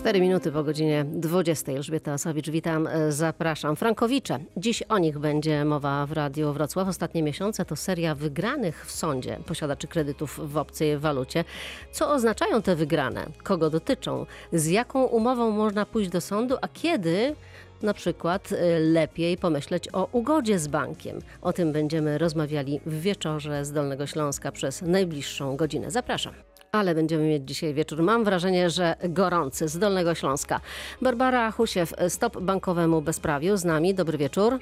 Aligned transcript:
4 0.00 0.20
minuty 0.20 0.52
po 0.52 0.64
godzinie 0.64 1.04
20. 1.04 1.72
Elżbieta 1.72 2.14
Osowicz, 2.14 2.50
witam, 2.50 2.86
e, 2.86 3.12
zapraszam. 3.12 3.76
Frankowicze. 3.76 4.38
Dziś 4.56 4.82
o 4.82 4.98
nich 4.98 5.18
będzie 5.18 5.64
mowa 5.64 6.06
w 6.06 6.12
Radiu 6.12 6.52
Wrocław. 6.52 6.88
Ostatnie 6.88 7.22
miesiące 7.22 7.64
to 7.64 7.76
seria 7.76 8.14
wygranych 8.14 8.86
w 8.86 8.90
sądzie 8.92 9.38
posiadaczy 9.46 9.88
kredytów 9.88 10.40
w 10.52 10.56
obcej 10.56 10.98
walucie. 10.98 11.44
Co 11.92 12.12
oznaczają 12.12 12.62
te 12.62 12.76
wygrane? 12.76 13.26
Kogo 13.42 13.70
dotyczą? 13.70 14.26
Z 14.52 14.66
jaką 14.66 15.04
umową 15.04 15.50
można 15.50 15.86
pójść 15.86 16.10
do 16.10 16.20
sądu? 16.20 16.56
A 16.62 16.68
kiedy 16.68 17.34
na 17.82 17.94
przykład 17.94 18.52
e, 18.52 18.78
lepiej 18.80 19.36
pomyśleć 19.36 19.88
o 19.92 20.08
ugodzie 20.12 20.58
z 20.58 20.68
bankiem. 20.68 21.18
O 21.42 21.52
tym 21.52 21.72
będziemy 21.72 22.18
rozmawiali 22.18 22.80
w 22.86 23.00
wieczorze 23.00 23.64
z 23.64 23.72
Dolnego 23.72 24.06
Śląska 24.06 24.52
przez 24.52 24.82
najbliższą 24.82 25.56
godzinę. 25.56 25.90
Zapraszam. 25.90 26.49
Ale 26.72 26.94
będziemy 26.94 27.24
mieć 27.28 27.42
dzisiaj 27.48 27.74
wieczór. 27.74 28.02
Mam 28.02 28.24
wrażenie, 28.24 28.70
że 28.70 28.94
gorący 29.08 29.68
z 29.68 29.78
Dolnego 29.78 30.14
Śląska. 30.14 30.60
Barbara 31.02 31.50
Husiew, 31.50 31.94
Stop 32.08 32.40
Bankowemu 32.40 33.02
Bezprawiu 33.02 33.56
z 33.56 33.64
nami. 33.64 33.94
Dobry 33.94 34.18
wieczór. 34.18 34.58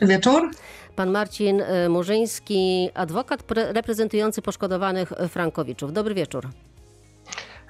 Wieczór. 0.00 0.50
Pan 0.96 1.10
Marcin 1.10 1.60
y, 1.60 1.88
Murzyński, 1.88 2.90
adwokat 2.94 3.42
pre- 3.42 3.72
reprezentujący 3.72 4.42
poszkodowanych 4.42 5.12
Frankowiczów. 5.28 5.92
Dobry 5.92 6.14
wieczór. 6.14 6.48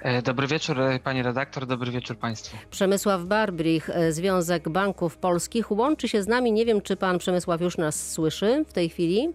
E, 0.01 0.21
Dobry 0.21 0.47
wieczór, 0.47 0.81
e, 0.81 0.99
pani 0.99 1.23
redaktor, 1.23 1.65
dobry 1.65 1.91
wieczór 1.91 2.17
państwu. 2.17 2.57
Przemysław 2.71 3.23
Barbrich, 3.23 3.89
y, 3.89 4.13
Związek 4.13 4.69
Banków 4.69 5.17
Polskich, 5.17 5.71
łączy 5.71 6.07
się 6.07 6.23
z 6.23 6.27
nami. 6.27 6.51
Nie 6.51 6.65
wiem, 6.65 6.81
czy 6.81 6.95
pan 6.95 7.17
Przemysław 7.17 7.61
już 7.61 7.77
nas 7.77 8.11
słyszy 8.11 8.65
w 8.67 8.73
tej 8.73 8.89
chwili. 8.89 9.29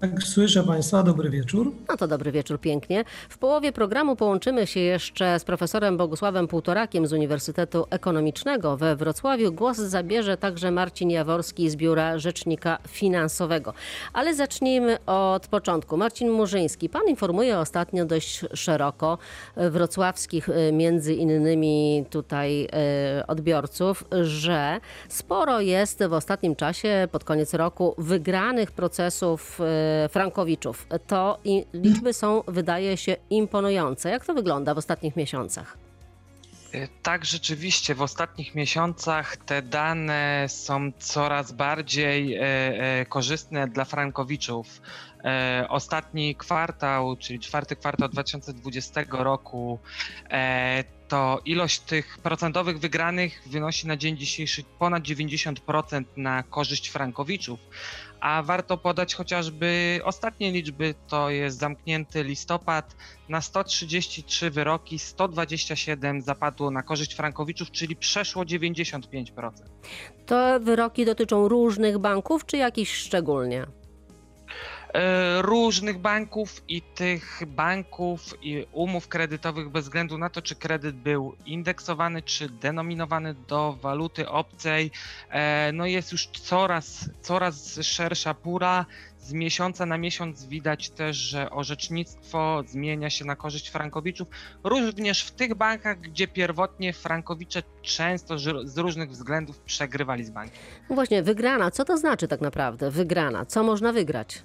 Tak, 0.00 0.22
słyszę 0.22 0.62
Państwa, 0.62 1.02
dobry 1.02 1.30
wieczór. 1.30 1.72
No 1.88 1.96
to 1.96 2.08
dobry 2.08 2.32
wieczór, 2.32 2.60
pięknie. 2.60 3.04
W 3.28 3.38
połowie 3.38 3.72
programu 3.72 4.16
połączymy 4.16 4.66
się 4.66 4.80
jeszcze 4.80 5.38
z 5.38 5.44
profesorem 5.44 5.96
Bogusławem 5.96 6.48
Półtorakiem 6.48 7.06
z 7.06 7.12
Uniwersytetu 7.12 7.86
Ekonomicznego 7.90 8.76
we 8.76 8.96
Wrocławiu. 8.96 9.52
Głos 9.52 9.76
zabierze 9.76 10.36
także 10.36 10.70
Marcin 10.70 11.10
Jaworski 11.10 11.70
z 11.70 11.76
Biura 11.76 12.18
Rzecznika 12.18 12.78
Finansowego. 12.88 13.74
Ale 14.12 14.34
zacznijmy 14.34 14.98
od 15.06 15.46
początku. 15.46 15.96
Marcin 15.96 16.30
Murzyński, 16.30 16.88
pan 16.88 17.08
informuje 17.08 17.58
ostatnio 17.58 18.04
dość 18.04 18.44
szeroko 18.54 19.18
wrocławskich, 19.56 20.48
e, 20.48 20.72
między 20.72 21.14
innymi 21.14 22.04
tutaj 22.10 22.68
e, 22.72 23.26
odbiorców, 23.26 24.04
że 24.22 24.80
sporo 25.08 25.60
jest 25.60 26.04
w 26.04 26.12
ostatnim 26.12 26.56
czasie, 26.56 27.08
pod 27.12 27.24
koniec 27.24 27.54
roku, 27.54 27.94
wygranych 27.98 28.72
procesów 28.72 29.60
e, 29.60 29.89
frankowiczów. 30.10 30.86
To 31.06 31.38
liczby 31.72 32.12
są, 32.12 32.42
wydaje 32.48 32.96
się, 32.96 33.16
imponujące. 33.30 34.10
Jak 34.10 34.24
to 34.24 34.34
wygląda 34.34 34.74
w 34.74 34.78
ostatnich 34.78 35.16
miesiącach? 35.16 35.76
E, 36.72 36.88
Tak, 37.02 37.24
rzeczywiście 37.24 37.94
w 37.94 38.02
ostatnich 38.02 38.54
miesiącach 38.54 39.36
te 39.36 39.62
dane 39.62 40.46
są 40.48 40.92
coraz 40.98 41.52
bardziej 41.52 42.34
e, 42.34 42.40
e, 42.40 43.06
korzystne 43.06 43.68
dla 43.68 43.84
frankowiczów. 43.84 44.80
Ostatni 45.68 46.34
kwartał, 46.34 47.16
czyli 47.16 47.40
czwarty 47.40 47.76
kwartał 47.76 48.08
2020 48.08 49.04
roku, 49.10 49.78
to 51.08 51.40
ilość 51.44 51.80
tych 51.80 52.18
procentowych 52.18 52.78
wygranych 52.78 53.42
wynosi 53.46 53.86
na 53.86 53.96
dzień 53.96 54.16
dzisiejszy 54.16 54.62
ponad 54.78 55.02
90% 55.02 56.04
na 56.16 56.42
korzyść 56.42 56.88
frankowiczów. 56.88 57.60
A 58.20 58.42
warto 58.42 58.76
podać 58.76 59.14
chociażby 59.14 60.00
ostatnie 60.04 60.52
liczby, 60.52 60.94
to 61.08 61.30
jest 61.30 61.58
zamknięty 61.58 62.24
listopad, 62.24 62.96
na 63.28 63.40
133 63.40 64.50
wyroki 64.50 64.98
127 64.98 66.22
zapadło 66.22 66.70
na 66.70 66.82
korzyść 66.82 67.14
frankowiczów, 67.14 67.70
czyli 67.70 67.96
przeszło 67.96 68.44
95%. 68.44 69.50
To 70.26 70.60
wyroki 70.60 71.04
dotyczą 71.04 71.48
różnych 71.48 71.98
banków, 71.98 72.46
czy 72.46 72.56
jakichś 72.56 72.92
szczególnie? 72.92 73.66
E, 74.94 75.42
różnych 75.42 75.98
banków 75.98 76.62
i 76.68 76.82
tych 76.82 77.42
banków 77.46 78.34
i 78.42 78.66
umów 78.72 79.08
kredytowych 79.08 79.68
bez 79.68 79.84
względu 79.84 80.18
na 80.18 80.30
to, 80.30 80.42
czy 80.42 80.54
kredyt 80.54 80.96
był 80.96 81.36
indeksowany, 81.46 82.22
czy 82.22 82.48
denominowany 82.48 83.34
do 83.34 83.72
waluty 83.72 84.28
obcej, 84.28 84.90
e, 85.30 85.72
no 85.72 85.86
jest 85.86 86.12
już 86.12 86.26
coraz, 86.26 87.10
coraz 87.20 87.78
szersza 87.82 88.34
pura. 88.34 88.86
Z 89.18 89.32
miesiąca 89.32 89.86
na 89.86 89.98
miesiąc 89.98 90.46
widać 90.46 90.90
też, 90.90 91.16
że 91.16 91.50
orzecznictwo 91.50 92.62
zmienia 92.66 93.10
się 93.10 93.24
na 93.24 93.36
korzyść 93.36 93.68
frankowiczów, 93.68 94.28
również 94.64 95.24
w 95.24 95.30
tych 95.30 95.54
bankach, 95.54 96.00
gdzie 96.00 96.28
pierwotnie 96.28 96.92
frankowicze 96.92 97.62
często 97.82 98.38
z 98.64 98.78
różnych 98.78 99.10
względów 99.10 99.58
przegrywali 99.58 100.24
z 100.24 100.30
bankiem. 100.30 100.58
Właśnie, 100.90 101.22
wygrana. 101.22 101.70
Co 101.70 101.84
to 101.84 101.98
znaczy 101.98 102.28
tak 102.28 102.40
naprawdę? 102.40 102.90
Wygrana. 102.90 103.46
Co 103.46 103.62
można 103.62 103.92
wygrać? 103.92 104.42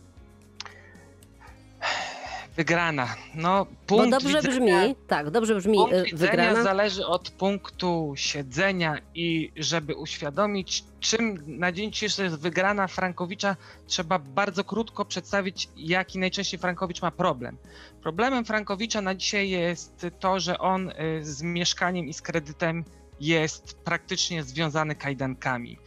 Wygrana. 2.55 3.15
No, 3.35 3.65
Bo 3.65 3.71
punkt 3.97 4.11
dobrze 4.11 4.27
widzenia- 4.41 4.81
brzmi, 4.81 4.95
tak, 5.07 5.29
dobrze 5.31 5.55
brzmi 5.55 5.77
Punkt 5.77 5.93
y, 5.95 6.15
wygrana. 6.15 6.63
zależy 6.63 7.05
od 7.05 7.29
punktu 7.29 8.13
siedzenia 8.15 8.97
i 9.15 9.51
żeby 9.57 9.95
uświadomić, 9.95 10.83
czym 10.99 11.43
na 11.59 11.71
dzień 11.71 11.91
dzisiejszy 11.91 12.23
jest 12.23 12.39
wygrana 12.39 12.87
Frankowicza, 12.87 13.55
trzeba 13.87 14.19
bardzo 14.19 14.63
krótko 14.63 15.05
przedstawić, 15.05 15.69
jaki 15.77 16.19
najczęściej 16.19 16.59
Frankowicz 16.59 17.01
ma 17.01 17.11
problem. 17.11 17.57
Problemem 18.03 18.45
Frankowicza 18.45 19.01
na 19.01 19.15
dzisiaj 19.15 19.49
jest 19.49 20.05
to, 20.19 20.39
że 20.39 20.57
on 20.59 20.89
y, 20.89 20.93
z 21.25 21.41
mieszkaniem 21.41 22.07
i 22.07 22.13
z 22.13 22.21
kredytem 22.21 22.83
jest 23.19 23.77
praktycznie 23.83 24.43
związany 24.43 24.95
kajdankami. 24.95 25.77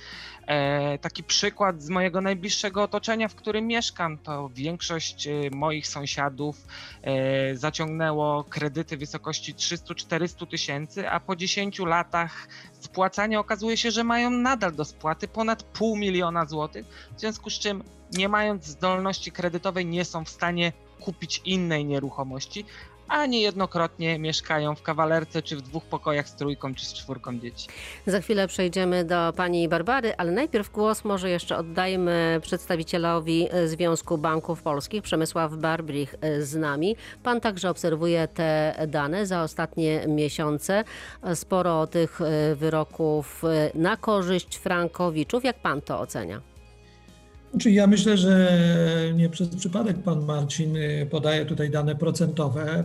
E, 0.49 0.99
taki 0.99 1.25
przykład 1.25 1.83
z 1.83 1.89
mojego 1.89 2.21
najbliższego 2.21 2.83
otoczenia, 2.83 3.29
w 3.29 3.35
którym 3.35 3.67
mieszkam, 3.67 4.19
to 4.19 4.51
większość 4.55 5.27
e, 5.27 5.31
moich 5.53 5.87
sąsiadów 5.87 6.67
e, 7.03 7.57
zaciągnęło 7.57 8.45
kredyty 8.45 8.97
w 8.97 9.01
wysokości 9.01 9.55
300-400 9.55 10.47
tysięcy, 10.47 11.11
a 11.11 11.21
po 11.21 11.37
10 11.37 11.79
latach 11.79 12.49
spłacania 12.81 13.41
okazuje 13.41 13.77
się, 13.77 13.91
że 13.91 14.05
mają 14.05 14.31
nadal 14.31 14.75
do 14.75 14.85
spłaty 14.85 15.29
ponad 15.29 15.63
pół 15.63 15.97
miliona 15.97 16.47
złotych, 16.47 16.87
w 17.17 17.21
związku 17.21 17.51
z 17.51 17.59
czym 17.59 17.85
nie 18.13 18.29
mając 18.29 18.67
zdolności 18.67 19.33
kredytowej 19.33 19.87
nie 19.87 20.05
są 20.05 20.25
w 20.25 20.29
stanie 20.29 20.73
kupić 21.01 21.43
innej 21.45 21.85
nieruchomości, 21.85 22.65
a 23.09 23.27
niejednokrotnie 23.27 24.19
mieszkają 24.19 24.75
w 24.75 24.83
kawalerce, 24.83 25.43
czy 25.43 25.57
w 25.57 25.63
dwóch 25.63 25.85
pokojach 25.85 26.29
z 26.29 26.35
trójką, 26.35 26.75
czy 26.75 26.87
z 26.87 26.95
czwórką 26.95 27.39
dzieci. 27.39 27.69
Za 28.07 28.21
chwilę 28.21 28.49
przejdziemy 28.49 29.05
do 29.05 29.33
pani 29.37 29.69
Barbary, 29.69 30.17
ale 30.17 30.33
najpierw 30.33 30.71
głos 30.73 31.05
może 31.05 31.31
jeszcze 31.31 31.57
oddajmy 31.57 32.41
przedstawicielowi 32.43 33.49
Związku 33.67 34.19
Banków 34.19 34.63
Polskich, 34.63 35.03
Przemysław 35.03 35.57
Barbrich 35.57 36.15
z 36.41 36.57
nami. 36.57 36.97
Pan 37.23 37.41
także 37.41 37.71
obserwuje 37.71 38.29
te 38.29 38.75
dane 38.89 39.27
za 39.27 39.43
ostatnie 39.43 40.05
miesiące. 40.09 40.85
Sporo 41.35 41.87
tych 41.87 42.21
e, 42.21 42.55
wyroków 42.55 43.45
e, 43.45 43.71
na 43.75 43.97
korzyść 43.97 44.57
frankowiczów. 44.57 45.45
Jak 45.45 45.59
pan 45.59 45.81
to 45.81 46.01
ocenia? 46.01 46.48
Znaczy 47.51 47.71
ja 47.71 47.87
myślę, 47.87 48.17
że 48.17 48.51
nie 49.15 49.29
przez 49.29 49.49
przypadek 49.49 50.03
pan 50.03 50.25
Marcin 50.25 50.77
y, 50.77 51.07
podaje 51.11 51.47
tutaj 51.47 51.71
dane 51.71 51.97
procentowe. 51.97 52.85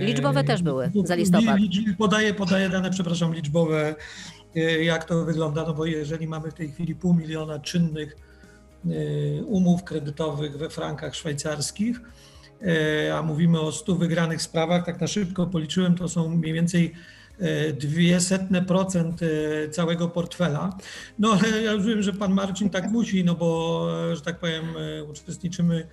Y, 0.00 0.04
Liczbowe 0.04 0.44
też 0.44 0.62
były 0.62 0.90
za 1.04 1.14
listopad. 1.14 1.58
Podaje, 1.98 2.34
podaje 2.34 2.68
dane, 2.68 2.90
przepraszam, 2.90 3.34
liczbowe, 3.34 3.94
y, 4.56 4.84
jak 4.84 5.04
to 5.04 5.24
wygląda, 5.24 5.64
no 5.66 5.74
bo 5.74 5.86
jeżeli 5.86 6.26
mamy 6.26 6.50
w 6.50 6.54
tej 6.54 6.70
chwili 6.70 6.94
pół 6.94 7.14
miliona 7.14 7.58
czynnych 7.58 8.16
umów 9.46 9.84
kredytowych 9.84 10.58
we 10.58 10.70
frankach 10.70 11.14
szwajcarskich, 11.14 12.00
a 13.14 13.22
mówimy 13.22 13.60
o 13.60 13.72
100 13.72 13.94
wygranych 13.94 14.42
sprawach, 14.42 14.86
tak 14.86 15.00
na 15.00 15.06
szybko 15.06 15.46
policzyłem, 15.46 15.94
to 15.94 16.08
są 16.08 16.28
mniej 16.28 16.52
więcej 16.52 16.94
procent 18.66 19.20
e, 19.22 19.68
całego 19.68 20.08
portfela. 20.08 20.76
No 21.18 21.32
ale 21.32 21.62
ja 21.62 21.78
wiem, 21.78 22.02
że 22.02 22.12
pan 22.12 22.32
Marcin 22.32 22.70
tak 22.70 22.90
musi, 22.90 23.24
no 23.24 23.34
bo, 23.34 23.88
e, 24.10 24.16
że 24.16 24.22
tak 24.22 24.38
powiem, 24.38 24.64
e, 24.76 25.04
uczestniczymy 25.04 25.86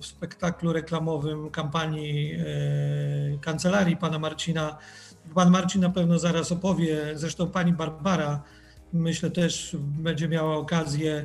w 0.00 0.06
spektaklu 0.06 0.72
reklamowym 0.72 1.50
kampanii 1.50 2.38
kancelarii 3.40 3.96
pana 3.96 4.18
Marcina. 4.18 4.78
Pan 5.34 5.50
Marcin 5.50 5.80
na 5.80 5.90
pewno 5.90 6.18
zaraz 6.18 6.52
opowie, 6.52 6.98
zresztą 7.14 7.50
pani 7.50 7.72
Barbara 7.72 8.42
myślę 8.92 9.30
też 9.30 9.76
będzie 9.80 10.28
miała 10.28 10.56
okazję, 10.56 11.24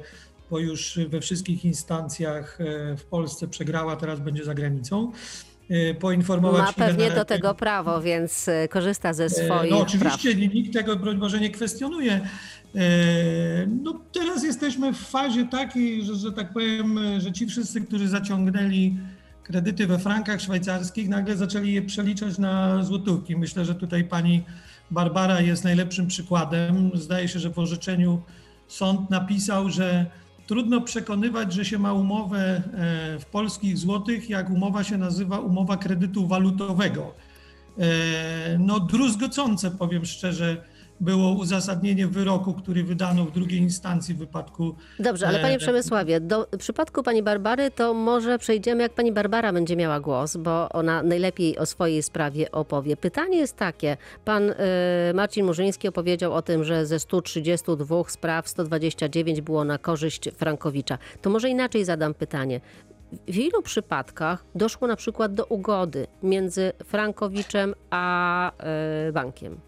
bo 0.50 0.60
już 0.60 1.00
we 1.10 1.22
wszystkich 1.22 1.66
instancjach 1.66 2.58
w 2.98 3.04
Polsce 3.10 3.48
przegrała, 3.48 3.96
teraz 3.96 4.20
będzie 4.20 4.46
za 4.46 4.54
granicą, 4.54 5.12
poinformować 6.00 6.62
Ma 6.62 6.74
pewnie 6.74 7.12
do 7.12 7.26
tego 7.26 7.54
prawo, 7.56 8.02
więc 8.02 8.48
e, 8.48 8.68
korzysta 8.68 9.14
ze 9.14 9.26
E, 9.26 9.30
swoich 9.30 9.72
No 9.72 9.78
praw. 9.78 9.88
oczywiście 9.90 10.36
nikt 10.36 10.74
tego, 10.74 10.96
broń 10.96 11.18
Boże, 11.18 11.40
nie 11.40 11.50
kwestionuje. 11.50 12.14
E, 12.76 12.80
No 13.84 14.02
teraz 14.12 14.44
jesteśmy 14.44 14.94
w 14.94 14.98
fazie 14.98 15.46
takiej, 15.46 16.04
że, 16.06 16.16
że 16.16 16.32
tak 16.32 16.54
powiem, 16.54 17.00
że 17.20 17.32
ci 17.32 17.46
wszyscy, 17.48 17.82
którzy 17.82 18.08
zaciągnęli 18.08 18.98
kredyty 19.44 19.88
we 19.88 20.00
frankach 20.00 20.42
szwajcarskich, 20.42 21.10
nagle 21.10 21.36
zaczęli 21.38 21.74
je 21.74 21.82
przeliczać 21.82 22.38
na 22.38 22.84
złotówki. 22.84 23.36
Myślę, 23.38 23.66
że 23.66 23.76
tutaj 23.76 24.04
pani 24.04 24.44
Barbara 24.92 25.42
jest 25.42 25.64
najlepszym 25.64 26.08
przykładem. 26.08 26.92
Zdaje 26.94 27.28
się, 27.28 27.40
że 27.40 27.50
w 27.50 27.60
orzeczeniu 27.60 28.22
sąd 28.68 29.10
napisał, 29.10 29.70
że 29.70 30.06
trudno 30.52 30.82
przekonywać, 30.82 31.54
że 31.54 31.66
się 31.66 31.80
ma 31.80 31.94
umowę 31.94 32.40
e, 32.40 32.62
w 33.20 33.26
polskich 33.26 33.78
złotych, 33.78 34.30
jak 34.30 34.50
umowa 34.50 34.84
się 34.84 34.98
nazywa 34.98 35.40
umowa 35.40 35.78
kredytu 35.78 36.28
walutowego. 36.28 37.14
E, 37.78 38.58
no 38.60 38.80
druzgocące, 38.80 39.72
powiem 39.72 40.06
szczerze, 40.06 40.64
było 41.02 41.32
uzasadnienie 41.32 42.08
wyroku, 42.08 42.54
który 42.54 42.84
wydano 42.84 43.26
w 43.26 43.32
drugiej 43.32 43.60
instancji 43.60 44.16
w 44.16 44.18
wypadku. 44.18 44.76
Dobrze, 45.00 45.28
ale 45.28 45.40
panie 45.40 45.56
e, 45.56 45.60
Przemysławie, 45.60 46.20
do 46.20 46.48
przypadku 46.58 47.04
pani 47.04 47.24
Barbary 47.24 47.72
to 47.72 47.94
może 47.94 48.40
przejdziemy, 48.40 48.84
jak 48.84 48.94
pani 48.94 49.12
Barbara 49.12 49.54
będzie 49.54 49.76
miała 49.76 50.00
głos, 50.00 50.38
bo 50.38 50.70
ona 50.70 51.04
najlepiej 51.04 51.58
o 51.58 51.66
swojej 51.66 52.04
sprawie 52.04 52.52
opowie. 52.52 52.98
Pytanie 52.98 53.38
jest 53.38 53.56
takie, 53.56 53.98
pan 54.26 54.50
y, 54.50 54.56
Marcin 55.14 55.46
Murzyński 55.46 55.88
opowiedział 55.88 56.34
o 56.34 56.42
tym, 56.42 56.64
że 56.64 56.86
ze 56.86 57.00
132 57.00 58.04
spraw 58.08 58.48
129 58.50 59.42
było 59.42 59.64
na 59.64 59.78
korzyść 59.78 60.30
Frankowicza. 60.38 60.98
To 61.22 61.30
może 61.30 61.50
inaczej 61.50 61.86
zadam 61.86 62.14
pytanie. 62.14 62.62
W 63.28 63.38
ilu 63.38 63.62
przypadkach 63.62 64.46
doszło 64.56 64.88
na 64.88 64.96
przykład 64.96 65.34
do 65.34 65.46
ugody 65.46 66.08
między 66.24 66.72
Frankowiczem 66.86 67.76
a 67.90 68.52
y, 69.10 69.12
bankiem? 69.12 69.60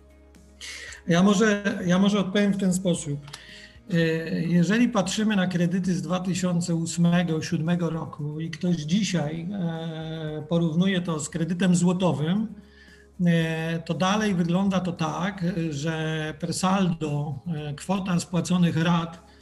Ja 1.08 1.24
może, 1.24 1.64
ja 1.86 2.00
może 2.00 2.20
odpowiem 2.20 2.54
w 2.54 2.58
ten 2.58 2.74
sposób. 2.74 3.20
E, 3.94 3.98
Jeżeli 4.42 4.90
patrzymy 4.90 5.36
na 5.36 5.48
kredyty 5.48 5.96
z 5.96 6.08
2008-2007 6.08 7.90
roku 7.90 8.40
i 8.40 8.50
ktoś 8.52 8.76
dzisiaj 8.76 9.48
e, 9.52 10.44
porównuje 10.50 11.02
to 11.02 11.20
z 11.20 11.30
kredytem 11.30 11.76
złotowym, 11.76 12.48
e, 13.26 13.80
to 13.80 13.94
dalej 13.94 14.36
wygląda 14.36 14.80
to 14.80 14.92
tak, 14.92 15.46
że 15.70 16.34
per 16.40 16.54
saldo 16.54 17.40
kwota 17.76 18.20
spłaconych 18.20 18.84
rat 18.84 19.34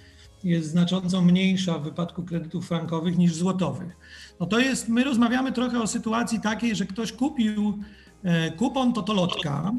jest 0.44 0.70
znacząco 0.70 1.22
mniejsza 1.22 1.80
w 1.80 1.84
wypadku 1.84 2.24
kredytów 2.24 2.68
frankowych 2.68 3.18
niż 3.18 3.36
złotowych. 3.36 3.98
No 4.40 4.46
to 4.46 4.60
jest, 4.60 4.90
my 4.90 5.04
rozmawiamy 5.04 5.52
trochę 5.52 5.82
o 5.82 5.88
sytuacji 5.88 6.42
takiej, 6.42 6.76
że 6.76 6.86
ktoś 6.86 7.12
kupił 7.14 7.80
kupon 8.58 8.94
totolotka, 8.94 9.72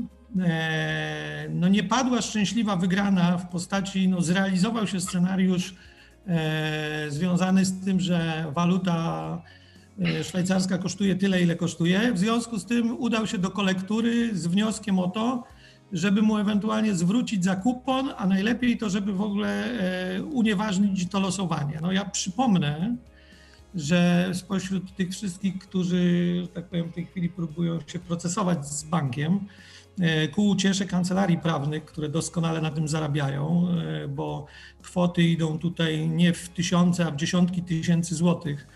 no 1.50 1.68
nie 1.68 1.82
padła 1.82 2.22
szczęśliwa 2.22 2.76
wygrana 2.76 3.38
w 3.38 3.48
postaci, 3.48 4.08
no 4.08 4.22
zrealizował 4.22 4.86
się 4.86 5.00
scenariusz 5.00 5.74
e, 6.26 7.06
związany 7.08 7.64
z 7.64 7.84
tym, 7.84 8.00
że 8.00 8.46
waluta 8.54 9.38
e, 10.00 10.24
szwajcarska 10.24 10.78
kosztuje 10.78 11.16
tyle, 11.16 11.42
ile 11.42 11.56
kosztuje. 11.56 12.12
W 12.12 12.18
związku 12.18 12.58
z 12.58 12.64
tym 12.64 13.00
udał 13.00 13.26
się 13.26 13.38
do 13.38 13.50
kolektury 13.50 14.38
z 14.38 14.46
wnioskiem 14.46 14.98
o 14.98 15.08
to, 15.08 15.44
żeby 15.92 16.22
mu 16.22 16.36
ewentualnie 16.36 16.94
zwrócić 16.94 17.44
za 17.44 17.56
kupon, 17.56 18.10
a 18.16 18.26
najlepiej 18.26 18.78
to, 18.78 18.90
żeby 18.90 19.12
w 19.12 19.22
ogóle 19.22 19.68
unieważnić 20.30 21.10
to 21.10 21.20
losowanie. 21.20 21.78
No 21.82 21.92
ja 21.92 22.04
przypomnę, 22.04 22.96
że 23.74 24.30
spośród 24.32 24.94
tych 24.94 25.10
wszystkich, 25.10 25.58
którzy, 25.58 26.48
tak 26.54 26.64
powiem, 26.64 26.88
w 26.90 26.94
tej 26.94 27.06
chwili 27.06 27.28
próbują 27.28 27.78
się 27.86 27.98
procesować 27.98 28.66
z 28.66 28.84
bankiem, 28.84 29.40
E, 29.40 29.40
ku 30.34 30.48
uciesze 30.48 30.86
kancelarii 30.86 31.38
prawnych, 31.38 31.84
które 31.84 32.08
doskonale 32.08 32.60
na 32.60 32.70
tym 32.70 32.88
zarabiają, 32.88 33.66
e, 34.04 34.08
bo 34.08 34.46
kwoty 34.82 35.22
idą 35.22 35.58
tutaj 35.58 36.08
nie 36.08 36.32
w 36.32 36.48
tysiące, 36.48 37.06
a 37.06 37.10
w 37.10 37.16
dziesiątki 37.16 37.62
tysięcy 37.62 38.14
złotych. 38.14 38.66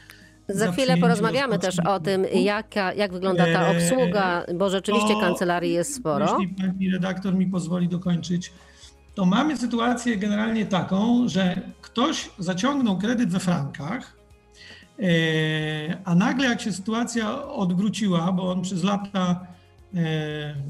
Za 0.48 0.72
chwilę 0.72 0.96
porozmawiamy 0.96 1.58
też 1.58 1.78
o 1.78 2.00
tym, 2.00 2.26
jaka, 2.34 2.92
jak 2.92 3.12
wygląda 3.12 3.44
ta 3.44 3.72
E, 3.72 3.76
obsługa, 3.76 4.44
bo 4.54 4.70
rzeczywiście 4.70 5.14
to- 5.14 5.20
kancelarii 5.20 5.72
jest 5.72 5.94
sporo. 5.94 6.38
Jeśli 6.40 6.54
pani 6.54 6.90
redaktor 6.90 7.34
mi 7.34 7.46
pozwoli 7.46 7.88
dokończyć, 7.88 8.52
to 9.14 9.24
mamy 9.26 9.56
sytuację 9.56 10.16
generalnie 10.16 10.66
taką, 10.66 11.28
że 11.28 11.60
ktoś 11.80 12.30
zaciągnął 12.38 12.98
kredyt 12.98 13.30
we 13.30 13.40
frankach, 13.40 14.16
e, 14.98 15.04
a 16.04 16.14
nagle 16.14 16.46
jak 16.48 16.60
się 16.60 16.72
sytuacja 16.72 17.44
odwróciła, 17.48 18.32
bo 18.32 18.50
on 18.50 18.62
przez 18.62 18.84
lata, 18.84 19.40
e, 19.52 19.55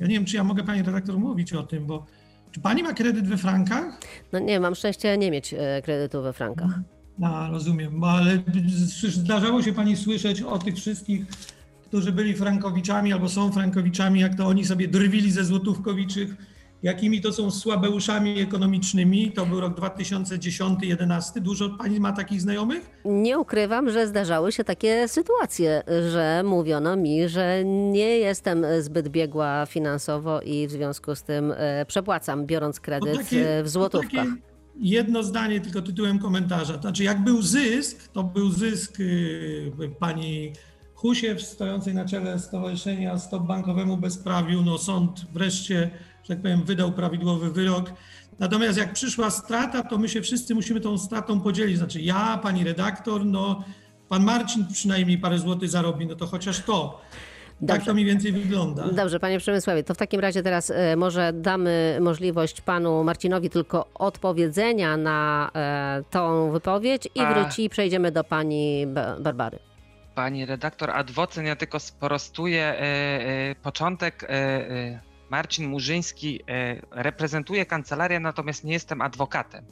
ja 0.01 0.07
nie 0.07 0.15
wiem, 0.15 0.25
czy 0.25 0.37
ja 0.37 0.45
mogę 0.45 0.65
pani 0.65 0.83
redaktor 0.83 1.19
mówić 1.19 1.53
o 1.53 1.63
tym, 1.63 1.87
bo 1.87 2.07
czy 2.51 2.61
pani 2.61 2.83
ma 2.83 2.93
kredyt 2.93 3.29
we 3.29 3.37
frankach? 3.37 4.01
No 4.33 4.39
nie, 4.39 4.61
mam 4.61 4.75
szczęście 4.75 5.19
nie 5.19 5.31
mieć 5.31 5.55
e, 5.55 5.83
kredytu 5.83 6.23
we 6.23 6.33
frankach. 6.33 6.81
A, 7.23 7.49
rozumiem, 7.51 8.01
bo 8.01 8.11
ale 8.11 8.39
zdarzało 9.09 9.63
się 9.63 9.73
pani 9.73 9.97
słyszeć 9.97 10.43
o 10.43 10.59
tych 10.59 10.75
wszystkich, 10.77 11.27
którzy 11.85 12.13
byli 12.13 12.35
frankowiczami 12.35 13.13
albo 13.13 13.29
są 13.29 13.53
frankowiczami, 13.53 14.21
jak 14.21 14.35
to 14.35 14.47
oni 14.47 14.65
sobie 14.65 14.89
drwili 14.89 15.31
ze 15.31 15.45
złotówkowiczych, 15.45 16.37
jakimi 16.87 17.21
to 17.21 17.33
są 17.33 17.51
słabeuszami 17.51 18.41
ekonomicznymi. 18.41 19.33
To 19.33 19.47
był 19.47 19.61
rok 19.61 19.81
2010-2011. 19.81 21.41
Dużo 21.41 21.71
pani 21.71 22.01
ma 22.01 22.13
takich 22.13 22.41
znajomych? 22.41 22.91
Nie 23.05 23.39
ukrywam, 23.39 23.91
że 23.91 24.07
zdarzały 24.07 24.53
się 24.53 24.65
takie 24.65 25.09
sytuacje, 25.09 25.83
że 26.13 26.43
mówiono 26.45 26.97
mi, 26.97 27.29
że 27.29 27.65
nie 27.65 28.19
jestem 28.19 28.67
zbyt 28.81 29.09
biegła 29.09 29.67
finansowo 29.67 30.41
i 30.43 30.67
w 30.67 30.71
związku 30.71 31.15
z 31.15 31.23
tym 31.23 31.53
e, 31.57 31.87
przepłacam, 31.87 32.47
biorąc 32.47 32.81
kredyt 32.81 33.17
takie- 33.17 33.59
e, 33.59 33.63
w 33.63 33.69
złotówkach. 33.69 34.27
Jedno 34.81 35.23
zdanie 35.23 35.61
tylko 35.61 35.83
tytułem 35.83 36.19
komentarza. 36.19 36.79
Znaczy, 36.81 37.05
jak 37.05 37.25
był 37.25 37.43
zysk, 37.43 38.09
to 38.09 38.23
był 38.25 38.51
zysk 38.51 39.01
y, 39.01 39.73
pani 39.99 40.53
Husiew, 40.95 41.43
stojącej 41.43 41.95
na 41.95 42.05
czele 42.05 42.39
Stowarzyszenia 42.39 43.19
Stop 43.19 43.43
Bankowemu 43.47 43.97
Bezprawiu. 43.97 44.63
No, 44.63 44.79
sąd 44.79 45.27
wreszcie, 45.33 45.91
że 46.29 46.35
tak 46.35 46.43
powiem, 46.43 46.63
wydał 46.65 46.93
prawidłowy 46.93 47.51
wyrok. 47.51 47.93
Natomiast 48.39 48.79
jak 48.79 48.93
przyszła 48.93 49.31
strata, 49.31 49.83
to 49.83 49.99
my 49.99 50.09
się 50.09 50.23
wszyscy 50.23 50.55
musimy 50.55 50.81
tą 50.81 50.99
stratą 50.99 51.41
podzielić. 51.41 51.79
Znaczy 51.79 52.01
ja, 52.01 52.39
pani 52.43 52.65
redaktor, 52.65 53.25
no 53.25 53.65
pan 54.09 54.25
Marcin 54.25 54.67
przynajmniej 54.73 55.19
parę 55.19 55.39
złotych 55.39 55.69
zarobi, 55.71 56.07
no 56.07 56.15
to 56.17 56.27
chociaż 56.27 56.61
to. 56.63 57.01
Tak 57.61 57.69
Dobrze. 57.69 57.87
to 57.87 57.95
mniej 57.95 58.07
więcej 58.07 58.33
wygląda. 58.33 58.89
Dobrze, 58.89 59.21
panie 59.21 59.39
Przemysławie, 59.39 59.83
to 59.85 59.95
w 59.95 59.97
takim 59.97 60.21
razie 60.21 60.43
teraz 60.43 60.71
e, 60.71 60.97
może 60.97 61.33
damy 61.33 61.99
możliwość 62.01 62.61
panu 62.61 63.05
Marcinowi 63.05 63.51
tylko 63.51 63.87
odpowiedzenia 63.95 64.97
na 64.97 65.51
e, 65.55 66.03
tą 66.11 66.51
wypowiedź 66.51 67.09
i 67.15 67.21
A. 67.21 67.35
wróci 67.35 67.65
i 67.65 67.69
przejdziemy 67.69 68.13
do 68.13 68.25
pani 68.25 68.87
Ba- 68.87 69.17
Barbary. 69.21 69.59
Pani 70.15 70.47
redaktor 70.47 70.91
Adwocen, 70.91 71.47
ja 71.47 71.57
tylko 71.57 71.81
sprostuję 71.81 72.65
e, 72.65 73.55
początek. 73.63 74.29
Marcin 75.37 75.69
Murzyński 75.69 76.41
e, 76.49 76.81
reprezentuje 76.91 77.67
kancelarię, 77.67 78.21
natomiast 78.21 78.65
nie 78.65 78.73
jestem 78.73 79.01
adwokatem. 79.01 79.65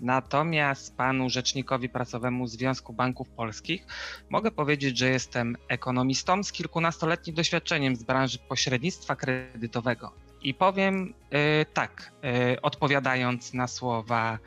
Natomiast 0.00 0.96
panu 0.96 1.30
rzecznikowi 1.30 1.88
prasowemu 1.88 2.46
Związku 2.46 2.92
Banków 2.92 3.30
Polskich 3.30 3.86
mogę 4.30 4.50
powiedzieć, 4.50 4.98
że 4.98 5.08
jestem 5.08 5.56
ekonomistą 5.68 6.42
z 6.42 6.52
kilkunastoletnim 6.52 7.36
doświadczeniem 7.36 7.96
z 7.96 8.02
branży 8.02 8.38
pośrednictwa 8.38 9.16
kredytowego. 9.16 10.12
I 10.42 10.54
powiem 10.54 11.14
e, 11.30 11.64
tak, 11.64 12.12
e, 12.24 12.62
odpowiadając 12.62 13.54
na 13.54 13.66
słowa 13.66 14.38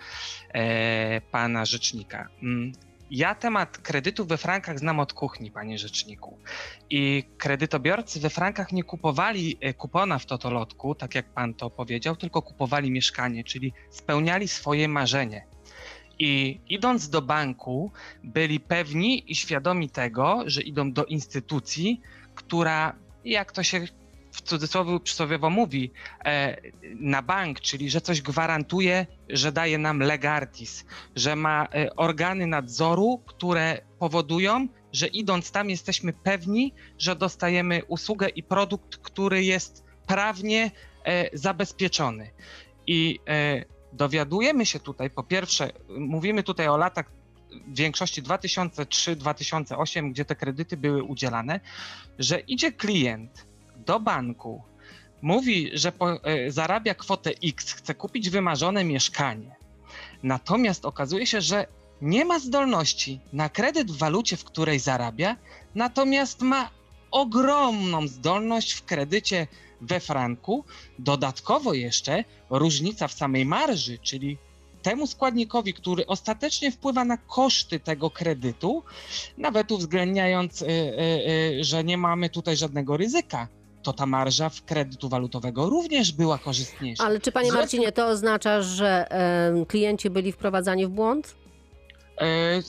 e, 0.54 1.22
pana 1.22 1.66
rzecznika. 1.66 2.30
Ja 3.12 3.36
temat 3.36 3.78
kredytów 3.78 4.28
we 4.28 4.38
frankach 4.38 4.80
znam 4.80 5.00
od 5.00 5.14
kuchni, 5.14 5.52
panie 5.52 5.78
rzeczniku. 5.78 6.38
I 6.90 7.24
kredytobiorcy 7.38 8.20
we 8.20 8.30
frankach 8.30 8.72
nie 8.72 8.84
kupowali 8.84 9.58
e, 9.62 9.74
kupona 9.74 10.20
w 10.20 10.26
totolotku, 10.26 10.96
tak 10.96 11.16
jak 11.16 11.34
pan 11.34 11.54
to 11.54 11.70
powiedział, 11.70 12.16
tylko 12.16 12.42
kupowali 12.42 12.92
mieszkanie, 12.92 13.44
czyli 13.44 13.74
spełniali 13.90 14.48
swoje 14.48 14.88
marzenie. 14.88 15.46
I 16.20 16.60
idąc 16.70 17.10
do 17.10 17.22
banku, 17.22 17.92
byli 18.24 18.60
pewni 18.60 19.32
i 19.32 19.36
świadomi 19.36 19.90
tego, 19.90 20.44
że 20.46 20.62
idą 20.62 20.92
do 20.92 21.06
instytucji, 21.06 22.02
która, 22.36 22.96
jak 23.26 23.52
to 23.52 23.64
się 23.64 23.88
w 24.38 24.42
cudzysłowie 24.42 25.00
przysłowiowo 25.00 25.50
mówi, 25.50 25.92
e, 26.26 26.58
na 27.00 27.22
bank, 27.22 27.60
czyli 27.62 27.90
że 27.90 28.02
coś 28.02 28.22
gwarantuje, 28.22 29.06
że 29.30 29.52
daje 29.52 29.78
nam 29.78 30.00
legartis, 30.00 30.86
że 31.16 31.36
ma 31.36 31.68
e, 31.74 31.96
organy 31.96 32.48
nadzoru, 32.48 33.24
które 33.26 33.82
powodują, 34.00 34.68
że 34.94 35.08
idąc 35.08 35.52
tam 35.52 35.70
jesteśmy 35.70 36.14
pewni, 36.14 36.74
że 37.00 37.16
dostajemy 37.16 37.82
usługę 37.88 38.30
i 38.30 38.44
produkt, 38.44 38.98
który 38.98 39.44
jest 39.44 39.84
prawnie 40.08 40.72
e, 41.04 41.38
zabezpieczony. 41.38 42.30
I 42.88 43.20
e, 43.28 43.66
dowiadujemy 43.94 44.66
się 44.66 44.80
tutaj, 44.80 45.10
po 45.10 45.24
pierwsze, 45.24 45.72
mówimy 45.90 46.44
tutaj 46.44 46.68
o 46.68 46.78
latach 46.78 47.12
w 47.68 47.78
większości 47.78 48.24
2003-2008, 48.24 50.12
gdzie 50.12 50.26
te 50.26 50.36
kredyty 50.36 50.78
były 50.78 51.04
udzielane, 51.04 51.60
że 52.20 52.40
idzie 52.40 52.72
klient 52.72 53.47
do 53.88 54.00
banku, 54.00 54.62
mówi, 55.22 55.70
że 55.74 55.92
po, 55.92 56.24
e, 56.24 56.52
zarabia 56.52 56.94
kwotę 56.94 57.32
X, 57.44 57.74
chce 57.74 57.96
kupić 57.96 58.30
wymarzone 58.30 58.84
mieszkanie. 58.84 59.56
Natomiast 60.24 60.86
okazuje 60.86 61.26
się, 61.28 61.42
że 61.42 61.68
nie 62.02 62.26
ma 62.26 62.40
zdolności 62.40 63.20
na 63.34 63.50
kredyt 63.50 63.92
w 63.92 63.98
walucie, 63.98 64.38
w 64.38 64.44
której 64.44 64.80
zarabia, 64.80 65.36
natomiast 65.76 66.42
ma 66.42 66.70
ogromną 67.12 68.08
zdolność 68.08 68.72
w 68.74 68.86
kredycie 68.86 69.48
we 69.82 70.00
franku. 70.00 70.66
Dodatkowo 71.00 71.74
jeszcze 71.74 72.24
różnica 72.50 73.08
w 73.08 73.14
samej 73.14 73.46
marży, 73.46 73.98
czyli 73.98 74.38
temu 74.82 75.08
składnikowi, 75.08 75.74
który 75.74 76.08
ostatecznie 76.08 76.72
wpływa 76.72 77.06
na 77.06 77.18
koszty 77.18 77.80
tego 77.80 78.10
kredytu, 78.10 78.84
nawet 79.38 79.72
uwzględniając, 79.72 80.62
y, 80.62 80.66
y, 80.66 80.70
y, 81.60 81.64
że 81.64 81.84
nie 81.84 81.98
mamy 81.98 82.30
tutaj 82.30 82.58
żadnego 82.58 82.98
ryzyka, 82.98 83.48
to 83.84 83.94
ta 83.94 84.06
marża 84.06 84.50
w 84.50 84.64
kredytu 84.66 85.10
walutowego 85.10 85.70
również 85.70 86.12
była 86.12 86.38
korzystniejsza. 86.38 87.04
Ale 87.04 87.20
czy 87.20 87.32
panie 87.32 87.52
Marcinie, 87.52 87.92
to 87.92 88.08
oznacza, 88.08 88.62
że 88.62 89.08
klienci 89.68 90.10
byli 90.10 90.32
wprowadzani 90.32 90.86
w 90.86 90.90
błąd? 90.90 91.36
E, 92.22 92.62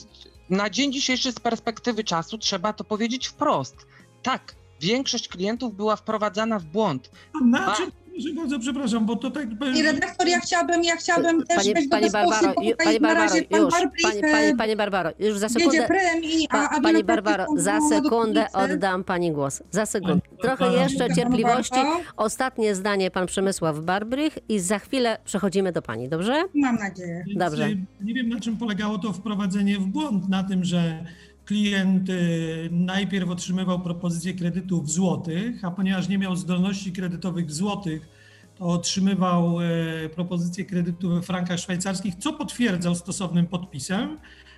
Na 0.49 0.69
dzień 0.69 0.93
dzisiejszy 0.93 1.31
z 1.31 1.39
perspektywy 1.39 2.03
czasu 2.03 2.37
trzeba 2.37 2.73
to 2.73 2.83
powiedzieć 2.83 3.27
wprost. 3.27 3.75
Tak, 4.23 4.55
większość 4.81 5.27
klientów 5.27 5.75
była 5.75 5.95
wprowadzana 5.95 6.59
w 6.59 6.63
błąd. 6.65 7.11
Na 7.45 7.75
czym, 7.75 7.85
że 7.85 7.91
bardzo 8.35 8.59
przepraszam, 8.59 9.05
bo 9.05 9.15
to 9.15 9.31
tak... 9.31 9.47
I 9.75 9.83
redaktor, 9.83 10.27
ja 10.27 10.39
chciałabym, 10.39 10.83
ja 10.83 10.95
chciałabym 10.95 11.43
też 11.45 11.57
Panie, 11.57 11.73
panie 11.89 12.09
Barbaro, 12.11 12.53
tutaj 12.53 12.73
panie 12.77 12.99
Barbaro, 12.99 13.35
już, 13.35 13.73
e, 13.73 14.21
panie, 14.31 14.55
panie 14.57 14.75
Barbaro, 14.75 15.09
już 15.19 15.37
za 15.37 15.49
sekundę, 15.49 15.87
prem 15.87 16.23
i, 16.23 16.47
a, 16.49 16.69
a 16.69 16.81
pani 16.81 17.03
Barbaro, 17.03 17.45
za 17.55 17.79
sekundę 17.89 18.47
oddam 18.53 19.03
pani 19.03 19.31
głos. 19.31 19.63
Za 19.71 19.85
sekundę. 19.85 20.21
Pani 20.21 20.41
Trochę 20.41 20.73
jeszcze 20.73 21.13
cierpliwości. 21.15 21.79
Ostatnie 22.17 22.75
zdanie 22.75 23.11
pan 23.11 23.25
Przemysław 23.27 23.79
Barbrych 23.79 24.37
i 24.49 24.59
za 24.59 24.79
chwilę 24.79 25.17
przechodzimy 25.25 25.71
do 25.71 25.81
pani, 25.81 26.09
dobrze? 26.09 26.43
Mam 26.55 26.75
nadzieję. 26.75 27.23
Więc, 27.27 27.39
Dobrze. 27.39 27.67
y, 27.67 27.77
Nie 28.01 28.13
wiem, 28.13 28.29
na 28.29 28.39
czym 28.39 28.57
polegało 28.57 28.97
to 28.97 29.13
wprowadzenie 29.13 29.79
w 29.79 29.85
błąd. 29.85 30.29
Na 30.29 30.43
tym, 30.43 30.65
że 30.65 31.05
klient 31.49 32.09
y, 32.09 32.69
najpierw 32.71 33.29
otrzymywał 33.29 33.79
propozycję 33.79 34.33
kredytu 34.33 34.81
w 34.81 34.89
złotych, 34.89 35.65
a 35.65 35.71
ponieważ 35.71 36.09
nie 36.09 36.17
miał 36.17 36.35
zdolności 36.35 36.91
kredytowych 36.91 37.45
w 37.45 37.51
złotych, 37.51 38.07
to 38.55 38.65
otrzymywał 38.65 39.61
e, 39.61 40.09
propozycję 40.09 40.65
kredytu 40.65 41.09
we 41.09 41.21
frankach 41.21 41.59
szwajcarskich, 41.59 42.15
co 42.15 42.33
potwierdzał 42.33 42.95
stosownym 42.95 43.47
podpisem. 43.47 44.17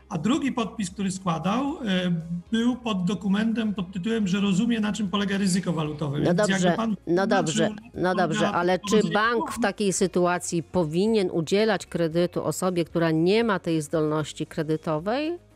A 0.10 0.18
drugi 0.18 0.52
podpis, 0.52 0.90
który 0.90 1.12
składał, 1.12 1.78
e, 1.86 2.12
był 2.52 2.76
pod 2.76 3.06
dokumentem 3.06 3.74
pod 3.74 3.92
tytułem, 3.92 4.28
że 4.28 4.40
rozumie, 4.40 4.80
na 4.80 4.94
czym 4.94 5.10
polega 5.10 5.38
ryzyko 5.38 5.74
walutowe. 5.74 6.20
No 6.20 6.34
dobrze, 6.34 6.78
no 7.08 7.28
dobrze, 7.28 7.70
no 7.94 8.16
dobrze, 8.16 8.48
ale 8.48 8.80
czy 8.80 9.10
bank 9.14 9.52
w 9.52 9.60
takiej 9.60 9.94
sytuacji 9.94 10.64
powinien 10.64 11.32
udzielać 11.32 11.86
kredytu 11.86 12.44
osobie, 12.44 12.86
która 12.86 13.12
nie 13.12 13.44
ma 13.44 13.60
tej 13.60 13.82
zdolności 13.82 14.46
kredytowej? 14.46 15.51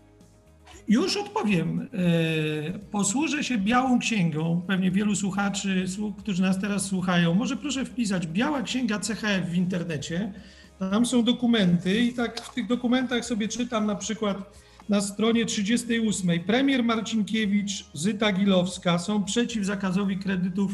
Już 0.87 1.17
odpowiem. 1.17 1.89
E, 2.73 2.79
Posłużę 2.79 3.43
się 3.43 3.57
białą 3.57 3.99
księgą. 3.99 4.61
Pewnie 4.67 4.91
wielu 4.91 5.15
słuchaczy, 5.15 5.83
słu- 5.87 6.13
którzy 6.15 6.41
nas 6.41 6.59
teraz 6.61 6.85
słuchają, 6.85 7.33
może 7.33 7.57
proszę 7.57 7.85
wpisać 7.85 8.27
Biała 8.27 8.61
Księga 8.61 8.99
CHF 8.99 9.49
w 9.49 9.55
internecie. 9.55 10.33
Tam 10.79 11.05
są 11.05 11.23
dokumenty 11.23 11.99
i 11.99 12.13
tak 12.13 12.41
w 12.41 12.53
tych 12.53 12.67
dokumentach 12.67 13.25
sobie 13.25 13.47
czytam 13.47 13.85
na 13.85 13.95
przykład 13.95 14.65
na 14.89 15.01
stronie 15.01 15.45
38. 15.45 16.39
Premier 16.43 16.83
Marcinkiewicz, 16.83 17.85
Zyta 17.93 18.31
Gilowska 18.31 18.99
są 18.99 19.23
przeciw 19.23 19.65
zakazowi 19.65 20.17
kredytów 20.17 20.71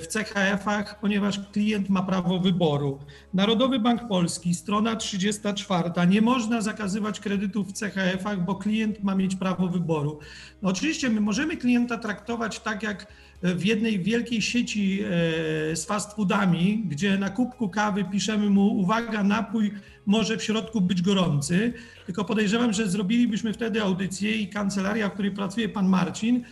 w 0.00 0.06
CHF-ach, 0.12 1.00
ponieważ 1.00 1.40
klient 1.52 1.88
ma 1.88 2.02
prawo 2.02 2.38
wyboru. 2.38 2.98
Narodowy 3.34 3.78
Bank 3.78 4.08
Polski, 4.08 4.54
strona 4.54 4.96
34. 4.96 5.90
Nie 6.08 6.20
można 6.20 6.60
zakazywać 6.60 7.20
kredytów 7.20 7.68
w 7.68 7.78
CHF-ach, 7.78 8.44
bo 8.44 8.54
klient 8.54 9.04
ma 9.04 9.14
mieć 9.14 9.36
prawo 9.36 9.68
wyboru. 9.68 10.18
No 10.62 10.68
oczywiście 10.68 11.10
my 11.10 11.20
możemy 11.20 11.56
klienta 11.56 11.98
traktować 11.98 12.60
tak 12.60 12.82
jak 12.82 13.06
w 13.42 13.64
jednej 13.64 14.00
wielkiej 14.00 14.42
sieci 14.42 15.00
e, 15.02 15.76
z 15.76 15.84
fast 15.84 16.16
foodami, 16.16 16.82
gdzie 16.88 17.18
na 17.18 17.30
kubku 17.30 17.68
kawy 17.68 18.04
piszemy 18.04 18.50
mu 18.50 18.78
uwaga, 18.78 19.22
napój 19.22 19.72
może 20.06 20.36
w 20.36 20.44
środku 20.44 20.80
być 20.80 21.02
gorący, 21.02 21.72
tylko 22.06 22.24
podejrzewam, 22.24 22.72
że 22.72 22.88
zrobilibyśmy 22.88 23.52
wtedy 23.52 23.82
audycję 23.82 24.36
i 24.36 24.48
kancelaria, 24.48 25.08
w 25.08 25.12
której 25.12 25.30
pracuje 25.30 25.68
pan 25.68 25.88
Marcin, 25.88 26.44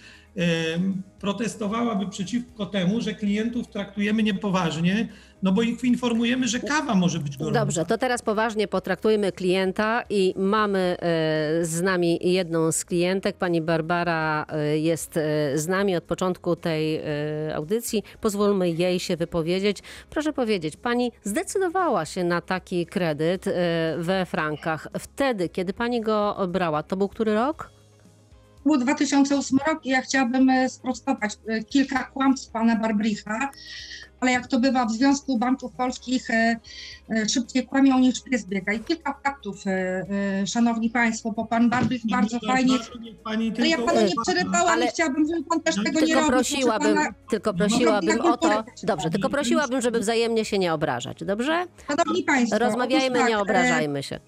protestowałaby 1.20 2.06
przeciwko 2.06 2.66
temu, 2.66 3.00
że 3.00 3.14
klientów 3.14 3.68
traktujemy 3.68 4.22
niepoważnie, 4.22 5.08
no 5.42 5.52
bo 5.52 5.62
ich 5.62 5.84
informujemy, 5.84 6.48
że 6.48 6.60
kawa 6.60 6.94
może 6.94 7.18
być 7.18 7.36
gorąca. 7.36 7.60
Dobrze, 7.60 7.84
to 7.84 7.98
teraz 7.98 8.22
poważnie 8.22 8.68
potraktujmy 8.68 9.32
klienta 9.32 10.02
i 10.10 10.34
mamy 10.36 10.78
e, 10.78 11.64
z 11.64 11.82
nami 11.82 12.18
jedną 12.22 12.72
z 12.72 12.84
klientek. 12.84 13.36
Pani 13.36 13.60
Barbara 13.60 14.46
e, 14.48 14.78
jest 14.78 15.16
e, 15.16 15.58
z 15.58 15.68
nami 15.68 15.96
od 15.96 16.04
początku 16.04 16.56
tej 16.56 17.02
audycji. 17.54 18.02
Pozwólmy 18.20 18.70
jej 18.70 19.00
się 19.00 19.16
wypowiedzieć. 19.16 19.78
Proszę 20.10 20.32
powiedzieć, 20.32 20.76
pani 20.76 21.12
zdecydowała 21.22 22.04
się 22.04 22.24
na 22.24 22.40
taki 22.40 22.86
kredyt 22.86 23.44
we 23.98 24.26
frankach. 24.26 24.88
Wtedy, 24.98 25.48
kiedy 25.48 25.72
pani 25.72 26.00
go 26.00 26.36
brała, 26.48 26.82
to 26.82 26.96
był 26.96 27.08
który 27.08 27.34
rok? 27.34 27.81
Był 28.64 28.76
2008 28.76 29.58
rok 29.66 29.86
i 29.86 29.88
ja 29.88 30.00
chciałabym 30.02 30.50
e, 30.50 30.68
sprostować 30.68 31.32
e, 31.48 31.64
kilka 31.64 32.04
kłamstw 32.04 32.50
pana 32.52 32.76
Barbricha, 32.76 33.50
ale 34.20 34.32
jak 34.32 34.46
to 34.46 34.60
bywa 34.60 34.86
w 34.86 34.92
Związku 34.92 35.38
Banków 35.38 35.72
Polskich, 35.72 36.30
e, 36.30 36.56
szybciej 37.28 37.66
kłamią 37.66 37.98
niż 37.98 38.22
pies 38.22 38.44
biega. 38.46 38.72
I 38.72 38.80
kilka 38.80 39.14
faktów, 39.24 39.56
szanowni 40.46 40.90
państwo, 40.90 41.32
bo 41.32 41.44
pan 41.46 41.70
Barbrich 41.70 42.02
bardzo 42.10 42.38
fajnie... 42.46 42.74
Pani 43.24 43.52
Ale 43.58 43.68
ja 43.68 43.76
panu 43.78 44.00
nie 44.00 44.14
przerywałam 44.22 44.68
Ale- 44.68 44.86
i 44.86 44.88
chciałabym, 44.88 45.26
żeby 45.28 45.44
pan 45.44 45.60
też 45.60 45.76
No, 45.76 45.82
tego 45.82 46.00
nie 46.00 46.06
Tylko 46.06 46.20
robił. 46.20 46.32
prosiłabym, 46.32 46.94
pana, 46.96 47.14
tylko 47.30 47.54
prosiłabym 47.54 48.20
o 48.20 48.36
to. 48.36 48.64
Dobrze, 48.82 49.10
tylko 49.10 49.30
prosiłabym, 49.30 49.80
żeby 49.80 50.00
wzajemnie 50.00 50.44
się 50.44 50.58
nie 50.58 50.74
obrażać. 50.74 51.24
Dobrze? 51.24 51.66
Szanowni 51.88 52.22
państwo, 52.22 52.58
Rozmawiajmy, 52.58 53.18
tak, 53.18 53.28
nie 53.28 53.36
e, 53.36 53.40
obrażajmy 53.40 54.02
się. 54.02 54.20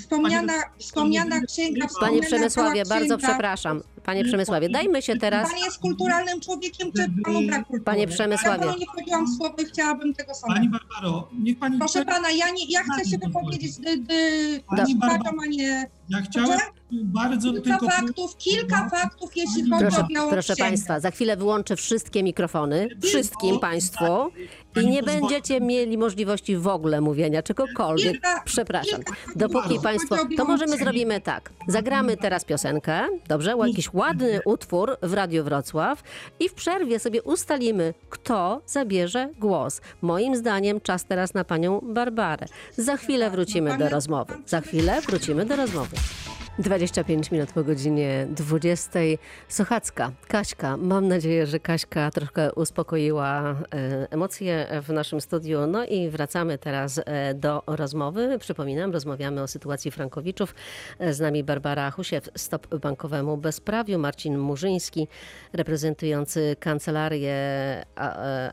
Wspomniana, 0.00 0.52
wspomniana 0.78 1.40
księga, 1.40 1.86
Panie 2.00 2.20
Przemysławie, 2.22 2.82
bardzo 2.84 3.18
przepraszam. 3.18 3.82
Panie 4.04 4.24
Przemysławie, 4.24 4.68
dajmy 4.68 5.02
się 5.02 5.16
teraz. 5.16 5.50
Pan 5.50 5.58
jest 5.58 5.78
kulturalnym 5.78 6.40
człowiekiem, 6.40 6.92
czy 6.92 7.06
panu 7.24 7.42
brak 7.46 7.66
kultury? 7.66 7.84
Panie 7.84 8.08
Przemysławie. 8.08 8.66
Ja 8.66 8.74
nie 8.74 8.86
wchodziłam 8.86 9.26
w 9.26 9.36
słowo 9.36 9.54
i 9.62 9.64
chciałabym 9.64 10.14
tego 10.14 10.32
Pani 10.46 10.54
sądzić. 10.54 10.72
Barbaro, 10.72 11.28
niech 11.38 11.58
pani... 11.58 11.78
Proszę 11.78 12.04
pana, 12.04 12.30
ja, 12.30 12.50
nie, 12.50 12.64
ja 12.68 12.80
chcę 12.82 13.10
się 13.10 13.18
wypowiedzieć 13.18 13.78
dy, 13.78 13.96
dy, 13.98 14.60
Pani 14.76 14.96
Barbaro, 14.96 15.24
panią, 15.24 15.42
a 15.42 15.46
nie... 15.46 15.90
Ja 16.08 16.20
chciałem 16.20 16.58
bardzo 16.92 17.52
Kilka 17.52 17.78
tylko... 17.78 17.88
faktów, 17.88 18.36
kilka 18.36 18.88
faktów, 18.90 19.36
jeśli 19.36 19.70
chodzi 19.70 19.84
Proszę, 19.84 20.02
o 20.02 20.06
białą 20.06 20.30
proszę 20.30 20.54
księgę. 20.54 20.70
Państwa, 20.70 21.00
za 21.00 21.10
chwilę 21.10 21.36
wyłączę 21.36 21.76
wszystkie 21.76 22.22
mikrofony, 22.22 22.88
wszystkim 23.02 23.60
Państwu 23.60 24.04
i 24.82 24.86
nie 24.86 25.02
pozwoli. 25.02 25.20
będziecie 25.20 25.60
mieli 25.60 25.98
możliwości 25.98 26.56
w 26.56 26.68
ogóle 26.68 27.00
mówienia 27.00 27.42
czegokolwiek. 27.42 28.16
Przepraszam. 28.44 29.00
Dopóki 29.36 29.80
Państwo. 29.82 30.16
To 30.36 30.44
możemy 30.44 30.72
księgę. 30.72 30.84
zrobimy 30.84 31.20
tak. 31.20 31.50
Zagramy 31.68 32.16
teraz 32.16 32.44
piosenkę, 32.44 33.06
dobrze? 33.28 33.54
Jakiś 33.66 33.94
ładny 33.94 34.40
utwór 34.44 34.96
w 35.02 35.12
Radiu 35.12 35.44
Wrocław 35.44 36.02
i 36.40 36.48
w 36.48 36.54
przerwie 36.54 36.98
sobie 36.98 37.22
ustalimy, 37.22 37.94
kto 38.10 38.60
zabierze 38.66 39.28
głos. 39.38 39.80
Moim 40.02 40.36
zdaniem 40.36 40.80
czas 40.80 41.04
teraz 41.04 41.34
na 41.34 41.44
panią 41.44 41.80
Barbarę. 41.82 42.46
Za 42.76 42.96
chwilę 42.96 43.30
wrócimy 43.30 43.78
do 43.78 43.88
rozmowy. 43.88 44.34
Za 44.46 44.60
chwilę 44.60 45.00
wrócimy 45.00 45.46
do 45.46 45.56
rozmowy. 45.56 45.96
25 46.58 47.30
minut 47.30 47.52
po 47.52 47.64
godzinie 47.64 48.26
20. 48.30 49.00
Sochacka, 49.48 50.12
Kaśka. 50.28 50.76
Mam 50.76 51.08
nadzieję, 51.08 51.46
że 51.46 51.60
Kaśka 51.60 52.10
troszkę 52.10 52.52
uspokoiła 52.52 53.40
e, 53.50 53.54
emocje 54.10 54.66
w 54.82 54.88
naszym 54.88 55.20
studiu. 55.20 55.66
No 55.66 55.84
i 55.84 56.08
wracamy 56.10 56.58
teraz 56.58 57.00
e, 57.06 57.34
do 57.34 57.62
rozmowy. 57.66 58.38
Przypominam, 58.38 58.92
rozmawiamy 58.92 59.42
o 59.42 59.46
sytuacji 59.46 59.90
Frankowiczów. 59.90 60.54
E, 60.98 61.14
Z 61.14 61.20
nami 61.20 61.44
Barbara 61.44 61.90
Husiew, 61.90 62.28
Stop 62.36 62.76
Bankowemu 62.76 63.36
Bezprawiu, 63.36 63.98
Marcin 63.98 64.38
Murzyński, 64.38 65.08
reprezentujący 65.52 66.56
kancelarię 66.60 67.34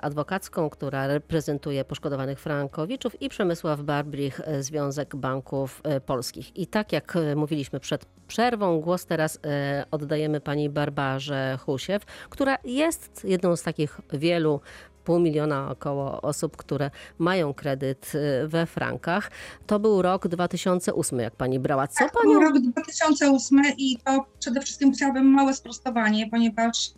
adwokacką, 0.01 0.70
która 0.70 1.08
reprezentuje 1.08 1.86
poszkodowanych 1.86 2.39
Frankowiczów 2.39 3.22
i 3.22 3.29
Przemysław 3.29 3.81
Barbrich, 3.81 4.41
Związek 4.60 5.15
Banków 5.15 5.81
Polskich. 6.05 6.58
I 6.58 6.67
tak 6.67 6.91
jak 6.91 7.17
mówiliśmy 7.36 7.79
przed 7.91 8.05
przerwą, 8.27 8.81
głos 8.81 9.05
teraz 9.05 9.39
e, 9.45 9.86
oddajemy 9.91 10.41
pani 10.41 10.69
Barbarze 10.69 11.57
Husiew, 11.65 12.05
która 12.29 12.57
jest 12.63 13.25
jedną 13.25 13.55
z 13.55 13.63
takich 13.63 14.01
wielu 14.13 14.62
pół 15.03 15.19
miliona 15.19 15.69
około 15.71 16.21
osób, 16.21 16.57
które 16.57 16.91
mają 17.17 17.53
kredyt 17.53 18.12
e, 18.15 18.48
we 18.48 18.65
frankach. 18.65 19.31
To 19.67 19.79
był 19.79 20.01
rok 20.01 20.27
2008, 20.27 21.19
jak 21.19 21.36
pani 21.36 21.60
brała. 21.60 21.88
Co 21.88 22.00
Tak, 22.00 22.12
panią 22.12 22.41
rok 22.41 22.60
2008 22.60 23.62
i 23.77 23.98
to 24.05 24.25
przede 24.39 24.62
wszystkim 24.62 24.93
chciałabym 24.93 25.25
małe 25.25 25.53
sprostowanie, 25.53 26.29
ponieważ 26.29 26.91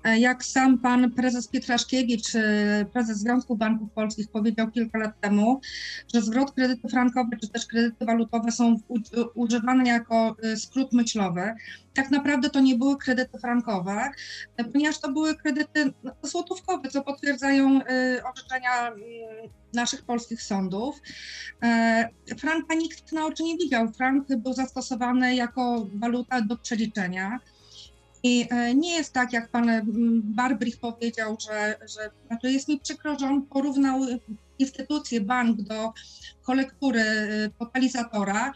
Jak 0.03 0.45
sam 0.45 0.77
pan 0.77 1.11
prezes 1.11 1.47
Pietraszkiewicz, 1.47 2.35
e, 2.35 2.85
prezes 2.93 3.17
Związku 3.17 3.55
Banków 3.55 3.91
Polskich 3.91 4.27
powiedział 4.27 4.71
kilka 4.71 4.99
lat 4.99 5.21
temu, 5.21 5.61
że 6.13 6.21
zwrot 6.21 6.51
kredyty 6.51 6.89
frankowe 6.89 7.37
czy 7.41 7.47
też 7.47 7.65
kredyty 7.65 8.05
walutowe 8.05 8.51
są 8.51 8.75
używane 9.35 9.89
jako 9.89 10.35
e, 10.43 10.57
skrót 10.57 10.93
myślowy. 10.93 11.53
Tak 11.93 12.11
naprawdę 12.11 12.49
to 12.49 12.59
nie 12.59 12.75
były 12.75 12.97
kredyty 12.97 13.39
frankowe, 13.39 14.09
e, 14.57 14.63
ponieważ 14.63 14.99
to 14.99 15.11
były 15.11 15.35
kredyty 15.35 15.93
no, 16.03 16.11
złotówkowe, 16.23 16.89
co 16.89 17.03
potwierdzają 17.03 17.81
e, 17.81 18.23
orzeczenia 18.23 18.87
mm, 18.87 18.99
naszych 19.73 20.03
polskich 20.03 20.41
sądów. 20.41 21.01
E, 21.63 22.09
Franka 22.39 22.75
nikt 22.75 23.11
na 23.11 23.25
oczy 23.25 23.43
nie 23.43 23.57
widział. 23.57 23.91
Frank 23.91 24.27
był 24.37 24.53
zastosowany 24.53 25.35
jako 25.35 25.87
waluta 25.93 26.41
do 26.41 26.57
przeliczenia. 26.57 27.39
I 28.23 28.47
e, 28.49 28.75
nie 28.75 28.93
jest 28.93 29.13
tak, 29.13 29.33
jak 29.33 29.49
pan 29.49 29.69
mm, 29.69 30.21
Barbrich 30.23 30.79
powiedział, 30.79 31.37
że, 31.47 31.75
że 31.95 32.09
znaczy 32.27 32.51
jest 32.51 32.67
mi 32.67 32.79
przykro, 32.79 33.19
że 33.19 33.27
on 33.27 33.41
porównał 33.41 34.01
instytucję, 34.59 35.21
bank 35.21 35.61
do 35.61 35.93
kolektury 36.41 37.01
e, 37.01 37.49
totalizatora, 37.59 38.53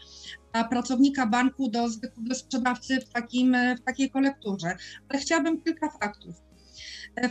a 0.52 0.64
pracownika 0.64 1.26
banku 1.26 1.68
do 1.70 1.88
zwykłego 1.88 2.34
sprzedawcy 2.34 3.00
w, 3.00 3.08
takim, 3.08 3.54
e, 3.54 3.76
w 3.76 3.80
takiej 3.80 4.10
kolekturze. 4.10 4.76
Ale 5.08 5.18
chciałabym 5.20 5.62
kilka 5.62 5.90
faktów. 5.90 6.34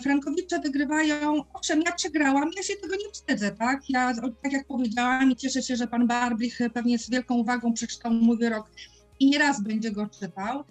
Frankowicze 0.04 0.60
wygrywają, 0.60 1.44
owszem, 1.54 1.82
ja 1.82 1.92
przegrałam, 1.92 2.50
ja 2.58 2.64
się 2.64 2.74
tego 2.76 2.96
nie 2.96 3.12
wstydzę, 3.14 3.52
tak? 3.52 3.90
Ja, 3.90 4.14
tak 4.44 4.52
jak 4.52 4.68
powiedziałam 4.68 5.32
i 5.32 5.36
cieszę 5.36 5.62
się, 5.62 5.76
że 5.76 5.88
pan 5.88 6.08
Barbrych 6.08 6.60
pewnie 6.74 7.00
z 7.00 7.10
wielką 7.10 7.36
uwagą 7.36 7.74
przeczytał 7.74 8.12
mój 8.12 8.38
wyrok 8.38 8.70
i 9.20 9.30
nie 9.30 9.40
raz 9.40 9.62
będzie 9.62 9.92
go 9.92 10.08
czytał. 10.20 10.64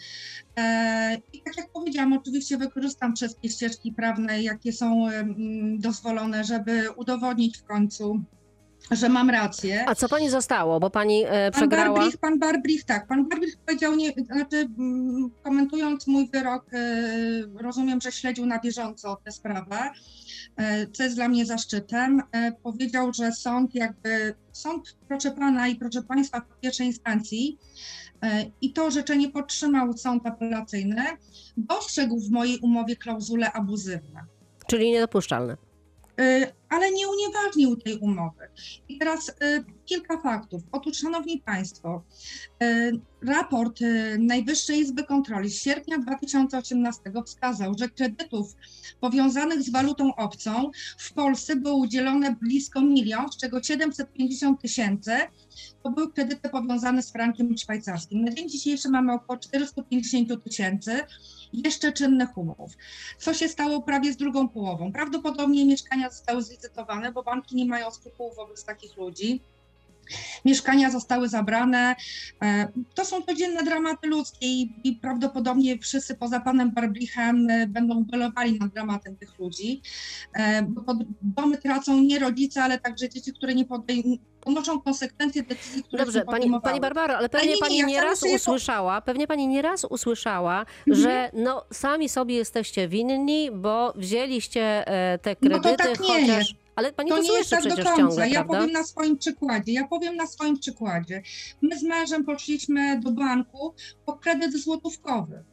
E, 0.57 1.17
I 1.33 1.43
tak 1.43 1.57
jak 1.57 1.73
powiedziałam, 1.73 2.13
oczywiście 2.13 2.59
wykorzystam 2.59 3.17
wszystkie 3.17 3.49
ścieżki 3.49 3.93
prawne, 3.93 4.43
jakie 4.43 4.73
są 4.73 5.07
dozwolone, 5.79 6.45
żeby 6.45 6.91
udowodnić 6.97 7.59
w 7.59 7.65
końcu, 7.65 8.25
że 8.91 9.09
mam 9.09 9.31
rację. 9.31 9.85
A 9.89 9.95
co 9.95 10.09
pani 10.09 10.31
zostało? 10.31 10.81
Bo 10.81 10.91
pani 10.91 11.25
e, 11.25 11.51
Pan 11.51 11.61
przegrała. 11.61 11.99
Barbrich, 11.99 12.17
pan 12.19 12.39
Barbrich, 12.39 12.85
tak, 12.85 13.07
pan 13.07 13.29
Barbrich 13.29 13.57
powiedział, 13.67 13.97
nie, 13.97 14.13
znaczy 14.13 14.57
mm, 14.79 15.31
komentując 15.43 16.07
mój 16.07 16.29
wyrok, 16.33 16.65
e, 16.75 17.07
rozumiem, 17.55 18.01
że 18.01 18.13
śledził 18.13 18.47
na 18.47 18.59
bieżąco 18.59 19.19
tę 19.25 19.33
sprawę, 19.33 19.91
e, 20.57 20.87
co 20.87 21.03
jest 21.03 21.17
dla 21.17 21.29
mnie 21.29 21.47
zaszczytem. 21.47 22.23
E, 22.33 22.53
Powiedział, 22.53 23.13
że 23.13 23.33
sąd 23.33 23.75
jakby, 23.75 24.35
sąd 24.53 24.97
proszę 25.09 25.31
pana 25.31 25.69
i 25.69 25.77
proszę 25.77 26.03
państwa 26.03 26.41
w 26.41 26.61
pierwszej 26.61 26.87
instancji 26.87 27.59
i 28.61 28.73
to 28.73 28.85
orzeczenie 28.85 29.29
podtrzymał 29.31 29.93
sąd 29.93 30.27
apelacyjny, 30.27 31.03
dostrzegł 31.57 32.21
w 32.21 32.31
mojej 32.31 32.59
umowie 32.59 32.97
klauzule 32.97 33.53
abuzywne. 33.53 34.25
Czyli 34.67 34.91
niedopuszczalne. 34.91 35.57
Ale 36.75 36.91
nie 36.91 37.09
unieważnił 37.09 37.77
tej 37.77 37.99
umowy. 37.99 38.49
I 38.89 38.99
teraz 38.99 39.29
y, 39.29 39.33
kilka 39.85 40.21
faktów. 40.21 40.63
Otóż, 40.73 40.99
Szanowni 40.99 41.41
Państwo, 41.41 42.03
y, 42.63 42.93
raport 43.23 43.83
y, 43.83 44.19
Najwyższej 44.19 44.79
Izby 44.79 45.05
Kontroli 45.05 45.51
z 45.51 45.63
sierpnia 45.63 45.99
2018 45.99 47.01
wskazał, 47.27 47.75
że 47.79 47.89
kredytów 47.89 48.57
powiązanych 49.01 49.63
z 49.63 49.71
walutą 49.71 50.15
obcą 50.15 50.71
w 50.99 51.13
Polsce 51.13 51.57
było 51.57 51.75
udzielone 51.77 52.37
blisko 52.43 52.81
milion, 52.81 53.33
z 53.33 53.37
czego 53.37 53.63
750 53.63 54.61
tysięcy 54.61 55.13
to 55.83 55.91
były 55.91 56.13
kredyty 56.13 56.49
powiązane 56.49 57.03
z 57.03 57.13
frankiem 57.13 57.59
szwajcarskim. 57.59 58.25
Na 58.25 58.33
dzień 58.33 58.49
dzisiejszy 58.49 58.89
mamy 58.89 59.13
około 59.13 59.39
450 59.39 60.45
tysięcy 60.45 61.01
jeszcze 61.65 61.93
czynnych 61.93 62.39
umów. 62.39 62.77
Co 63.19 63.35
się 63.35 63.49
stało 63.49 63.83
prawie 63.83 64.13
z 64.13 64.17
drugą 64.17 64.49
połową? 64.49 64.93
Prawdopodobnie 64.93 65.67
mieszkania 65.67 66.11
zostały 66.11 66.43
zlicytowane, 66.43 67.13
bo 67.13 67.23
banki 67.23 67.57
nie 67.57 67.67
mają 67.67 67.91
skrupułów 67.91 68.37
wobec 68.37 68.65
takich 68.65 68.97
ludzi. 68.97 69.41
Mieszkania 70.45 70.91
zostały 70.91 71.29
zabrane. 71.29 71.95
E, 72.43 72.69
To 72.95 73.05
są 73.05 73.23
codzienne 73.23 73.63
dramaty 73.63 74.07
ludzkie 74.09 74.47
i, 74.47 74.99
prawdopodobnie 75.03 75.79
wszyscy 75.79 76.15
poza 76.15 76.41
panem 76.41 76.71
Barblichem 76.71 77.51
e, 77.51 77.67
będą 77.67 78.05
belowali 78.05 78.59
nad 78.59 78.73
dramatem 78.73 79.17
tych 79.17 79.39
ludzi. 79.39 79.83
E, 80.35 80.63
Bo 80.63 80.81
pod- 80.83 80.99
domy 81.23 81.59
tracą 81.59 82.01
nie 82.01 82.19
rodzice, 82.19 82.63
ale 82.63 82.79
także 82.81 83.09
dzieci, 83.09 83.33
które 83.33 83.55
nie 83.55 83.65
ponoszą 84.41 84.81
konsekwencje 84.81 85.43
decyzji, 85.43 85.83
które 85.83 86.05
Dobrze, 86.05 86.21
są 86.21 86.27
pani, 86.27 86.51
pani 86.63 86.81
Barbaro, 86.81 87.17
ale 87.17 87.29
pewnie 87.29 87.49
nie, 87.49 87.55
nie, 87.55 87.61
pani 87.61 87.79
ja 87.79 87.87
nieraz 87.87 88.19
sobie 88.19 88.33
po- 88.33 88.37
usłyszała, 88.37 89.01
pewnie 89.01 89.27
pani 89.27 89.49
nieraz 89.49 89.85
usłyszała, 89.85 90.67
Mhm. 90.89 90.97
że 91.03 91.31
no 91.33 91.65
sami 91.73 92.09
sobie 92.09 92.35
jesteście 92.35 92.89
winni, 92.89 93.51
bo 93.53 93.93
wzięliście 93.97 94.85
te 95.23 95.37
No 95.43 95.49
to 95.59 95.61
kredyty, 95.61 95.77
tak 95.77 96.01
nie 96.01 96.07
chociaż... 96.07 96.29
jest. 96.29 96.64
Ale 96.77 96.93
pani 96.93 97.11
To 97.11 97.17
to, 97.17 97.23
nie 97.23 97.33
jest 97.33 97.51
tak 97.51 97.63
do 97.63 97.69
końca. 97.77 97.97
ciągle, 97.97 98.29
Ja 98.29 98.35
prawda? 98.45 98.55
powiem 98.59 98.73
na 98.73 98.85
swoim 98.85 99.19
przykładzie. 99.19 99.73
Ja 99.73 99.89
powiem 99.89 100.17
na 100.17 100.27
swoim 100.27 100.59
przykładzie. 100.59 101.23
My 101.63 101.79
z 101.79 101.83
mężem 101.83 102.25
poszliśmy 102.25 103.01
do 103.01 103.11
banku 103.13 103.75
po 104.07 104.13
kredyt 104.13 104.53
złotówkowy. 104.57 105.45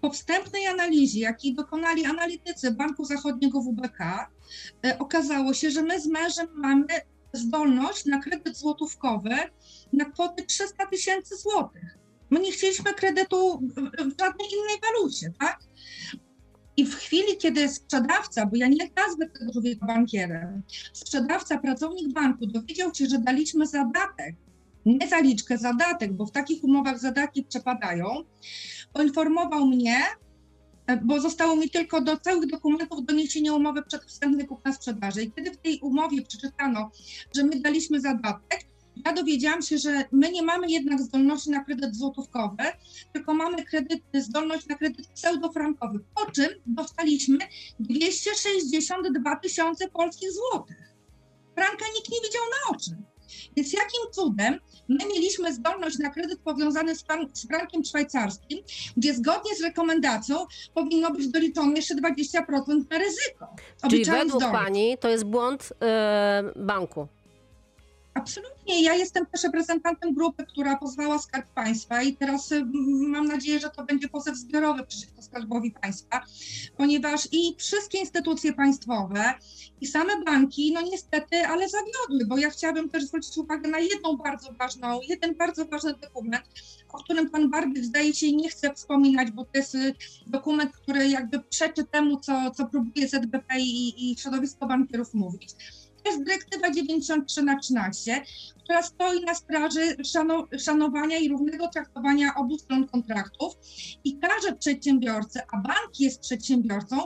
Po 0.00 0.10
wstępnej 0.10 0.66
analizie, 0.66 1.20
jakiej 1.20 1.54
dokonali 1.54 2.04
analitycy 2.06 2.70
Banku 2.70 3.04
Zachodniego 3.04 3.60
WBK, 3.62 4.30
e, 4.86 4.98
okazało 4.98 5.54
się, 5.54 5.70
że 5.70 5.82
my 5.82 6.00
z 6.00 6.06
mężem 6.06 6.46
mamy 6.54 6.84
zdolność 7.32 8.04
na 8.04 8.18
kredyt 8.18 8.56
złotówkowy 8.56 9.30
na 9.92 10.04
kwotę 10.04 10.42
300 10.42 10.86
tysięcy 10.86 11.36
złotych. 11.36 11.98
My 12.30 12.40
nie 12.40 12.52
chcieliśmy 12.52 12.94
kredytu 12.94 13.58
w 13.98 14.20
żadnej 14.20 14.48
innej 14.52 14.76
walucie, 14.82 15.32
tak? 15.40 15.58
I 16.80 16.84
w 16.86 16.94
chwili, 16.94 17.36
kiedy 17.38 17.68
sprzedawca, 17.68 18.46
bo 18.46 18.56
ja 18.56 18.68
nie 18.68 18.90
nazwę 18.96 19.28
tego 19.28 19.52
człowieka 19.52 19.86
bankierem, 19.86 20.62
sprzedawca, 20.92 21.58
pracownik 21.58 22.12
banku 22.12 22.46
dowiedział 22.46 22.94
się, 22.94 23.06
że 23.06 23.18
daliśmy 23.18 23.66
zadatek, 23.66 24.34
nie 24.86 25.08
zaliczkę, 25.08 25.58
zadatek, 25.58 26.12
bo 26.12 26.26
w 26.26 26.30
takich 26.30 26.64
umowach 26.64 26.98
zadatki 26.98 27.44
przepadają, 27.44 28.06
poinformował 28.92 29.66
mnie, 29.66 29.96
bo 31.02 31.20
zostało 31.20 31.56
mi 31.56 31.70
tylko 31.70 32.00
do 32.00 32.16
całych 32.16 32.50
dokumentów 32.50 33.04
doniesienie 33.04 33.52
umowy 33.52 33.82
przedwstępnej 33.82 34.46
kupna 34.46 34.72
sprzedaży. 34.72 35.22
I 35.22 35.32
kiedy 35.32 35.50
w 35.50 35.56
tej 35.56 35.80
umowie 35.80 36.22
przeczytano, 36.22 36.90
że 37.36 37.44
my 37.44 37.60
daliśmy 37.60 38.00
zadatek, 38.00 38.69
ja 39.06 39.12
dowiedziałam 39.12 39.62
się, 39.62 39.78
że 39.78 40.04
my 40.12 40.32
nie 40.32 40.42
mamy 40.42 40.70
jednak 40.70 41.00
zdolności 41.00 41.50
na 41.50 41.64
kredyt 41.64 41.96
złotówkowy, 41.96 42.64
tylko 43.12 43.34
mamy 43.34 43.64
kredyt, 43.64 44.02
zdolność 44.14 44.66
na 44.66 44.74
kredyt 44.74 45.08
pseudofrankowy, 45.08 45.98
po 46.14 46.30
czym 46.30 46.48
dostaliśmy 46.66 47.38
262 47.80 49.36
tysiące 49.36 49.88
polskich 49.88 50.28
złotych. 50.32 50.94
Franka 51.54 51.84
nikt 51.94 52.10
nie 52.12 52.18
widział 52.28 52.42
na 52.50 52.76
oczy. 52.76 53.10
Więc 53.56 53.72
jakim 53.72 54.12
cudem 54.12 54.58
my 54.88 54.98
mieliśmy 55.14 55.54
zdolność 55.54 55.98
na 55.98 56.10
kredyt 56.10 56.40
powiązany 56.40 56.96
z, 56.96 57.04
fran- 57.04 57.28
z 57.32 57.46
frankiem 57.46 57.84
szwajcarskim, 57.84 58.58
gdzie 58.96 59.14
zgodnie 59.14 59.56
z 59.56 59.60
rekomendacją 59.60 60.46
powinno 60.74 61.10
być 61.10 61.28
doliczone 61.28 61.72
jeszcze 61.72 61.94
20% 61.94 62.00
na 62.90 62.98
ryzyko. 62.98 63.56
Czyli 63.90 64.04
według 64.04 64.40
dochód. 64.40 64.58
pani 64.58 64.98
to 65.00 65.08
jest 65.08 65.24
błąd 65.24 65.72
e, 65.82 66.52
banku. 66.56 67.08
Absolutnie. 68.14 68.82
Ja 68.82 68.94
jestem 68.94 69.26
też 69.26 69.44
reprezentantem 69.44 70.14
grupy, 70.14 70.46
która 70.46 70.76
pozwała 70.76 71.18
Skarb 71.18 71.46
Państwa 71.54 72.02
i 72.02 72.16
teraz 72.16 72.52
y, 72.52 72.64
mam 73.08 73.26
nadzieję, 73.26 73.60
że 73.60 73.70
to 73.70 73.84
będzie 73.84 74.08
pozew 74.08 74.36
zbiorowy 74.36 74.86
przeciwko 74.86 75.22
Skarbowi 75.22 75.70
Państwa, 75.70 76.24
ponieważ 76.76 77.28
i 77.32 77.56
wszystkie 77.58 77.98
instytucje 77.98 78.52
państwowe 78.52 79.34
i 79.80 79.86
same 79.86 80.24
banki, 80.24 80.72
no 80.72 80.80
niestety, 80.82 81.36
ale 81.46 81.68
zawiodły, 81.68 82.26
bo 82.26 82.38
ja 82.38 82.50
chciałabym 82.50 82.88
też 82.88 83.04
zwrócić 83.04 83.38
uwagę 83.38 83.68
na 83.68 83.78
jedną 83.78 84.16
bardzo 84.16 84.52
ważną, 84.52 85.00
jeden 85.08 85.34
bardzo 85.34 85.64
ważny 85.64 85.94
dokument, 85.94 86.44
o 86.88 86.98
którym 86.98 87.30
pan 87.30 87.50
Barbych 87.50 87.84
zdaje 87.84 88.14
się 88.14 88.32
nie 88.32 88.48
chce 88.48 88.74
wspominać, 88.74 89.30
bo 89.30 89.44
to 89.44 89.50
jest 89.54 89.74
y, 89.74 89.94
dokument, 90.26 90.72
który 90.72 91.08
jakby 91.08 91.40
przeczy 91.40 91.84
temu, 91.84 92.20
co, 92.20 92.50
co 92.50 92.66
próbuje 92.66 93.08
ZBP 93.08 93.60
i, 93.60 94.10
i 94.10 94.16
środowisko 94.18 94.66
bankierów 94.66 95.14
mówić. 95.14 95.54
To 96.04 96.10
jest 96.10 96.24
dyrektywa 96.24 96.70
93 96.70 97.42
na 97.42 97.58
13, 97.58 98.22
która 98.64 98.82
stoi 98.82 99.24
na 99.24 99.34
straży 99.34 99.96
szano, 100.04 100.48
szanowania 100.58 101.18
i 101.18 101.28
równego 101.28 101.68
traktowania 101.68 102.34
obu 102.34 102.58
stron 102.58 102.88
kontraktów 102.88 103.54
i 104.04 104.18
każe 104.18 104.56
przedsiębiorcę, 104.56 105.42
a 105.52 105.56
bank 105.56 106.00
jest 106.00 106.20
przedsiębiorcą, 106.20 106.96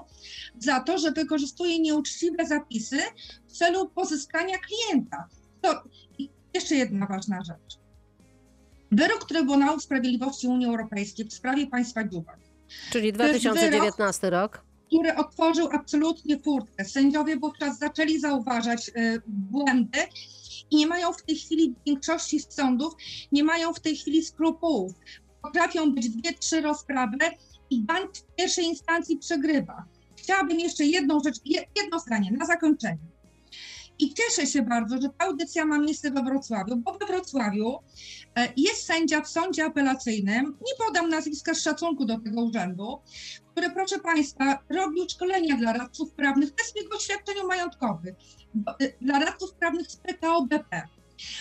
za 0.58 0.80
to, 0.80 0.98
że 0.98 1.12
wykorzystuje 1.12 1.78
nieuczciwe 1.78 2.46
zapisy 2.46 2.98
w 3.48 3.52
celu 3.52 3.88
pozyskania 3.88 4.56
klienta. 4.58 5.28
To 5.62 5.82
jeszcze 6.54 6.74
jedna 6.74 7.06
ważna 7.06 7.42
rzecz. 7.44 7.78
Wyrok 8.92 9.28
Trybunału 9.28 9.80
Sprawiedliwości 9.80 10.48
Unii 10.48 10.66
Europejskiej 10.66 11.26
w 11.26 11.32
sprawie 11.32 11.66
państwa 11.66 12.08
Dziubak 12.08 12.38
Czyli 12.90 13.12
To 13.12 13.26
jest 13.26 13.40
2019 13.40 14.30
rok. 14.30 14.63
Który 14.86 15.16
otworzył 15.16 15.68
absolutnie 15.72 16.38
furtkę. 16.38 16.84
Sędziowie 16.84 17.36
wówczas 17.36 17.78
zaczęli 17.78 18.18
zauważać 18.20 18.88
y, 18.88 19.22
błędy 19.26 19.98
i 20.70 20.76
nie 20.76 20.86
mają 20.86 21.12
w 21.12 21.22
tej 21.22 21.36
chwili 21.36 21.70
w 21.80 21.84
większości 21.86 22.40
sądów, 22.40 22.92
nie 23.32 23.44
mają 23.44 23.72
w 23.74 23.80
tej 23.80 23.96
chwili 23.96 24.24
skrupułów. 24.24 24.92
Potrafią 25.42 25.92
być 25.94 26.08
dwie, 26.08 26.32
trzy 26.32 26.60
rozprawy 26.60 27.18
i 27.70 27.82
bank 27.82 28.16
w 28.16 28.34
pierwszej 28.34 28.64
instancji 28.64 29.16
przegrywa. 29.18 29.84
chciałabym 30.18 30.60
jeszcze 30.60 30.84
jedną 30.84 31.20
rzecz, 31.24 31.36
je- 31.44 31.64
jedno 31.82 31.98
zdanie 31.98 32.30
na 32.32 32.46
zakończenie. 32.46 33.13
I 33.98 34.14
cieszę 34.14 34.46
się 34.46 34.62
bardzo, 34.62 34.96
że 35.02 35.08
ta 35.18 35.24
audycja 35.24 35.64
ma 35.64 35.78
miejsce 35.78 36.10
we 36.10 36.22
Wrocławiu, 36.22 36.76
bo 36.76 36.92
we 36.98 37.06
Wrocławiu 37.06 37.78
e, 38.36 38.52
jest 38.56 38.86
sędzia 38.86 39.20
w 39.20 39.28
sądzie 39.28 39.64
apelacyjnym, 39.64 40.44
nie 40.66 40.86
podam 40.86 41.08
nazwiska 41.08 41.54
z 41.54 41.60
szacunku 41.62 42.04
do 42.04 42.18
tego 42.18 42.42
urzędu, 42.42 42.98
który, 43.50 43.70
proszę 43.70 43.98
Państwa, 43.98 44.58
robił 44.70 45.08
szkolenia 45.08 45.56
dla 45.56 45.72
radców 45.72 46.12
prawnych, 46.12 46.50
jest 46.58 46.72
w 46.72 46.76
jego 46.76 46.98
świadczeniu 46.98 47.46
majątkowych, 47.46 48.14
bo- 48.54 48.72
y, 48.82 48.94
dla 49.00 49.18
radców 49.18 49.52
prawnych 49.54 49.90
z 49.90 49.96
PKO 49.96 50.42
BP. 50.46 50.82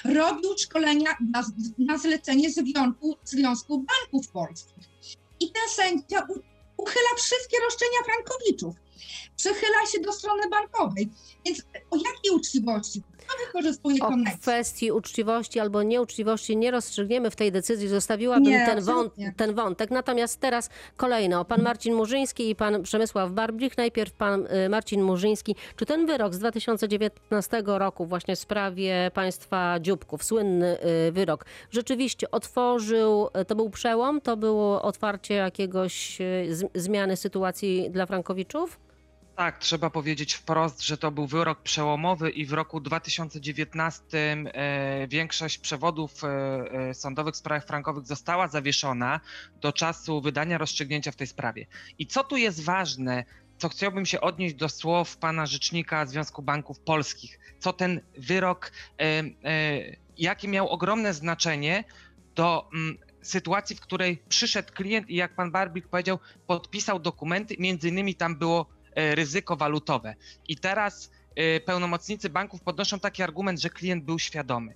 Robił 0.06 0.58
szkolenia 0.58 1.12
na, 1.34 1.44
na 1.78 1.98
zlecenie 1.98 2.50
Związku, 2.52 3.16
Związku 3.24 3.78
Banków 3.78 4.32
Polskich. 4.32 4.86
I 5.39 5.52
ten 5.52 5.70
sędzia 5.70 6.28
uchyla 6.78 7.10
wszystkie 7.18 7.58
roszczenia 7.66 7.98
frankowiczów. 8.06 8.76
Przychyla 9.43 9.86
się 9.91 9.99
do 10.01 10.12
strony 10.12 10.41
bankowej. 10.49 11.10
Więc 11.45 11.60
o 11.91 11.95
jakiej 11.95 12.32
uczciwości? 12.36 13.01
Kto 13.17 13.34
wykorzystuje 13.45 14.03
O 14.03 14.08
koneksję? 14.08 14.38
kwestii 14.41 14.91
uczciwości 14.91 15.60
albo 15.60 15.84
nieuczciwości 15.84 16.58
nie 16.58 16.71
rozstrzygniemy 16.71 17.32
w 17.32 17.36
tej 17.36 17.51
decyzji. 17.51 17.88
Zostawiłabym 17.88 18.43
Nie, 18.43 18.65
ten, 18.65 18.84
wąt, 18.84 19.13
ten 19.38 19.56
wątek. 19.56 19.91
Natomiast 19.91 20.39
teraz 20.39 20.69
kolejno. 20.97 21.45
Pan 21.45 21.62
Marcin 21.62 21.93
Murzyński 21.93 22.49
i 22.49 22.56
pan 22.56 22.84
Przemysław 22.84 23.32
Barbrych. 23.32 23.77
Najpierw 23.77 24.13
pan 24.13 24.47
y, 24.65 24.69
Marcin 24.69 25.01
Murzyński. 25.01 25.56
Czy 25.75 25.86
ten 25.86 26.06
wyrok 26.06 26.34
z 26.34 26.39
2019 26.39 27.63
roku 27.65 28.06
właśnie 28.06 28.36
w 28.36 28.39
sprawie 28.39 29.12
państwa 29.13 29.79
Dzióbków, 29.79 30.23
słynny 30.23 30.77
y, 31.08 31.12
wyrok, 31.12 31.45
rzeczywiście 31.71 32.32
otworzył, 32.32 33.29
y, 33.41 33.45
to 33.45 33.56
był 33.56 33.69
przełom? 33.69 34.21
To 34.21 34.38
było 34.38 34.82
otwarcie 34.82 35.34
jakiegoś 35.34 36.17
zmiany 36.75 37.17
sytuacji 37.17 37.89
dla 37.91 38.06
Frankowiczów? 38.06 38.79
Tak, 39.36 39.58
trzeba 39.58 39.89
powiedzieć 39.89 40.34
wprost, 40.34 40.82
że 40.82 40.98
to 40.98 41.12
był 41.12 41.28
wyrok 41.28 41.62
przełomowy 41.62 42.30
i 42.30 42.46
w 42.46 42.54
roku 42.54 42.80
2019 42.80 44.06
e, 44.13 45.08
większość 45.08 45.58
przewodów 45.58 46.24
e, 46.24 46.28
e, 46.30 46.93
sądowych 46.93 47.34
w 47.34 47.38
sprawach 47.38 47.65
frankowych 47.65 48.06
została 48.06 48.48
zawieszona 48.48 49.19
do 49.62 49.74
czasu 49.74 50.22
wydania 50.22 50.58
rozstrzygnięcia 50.58 51.12
w 51.12 51.15
tej 51.15 51.28
sprawie. 51.28 51.67
I 52.00 52.08
co 52.08 52.24
tu 52.24 52.38
jest 52.38 52.63
ważne, 52.63 53.24
co 53.58 53.69
chciałbym 53.69 54.06
się 54.06 54.22
odnieść 54.22 54.56
do 54.56 54.69
słów 54.69 55.17
pana 55.17 55.46
rzecznika 55.46 56.06
Związku 56.06 56.41
Banków 56.41 56.80
Polskich, 56.80 57.39
co 57.60 57.74
ten 57.74 58.02
wyrok, 58.17 58.72
jakie 60.17 60.48
miał 60.48 60.69
ogromne 60.69 61.13
znaczenie 61.13 61.84
do 62.36 62.69
mm, 62.74 62.98
sytuacji, 63.22 63.76
w 63.76 63.82
której 63.82 64.24
przyszedł 64.30 64.74
klient 64.74 65.10
i 65.10 65.15
jak 65.15 65.36
pan 65.36 65.52
Barbik 65.52 65.88
powiedział, 65.88 66.19
podpisał 66.48 67.00
dokumenty, 67.00 67.56
między 67.60 67.89
innymi 67.89 68.15
tam 68.15 68.36
było 68.36 68.72
ryzyko 68.95 69.56
walutowe. 69.56 70.15
I 70.47 70.58
teraz 70.58 71.12
e, 71.36 71.60
pełnomocnicy 71.60 72.29
banków 72.29 72.62
podnoszą 72.62 72.99
taki 72.99 73.23
argument, 73.23 73.62
że 73.62 73.69
klient 73.69 74.03
był 74.03 74.19
świadomy. 74.19 74.75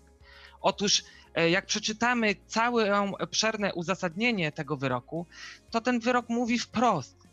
Otóż, 0.62 1.04
e, 1.36 1.50
jak 1.50 1.66
przeczytamy 1.66 2.36
całe 2.48 3.12
obszerne 3.20 3.74
uzasadnienie 3.74 4.52
tego 4.52 4.78
wyroku, 4.78 5.26
to 5.72 5.82
ten 5.82 6.00
wyrok 6.00 6.30
mówi 6.30 6.60
wprost. 6.60 7.28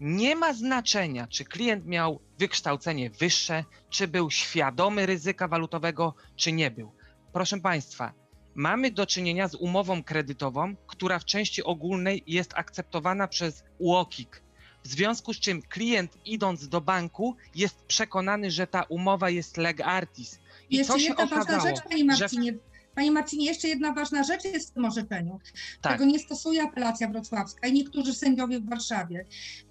Nie 0.00 0.36
ma 0.36 0.54
znaczenia, 0.54 1.26
czy 1.26 1.44
klient 1.44 1.86
miał 1.86 2.20
wykształcenie 2.38 3.10
wyższe, 3.10 3.64
czy 3.90 4.08
był 4.08 4.30
świadomy 4.30 5.06
ryzyka 5.06 5.48
walutowego, 5.48 6.14
czy 6.36 6.52
nie 6.52 6.70
był. 6.70 6.92
Proszę 7.32 7.60
Państwa, 7.60 8.12
mamy 8.54 8.90
do 8.90 9.06
czynienia 9.06 9.48
z 9.48 9.54
umową 9.54 10.02
kredytową, 10.02 10.76
która 10.86 11.18
w 11.18 11.24
części 11.24 11.64
ogólnej 11.64 12.22
jest 12.26 12.54
akceptowana 12.54 13.28
przez 13.28 13.64
UOKiK. 13.78 14.42
W 14.88 14.90
związku 14.90 15.34
z 15.34 15.40
czym 15.40 15.62
klient 15.62 16.18
idąc 16.24 16.68
do 16.68 16.80
banku 16.80 17.36
jest 17.54 17.76
przekonany, 17.82 18.50
że 18.50 18.66
ta 18.66 18.82
umowa 18.82 19.30
jest 19.30 19.56
leg 19.56 19.80
artis. 19.80 20.38
I 20.70 20.76
Jeszcze 20.76 20.92
co 20.92 20.98
się 20.98 21.16
okazało? 21.16 21.60
rzecz, 21.60 21.80
Panie 21.82 21.98
że- 21.98 22.04
Marcinie. 22.04 22.52
Panie 22.98 23.10
Marcinie, 23.10 23.46
jeszcze 23.46 23.68
jedna 23.68 23.92
ważna 23.92 24.22
rzecz 24.24 24.44
jest 24.44 24.70
w 24.70 24.74
tym 24.74 24.84
orzeczeniu. 24.84 25.40
Tak. 25.80 25.92
Tego 25.92 26.04
nie 26.04 26.18
stosuje 26.18 26.62
apelacja 26.62 27.08
wrocławska 27.08 27.68
i 27.68 27.72
niektórzy 27.72 28.14
sędziowie 28.14 28.60
w 28.60 28.68
Warszawie. 28.68 29.26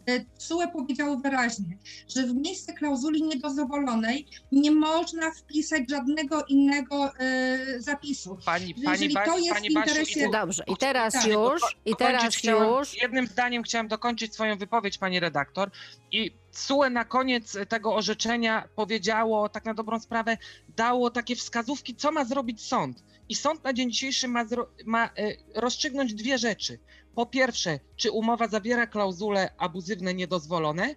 E, 0.05 0.19
TSUE 0.19 0.67
powiedziało 0.73 1.17
wyraźnie, 1.17 1.77
że 2.15 2.23
w 2.23 2.35
miejsce 2.35 2.73
klauzuli 2.73 3.23
niedozwolonej 3.23 4.27
nie 4.51 4.71
można 4.71 5.31
wpisać 5.31 5.83
żadnego 5.89 6.45
innego 6.45 7.11
e, 7.19 7.81
zapisu. 7.81 8.37
Pani, 8.45 8.73
Jeżeli 8.77 9.13
pani, 9.13 9.31
to 9.31 9.37
jest 9.37 9.53
pani 9.53 9.69
w 9.69 9.73
Basiu, 9.73 9.95
interesie- 9.95 10.31
Dobrze, 10.31 10.63
i 10.67 10.77
teraz 10.77 11.13
Tak. 11.13 11.27
już, 11.27 11.61
i 11.85 11.95
teraz 11.95 12.35
chciałem, 12.35 12.69
już. 12.69 13.01
Jednym 13.01 13.27
zdaniem 13.27 13.63
chciałem 13.63 13.87
dokończyć 13.87 14.33
swoją 14.33 14.57
wypowiedź, 14.57 14.97
pani 14.97 15.19
redaktor. 15.19 15.71
I 16.11 16.31
CUE 16.67 16.89
na 16.89 17.05
koniec 17.05 17.57
tego 17.69 17.95
orzeczenia 17.95 18.69
powiedziało, 18.75 19.49
tak 19.49 19.65
na 19.65 19.73
dobrą 19.73 19.99
sprawę, 19.99 20.37
dało 20.75 21.09
takie 21.09 21.35
wskazówki, 21.35 21.95
co 21.95 22.11
ma 22.11 22.25
zrobić 22.25 22.61
sąd. 22.61 23.03
I 23.29 23.35
sąd 23.35 23.63
na 23.63 23.73
dzień 23.73 23.91
dzisiejszy 23.91 24.27
ma, 24.27 24.45
ma 24.85 25.05
e, 25.05 25.11
rozstrzygnąć 25.55 26.13
dwie 26.13 26.37
rzeczy. 26.37 26.79
Po 27.15 27.25
pierwsze, 27.25 27.79
czy 27.95 28.11
umowa 28.11 28.47
zawiera 28.47 28.87
klauzule 28.87 29.49
abuzywne 29.57 30.13
niedozwolone? 30.13 30.95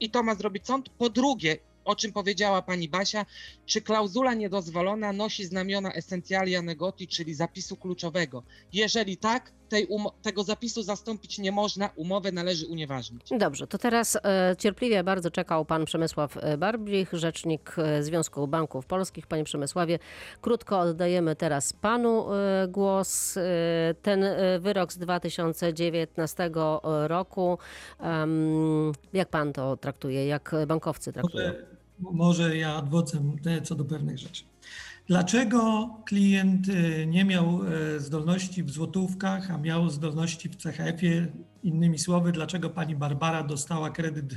I 0.00 0.10
to 0.10 0.22
ma 0.22 0.34
zrobić 0.34 0.66
sąd. 0.66 0.88
Po 0.88 1.10
drugie, 1.10 1.58
o 1.84 1.96
czym 1.96 2.12
powiedziała 2.12 2.62
pani 2.62 2.88
Basia, 2.88 3.26
czy 3.66 3.82
klauzula 3.82 4.34
niedozwolona 4.34 5.12
nosi 5.12 5.44
znamiona 5.44 5.92
essentialia 5.92 6.62
negoti, 6.62 7.08
czyli 7.08 7.34
zapisu 7.34 7.76
kluczowego. 7.76 8.42
Jeżeli 8.72 9.16
tak, 9.16 9.52
tej 9.68 9.88
tego 10.22 10.42
zapisu 10.42 10.82
zastąpić 10.82 11.38
nie 11.38 11.52
można, 11.52 11.90
umowę 11.96 12.32
należy 12.32 12.66
unieważnić. 12.66 13.22
Dobrze, 13.38 13.66
to 13.66 13.78
teraz 13.78 14.16
e, 14.16 14.56
cierpliwie 14.58 15.04
bardzo 15.04 15.30
czekał 15.30 15.64
pan 15.64 15.84
Przemysław 15.84 16.36
e, 16.36 16.58
Barbrych, 16.58 17.12
rzecznik 17.12 17.74
e, 17.78 18.02
Związku 18.02 18.48
Banków 18.48 18.86
Polskich. 18.86 19.26
Panie 19.26 19.44
Przemysławie, 19.44 19.98
krótko 20.40 20.80
oddajemy 20.80 21.36
teraz 21.36 21.72
panu 21.72 22.32
e, 22.32 22.68
głos. 22.68 23.36
E, 23.36 23.42
ten 24.02 24.24
e, 24.24 24.58
wyrok 24.58 24.92
z 24.92 24.98
2019 24.98 26.50
roku, 27.06 27.58
jak 29.12 29.28
pan 29.28 29.52
to 29.52 29.76
traktuje, 29.76 30.26
jak 30.26 30.54
bankowcy 30.66 31.12
traktują? 31.12 31.48
Może, 31.48 31.66
może 32.16 32.56
ja 32.56 32.74
adwocem 32.74 33.38
te, 33.38 33.62
co 33.62 33.74
do 33.74 33.84
pewnych 33.84 34.18
rzeczy. 34.18 34.44
Dlaczego 35.08 35.90
klient 36.04 36.68
y, 36.68 37.06
nie 37.06 37.24
miał 37.24 37.60
e, 37.96 38.00
zdolności 38.00 38.62
w 38.62 38.70
złotówkach, 38.70 39.50
a 39.50 39.58
miał 39.58 39.90
zdolności 39.90 40.48
w 40.48 40.62
CHF-ie? 40.62 41.26
Innymi 41.62 41.98
słowy, 41.98 42.32
dlaczego 42.32 42.70
pani 42.70 42.96
Barbara 42.96 43.42
dostała 43.42 43.90
kredyt 43.90 44.34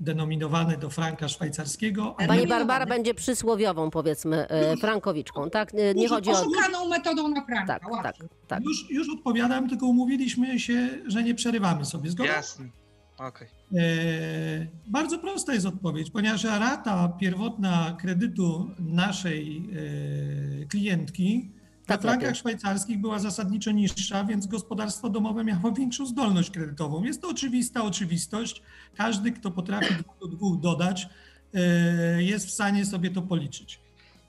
denominowany 0.00 0.76
do 0.76 0.90
franka 0.90 1.28
szwajcarskiego? 1.28 2.16
a 2.18 2.26
Pani. 2.26 2.46
Barbara 2.46 2.86
będzie 2.86 3.14
przysłowiową, 3.14 3.90
powiedzmy, 3.90 4.48
e, 4.48 4.76
frankowiczką, 4.76 5.50
tak? 5.50 5.74
Nie, 5.74 5.94
nie 5.94 6.08
chodzi 6.08 6.30
o... 6.30 6.32
Oszukaną 6.32 6.88
metodą 6.88 7.28
na 7.28 7.44
franka, 7.44 7.78
Tak, 7.80 8.02
tak, 8.02 8.16
tak. 8.48 8.62
Już, 8.64 8.90
już 8.90 9.08
odpowiadam, 9.18 9.68
tylko 9.68 9.86
umówiliśmy 9.86 10.60
się, 10.60 10.88
że 11.06 11.22
nie 11.22 11.34
przerywamy 11.34 11.84
sobie. 11.84 12.10
Zgoda? 12.10 12.32
Jasne. 12.32 12.68
Okej. 13.18 13.48
E, 13.74 13.80
bardzo 14.86 15.18
prosta 15.18 15.54
jest 15.54 15.66
odpowiedź, 15.66 16.10
ponieważ 16.10 16.44
rata 16.44 17.08
pierwotna 17.08 17.96
kredytu 18.00 18.70
naszej 18.78 19.70
e, 20.62 20.66
klientki 20.66 21.50
Tak 21.86 22.02
we 22.02 22.02
frankach 22.02 22.36
szwajcarskich 22.36 23.00
była 23.00 23.18
zasadniczo 23.18 23.70
niższa, 23.70 24.24
więc 24.24 24.46
gospodarstwo 24.46 25.10
domowe 25.10 25.44
miało 25.44 25.72
większą 25.72 26.06
zdolność 26.06 26.50
kredytową. 26.50 27.04
Jest 27.04 27.22
to 27.22 27.28
oczywista 27.28 27.82
oczywistość. 27.82 28.62
Każdy, 28.96 29.32
kto 29.32 29.50
potrafi 29.50 29.94
dwóch 29.94 30.18
do 30.20 30.26
dwóch 30.26 30.60
dodać, 30.60 31.08
e, 31.54 32.22
jest 32.22 32.46
w 32.46 32.50
stanie 32.50 32.86
sobie 32.86 33.10
to 33.10 33.22
policzyć. 33.22 33.80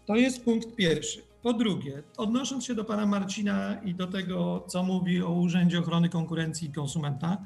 To 0.05 0.15
jest 0.15 0.43
punkt 0.43 0.75
pierwszy. 0.75 1.21
Po 1.41 1.53
drugie, 1.53 2.03
odnosząc 2.17 2.65
się 2.65 2.75
do 2.75 2.85
pana 2.85 3.05
Marcina 3.05 3.81
i 3.85 3.95
do 3.95 4.07
tego, 4.07 4.65
co 4.67 4.83
mówi 4.83 5.21
o 5.21 5.31
Urzędzie 5.31 5.79
Ochrony 5.79 6.09
Konkurencji 6.09 6.67
i 6.67 6.71
Konsumenta, 6.71 7.37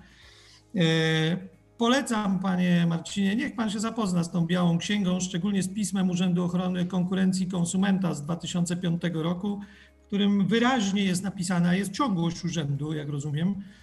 Polecam, 1.78 2.40
panie 2.40 2.86
Marcinie, 2.90 3.36
niech 3.36 3.56
pan 3.56 3.70
się 3.70 3.80
zapozna 3.80 4.24
z 4.24 4.32
tą 4.32 4.46
białą 4.46 4.78
księgą, 4.78 5.20
szczególnie 5.20 5.64
z 5.64 5.74
pismem 5.74 6.10
Urzędu 6.10 6.44
Ochrony 6.44 6.86
Konkurencji 6.86 7.46
i 7.46 7.50
Konsumenta 7.50 8.14
z 8.14 8.24
2005 8.24 9.02
roku, 9.14 9.62
w 10.04 10.08
którym 10.08 10.48
wyraźnie 10.48 11.04
jest 11.04 11.24
napisana, 11.24 11.76
jest 11.76 11.92
ciągłość 11.92 12.46
urzędu, 12.46 12.94
jak 12.94 13.10
rozumiem, 13.10 13.50
e, 13.50 13.83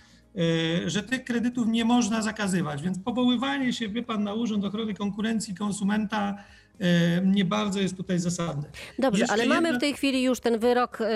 że 0.87 1.03
tych 1.03 1.25
kredytów 1.25 1.67
nie 1.69 1.85
można 1.85 2.23
zakazywać. 2.23 2.83
Więc 2.83 2.99
powoływanie 2.99 3.73
się, 3.73 3.89
wie 3.89 4.03
pan, 4.03 4.25
na 4.25 4.35
Urząd 4.35 4.65
Ochrony 4.65 4.95
Konkurencji 4.95 5.55
Konsumenta 5.55 6.37
e, 6.81 7.21
nie 7.25 7.45
bardzo 7.45 7.81
jest 7.81 7.97
tutaj 7.97 8.19
zasadne. 8.19 8.63
Dobrze, 8.99 9.21
Jeszcze 9.21 9.33
ale 9.33 9.47
mamy 9.47 9.69
jedna- 9.69 9.79
w 9.79 9.81
tej 9.81 9.95
chwili 9.95 10.23
już 10.23 10.41
ten 10.41 10.59
wyrok 10.59 10.99
e, 11.01 11.07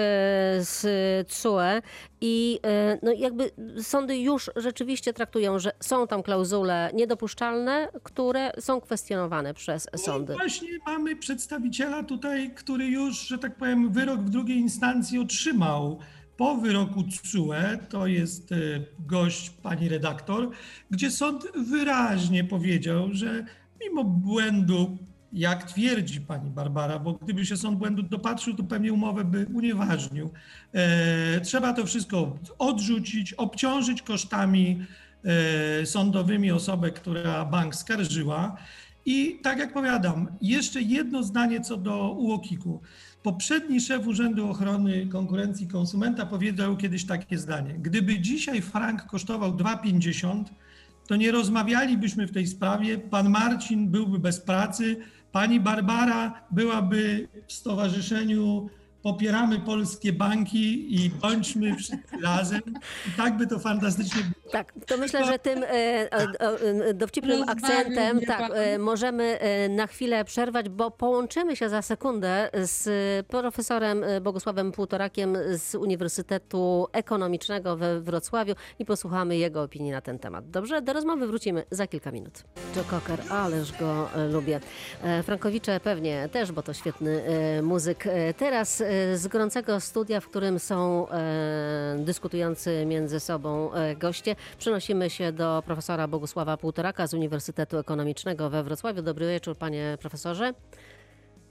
z 0.60 0.82
CUE 1.32 1.82
i 2.20 2.60
no 3.02 3.12
jakby 3.12 3.50
sądy 3.82 4.18
już 4.18 4.50
rzeczywiście 4.56 5.12
traktują, 5.12 5.58
że 5.58 5.72
są 5.80 6.06
tam 6.06 6.22
klauzule 6.22 6.90
niedopuszczalne, 6.94 7.88
które 8.02 8.52
są 8.60 8.80
kwestionowane 8.80 9.54
przez 9.54 9.88
sądy. 9.96 10.32
No 10.32 10.38
właśnie 10.38 10.68
mamy 10.86 11.16
przedstawiciela 11.16 12.02
tutaj, 12.02 12.50
który 12.54 12.86
już, 12.86 13.18
że 13.20 13.38
tak 13.38 13.56
powiem, 13.56 13.92
wyrok 13.92 14.20
w 14.20 14.30
drugiej 14.30 14.58
instancji 14.58 15.18
otrzymał 15.18 15.98
po 16.36 16.56
wyroku 16.56 17.02
TSUE, 17.02 17.78
to 17.88 18.06
jest 18.06 18.52
e, 18.52 18.56
gość 19.06 19.50
pani 19.50 19.88
redaktor, 19.88 20.50
gdzie 20.90 21.10
sąd 21.10 21.44
wyraźnie 21.70 22.44
powiedział, 22.44 23.08
że 23.12 23.44
mimo 23.80 24.04
błędu, 24.04 24.98
jak 25.32 25.64
twierdzi 25.64 26.20
pani 26.20 26.50
Barbara, 26.50 26.98
bo 26.98 27.12
gdyby 27.12 27.46
się 27.46 27.56
sąd 27.56 27.78
błędu 27.78 28.02
dopatrzył, 28.02 28.54
to 28.54 28.62
pewnie 28.62 28.92
umowę 28.92 29.24
by 29.24 29.46
unieważnił. 29.54 30.30
E, 30.72 31.40
trzeba 31.40 31.72
to 31.72 31.86
wszystko 31.86 32.38
odrzucić, 32.58 33.32
obciążyć 33.32 34.02
kosztami 34.02 34.86
e, 35.82 35.86
sądowymi 35.86 36.52
osobę, 36.52 36.90
która 36.90 37.44
bank 37.44 37.74
skarżyła. 37.74 38.56
I 39.06 39.40
tak 39.42 39.58
jak 39.58 39.72
powiadam, 39.72 40.28
jeszcze 40.42 40.82
jedno 40.82 41.22
zdanie 41.22 41.60
co 41.60 41.76
do 41.76 42.10
UOKiK-u. 42.12 42.80
Poprzedni 43.24 43.80
szef 43.80 44.06
Urzędu 44.06 44.50
Ochrony 44.50 45.06
Konkurencji 45.06 45.68
Konsumenta 45.68 46.26
powiedział 46.26 46.76
kiedyś 46.76 47.06
takie 47.06 47.38
zdanie. 47.38 47.74
Gdyby 47.78 48.20
dzisiaj 48.20 48.62
frank 48.62 49.06
kosztował 49.06 49.52
2,50, 49.52 50.44
to 51.06 51.16
nie 51.16 51.30
rozmawialibyśmy 51.32 52.26
w 52.26 52.32
tej 52.32 52.46
sprawie. 52.46 52.98
Pan 52.98 53.30
Marcin 53.30 53.88
byłby 53.88 54.18
bez 54.18 54.40
pracy, 54.40 54.96
pani 55.32 55.60
Barbara 55.60 56.44
byłaby 56.50 57.28
w 57.46 57.52
stowarzyszeniu 57.52 58.70
popieramy 59.04 59.60
polskie 59.60 60.12
banki 60.12 60.94
i 60.94 61.10
bądźmy 61.10 61.76
wszyscy 61.76 61.98
razem. 62.22 62.60
I 63.08 63.10
tak 63.16 63.36
by 63.36 63.46
to 63.46 63.58
fantastycznie 63.58 64.22
było. 64.22 64.52
Tak, 64.52 64.72
to 64.86 64.96
myślę, 64.96 65.24
że 65.24 65.38
tym 65.38 65.62
e, 65.62 65.66
e, 65.66 66.08
e, 66.10 66.94
dowcipnym 66.94 67.48
akcentem 67.48 68.20
tak, 68.20 68.52
e, 68.54 68.78
możemy 68.78 69.24
e, 69.40 69.68
na 69.68 69.86
chwilę 69.86 70.24
przerwać, 70.24 70.68
bo 70.68 70.90
połączymy 70.90 71.56
się 71.56 71.68
za 71.68 71.82
sekundę 71.82 72.50
z 72.54 72.86
profesorem 73.26 74.04
Bogusławem 74.22 74.72
Półtorakiem 74.72 75.36
z 75.56 75.74
Uniwersytetu 75.74 76.86
Ekonomicznego 76.92 77.76
we 77.76 78.00
Wrocławiu 78.00 78.54
i 78.78 78.84
posłuchamy 78.84 79.36
jego 79.36 79.62
opinii 79.62 79.90
na 79.90 80.00
ten 80.00 80.18
temat. 80.18 80.50
Dobrze? 80.50 80.82
Do 80.82 80.92
rozmowy 80.92 81.26
wrócimy 81.26 81.64
za 81.70 81.86
kilka 81.86 82.10
minut. 82.12 82.44
Joe 82.76 82.84
Cocker, 82.84 83.22
ależ 83.30 83.72
go 83.72 84.08
lubię. 84.32 84.60
E, 85.02 85.22
Frankowicze 85.22 85.80
pewnie 85.80 86.28
też, 86.32 86.52
bo 86.52 86.62
to 86.62 86.72
świetny 86.72 87.24
e, 87.24 87.62
muzyk. 87.62 88.06
E, 88.06 88.34
Teraz 88.34 88.80
e, 88.80 88.93
z 89.14 89.26
gorącego 89.28 89.80
studia, 89.80 90.20
w 90.20 90.28
którym 90.28 90.58
są 90.58 91.08
e, 91.08 91.96
dyskutujący 91.98 92.86
między 92.86 93.20
sobą 93.20 93.72
e, 93.72 93.96
goście, 93.96 94.36
przenosimy 94.58 95.10
się 95.10 95.32
do 95.32 95.62
profesora 95.66 96.08
Bogusława 96.08 96.56
Półtoraka 96.56 97.06
z 97.06 97.14
Uniwersytetu 97.14 97.78
Ekonomicznego 97.78 98.50
we 98.50 98.62
Wrocławiu. 98.62 99.02
Dobry 99.02 99.26
wieczór, 99.26 99.56
panie 99.56 99.98
profesorze. 100.00 100.54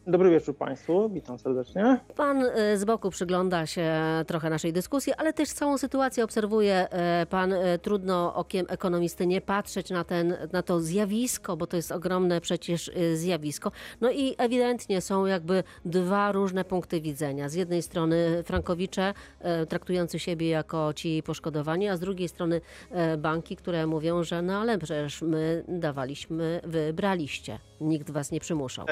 Dobry 0.08 0.30
wieczór 0.30 0.58
Państwu, 0.58 1.10
witam 1.10 1.40
serdecznie. 1.40 2.00
Pan 2.16 2.44
e, 2.44 2.78
z 2.78 2.86
boku 2.86 3.10
przygląda 3.10 3.66
się 3.66 3.92
trochę 4.28 4.50
naszej 4.50 4.74
dyskusji, 4.74 5.14
ale 5.14 5.34
też 5.34 5.50
całą 5.50 5.78
sytuację 5.78 6.24
obserwuje. 6.24 6.90
E, 6.90 7.26
Pan 7.30 7.54
e, 7.54 7.80
trudno 7.80 8.36
okiem 8.36 8.66
ekonomisty 8.70 9.28
nie 9.28 9.42
patrzeć 9.42 9.90
na, 9.90 10.04
ten, 10.04 10.38
na 10.52 10.62
to 10.62 10.80
zjawisko, 10.80 11.58
bo 11.58 11.68
to 11.68 11.76
jest 11.76 11.92
ogromne 11.92 12.42
przecież 12.42 12.90
e, 12.90 13.16
zjawisko. 13.16 13.72
No 14.02 14.12
i 14.12 14.36
ewidentnie 14.38 15.02
są 15.02 15.26
jakby 15.26 15.64
dwa 15.86 16.32
różne 16.32 16.64
punkty 16.64 17.02
widzenia. 17.02 17.50
Z 17.50 17.54
jednej 17.54 17.82
strony 17.82 18.44
frankowicze 18.46 19.14
e, 19.40 19.66
traktujący 19.66 20.20
siebie 20.20 20.50
jako 20.50 20.94
ci 20.94 21.24
poszkodowani, 21.24 21.90
a 21.90 21.98
z 21.98 22.00
drugiej 22.00 22.30
strony 22.30 22.62
e, 22.92 23.18
banki, 23.18 23.56
które 23.56 23.88
mówią, 23.88 24.24
że 24.24 24.42
no 24.42 24.58
ale 24.58 24.78
przecież 24.78 25.22
my 25.22 25.64
dawaliśmy, 25.68 26.62
wy 26.64 26.94
braliście. 26.94 27.60
Nikt 27.82 28.12
was 28.12 28.32
nie 28.32 28.40
przymuszał. 28.40 28.86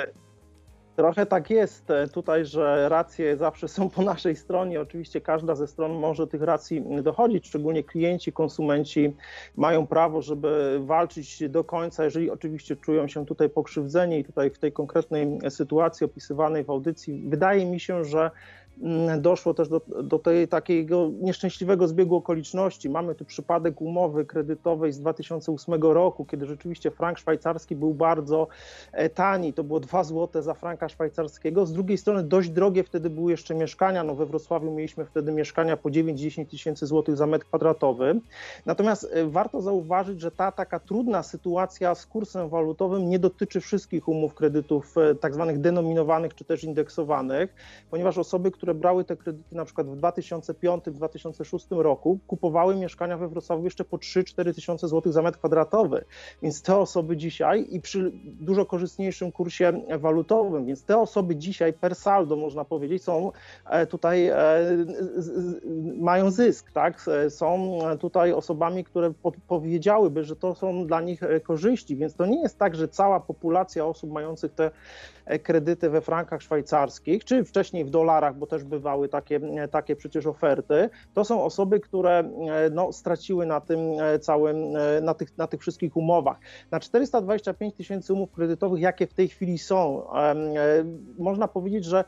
Trochę 1.01 1.25
tak 1.25 1.49
jest 1.49 1.91
e, 1.91 2.07
tutaj, 2.07 2.45
że 2.45 2.89
racje 2.89 3.37
zawsze 3.37 3.67
są 3.67 3.89
po 3.89 4.01
naszej 4.01 4.35
stronie. 4.35 4.81
Oczywiście 4.81 5.21
każda 5.21 5.55
ze 5.55 5.67
stron 5.67 5.91
może 5.91 6.27
tych 6.27 6.41
racji 6.41 6.83
dochodzić, 7.03 7.47
szczególnie 7.47 7.83
klienci, 7.83 8.33
konsumenci 8.33 9.15
mają 9.55 9.87
prawo, 9.87 10.21
żeby 10.21 10.79
walczyć 10.83 11.49
do 11.49 11.63
końca, 11.63 12.03
jeżeli 12.03 12.31
oczywiście 12.31 12.75
czują 12.75 13.07
się 13.07 13.25
tutaj 13.25 13.49
pokrzywdzeni 13.49 14.19
i 14.19 14.23
tutaj 14.25 14.49
w 14.49 14.59
tej 14.59 14.71
konkretnej 14.71 15.39
sytuacji 15.49 16.05
opisywanej 16.05 16.63
w 16.63 16.69
audycji 16.69 17.23
wydaje 17.27 17.65
mi 17.65 17.79
się, 17.79 18.05
że 18.05 18.31
doszło 19.17 19.53
też 19.53 19.69
do, 19.69 19.81
do 20.03 20.19
tej 20.19 20.47
takiego 20.47 21.09
nieszczęśliwego 21.21 21.87
zbiegu 21.87 22.15
okoliczności. 22.15 22.89
Mamy 22.89 23.15
tu 23.15 23.25
przypadek 23.25 23.81
umowy 23.81 24.25
kredytowej 24.25 24.93
z 24.93 24.99
2008 24.99 25.81
roku, 25.81 26.25
kiedy 26.25 26.45
rzeczywiście 26.45 26.91
frank 26.91 27.17
szwajcarski 27.17 27.75
był 27.75 27.93
bardzo 27.93 28.47
e, 28.91 29.09
tani, 29.09 29.53
to 29.53 29.63
było 29.63 29.79
2 29.79 30.03
zł 30.03 30.41
za 30.41 30.53
franka 30.53 30.89
szwajcarskiego. 30.89 31.65
Z 31.65 31.73
drugiej 31.73 31.97
strony 31.97 32.23
dość 32.23 32.49
drogie 32.49 32.83
wtedy 32.83 33.09
były 33.09 33.31
jeszcze 33.31 33.55
mieszkania, 33.55 34.03
no 34.03 34.15
we 34.15 34.25
Wrocławiu 34.25 34.71
mieliśmy 34.71 35.05
wtedy 35.05 35.31
mieszkania 35.31 35.77
po 35.77 35.89
9-10 35.89 36.45
tysięcy 36.45 36.85
złotych 36.85 37.17
za 37.17 37.27
metr 37.27 37.45
kwadratowy. 37.45 38.21
Natomiast 38.65 39.07
e, 39.13 39.25
warto 39.25 39.61
zauważyć, 39.61 40.21
że 40.21 40.31
ta 40.31 40.51
taka 40.51 40.79
trudna 40.79 41.23
sytuacja 41.23 41.95
z 41.95 42.05
kursem 42.05 42.49
walutowym 42.49 43.09
nie 43.09 43.19
dotyczy 43.19 43.59
wszystkich 43.59 44.07
umów 44.07 44.33
kredytów 44.33 44.97
e, 44.97 45.15
tak 45.15 45.33
zwanych 45.33 45.59
denominowanych 45.59 46.35
czy 46.35 46.45
też 46.45 46.63
indeksowanych, 46.63 47.55
ponieważ 47.89 48.17
osoby, 48.17 48.51
które 48.51 48.70
brały 48.73 49.03
te 49.03 49.17
kredyty 49.17 49.55
na 49.55 49.65
przykład 49.65 49.88
w 49.88 49.97
2005-2006 50.01 51.81
roku, 51.81 52.19
kupowały 52.27 52.75
mieszkania 52.75 53.17
we 53.17 53.27
Wrocławiu 53.27 53.63
jeszcze 53.63 53.86
po 53.86 53.97
3-4 53.97 54.55
tysiące 54.55 54.88
złotych 54.88 55.13
za 55.13 55.21
metr 55.21 55.38
kwadratowy. 55.38 56.05
Więc 56.41 56.62
te 56.62 56.77
osoby 56.77 57.17
dzisiaj 57.17 57.67
i 57.69 57.81
przy 57.81 58.12
dużo 58.25 58.65
korzystniejszym 58.65 59.31
kursie 59.31 59.81
walutowym, 59.99 60.65
więc 60.65 60.84
te 60.84 60.97
osoby 60.97 61.36
dzisiaj 61.36 61.73
per 61.73 61.95
saldo 61.95 62.36
można 62.36 62.65
powiedzieć 62.65 63.03
są 63.03 63.31
e, 63.69 63.88
tutaj 63.88 64.27
e, 64.27 64.36
mają 65.97 66.31
zysk, 66.31 66.71
tak? 66.71 67.05
E, 67.07 67.29
Są 67.29 67.79
tutaj 67.99 68.34
osobami, 68.34 68.84
które 68.84 69.13
po- 69.23 69.31
powiedziałyby, 69.47 70.23
że 70.23 70.36
to 70.36 70.55
są 70.55 70.88
dla 70.88 71.01
nich 71.01 71.21
korzyści, 71.43 71.95
więc 71.95 72.15
to 72.15 72.25
nie 72.25 72.41
jest 72.41 72.57
tak, 72.60 72.75
że 72.75 72.88
cała 72.88 73.19
populacja 73.19 73.86
osób 73.86 74.12
mających 74.12 74.53
te 74.53 74.71
kredyty 75.43 75.89
we 75.89 76.01
frankach 76.01 76.41
szwajcarskich, 76.41 77.25
czy 77.25 77.43
wcześniej 77.43 77.86
w 77.86 77.89
dolarach, 77.89 78.36
bo 78.38 78.47
też 78.51 78.63
bywały 78.63 79.09
takie, 79.09 79.35
e, 79.35 79.67
takie 79.67 79.95
przecież 79.95 80.25
oferty, 80.25 80.89
to 81.13 81.25
są 81.25 81.43
osoby, 81.43 81.79
które 81.79 82.19
e, 82.19 82.69
no, 82.69 82.91
straciły 82.91 83.45
na 83.45 83.61
tym 83.61 83.79
e, 83.79 84.19
całym, 84.19 84.71
na 85.01 85.13
tych, 85.13 85.37
na 85.37 85.47
tych 85.47 85.61
wszystkich 85.61 85.97
umowach. 85.97 86.37
Na 86.71 86.79
425 86.79 87.75
tysięcy 87.75 88.13
umów 88.13 88.31
kredytowych, 88.31 88.81
jakie 88.81 89.07
w 89.07 89.13
tej 89.13 89.27
chwili 89.27 89.57
są, 89.57 90.07
można 91.17 91.47
powiedzieć, 91.47 91.85
że 91.85 92.03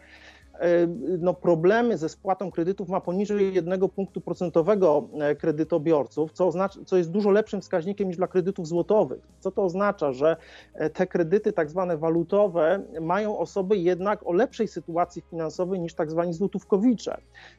no, 1.19 1.33
problemy 1.33 1.97
ze 1.97 2.09
spłatą 2.09 2.51
kredytów 2.51 2.89
ma 2.89 3.01
poniżej 3.01 3.53
jednego 3.53 3.89
punktu 3.89 4.21
procentowego 4.21 5.07
e, 5.19 5.35
kredytobiorców, 5.35 6.31
co, 6.31 6.47
oznacza, 6.47 6.79
co 6.85 6.97
jest 6.97 7.11
dużo 7.11 7.31
lepszym 7.31 7.61
wskaźnikiem 7.61 8.07
niż 8.07 8.17
dla 8.17 8.27
kredytów 8.27 8.67
złotowych. 8.67 9.19
Co 9.39 9.51
to 9.51 9.63
oznacza, 9.63 10.11
że 10.11 10.37
e, 10.73 10.89
te 10.89 11.07
kredyty 11.07 11.53
tak 11.53 11.69
zwane 11.69 11.97
walutowe 11.97 12.81
mają 13.01 13.37
osoby 13.37 13.77
jednak 13.77 14.27
o 14.27 14.33
lepszej 14.33 14.67
sytuacji 14.67 15.21
finansowej 15.29 15.79
niż 15.79 15.93
tak 15.93 16.11
zwani 16.11 16.33
złotówkowicze. 16.33 17.17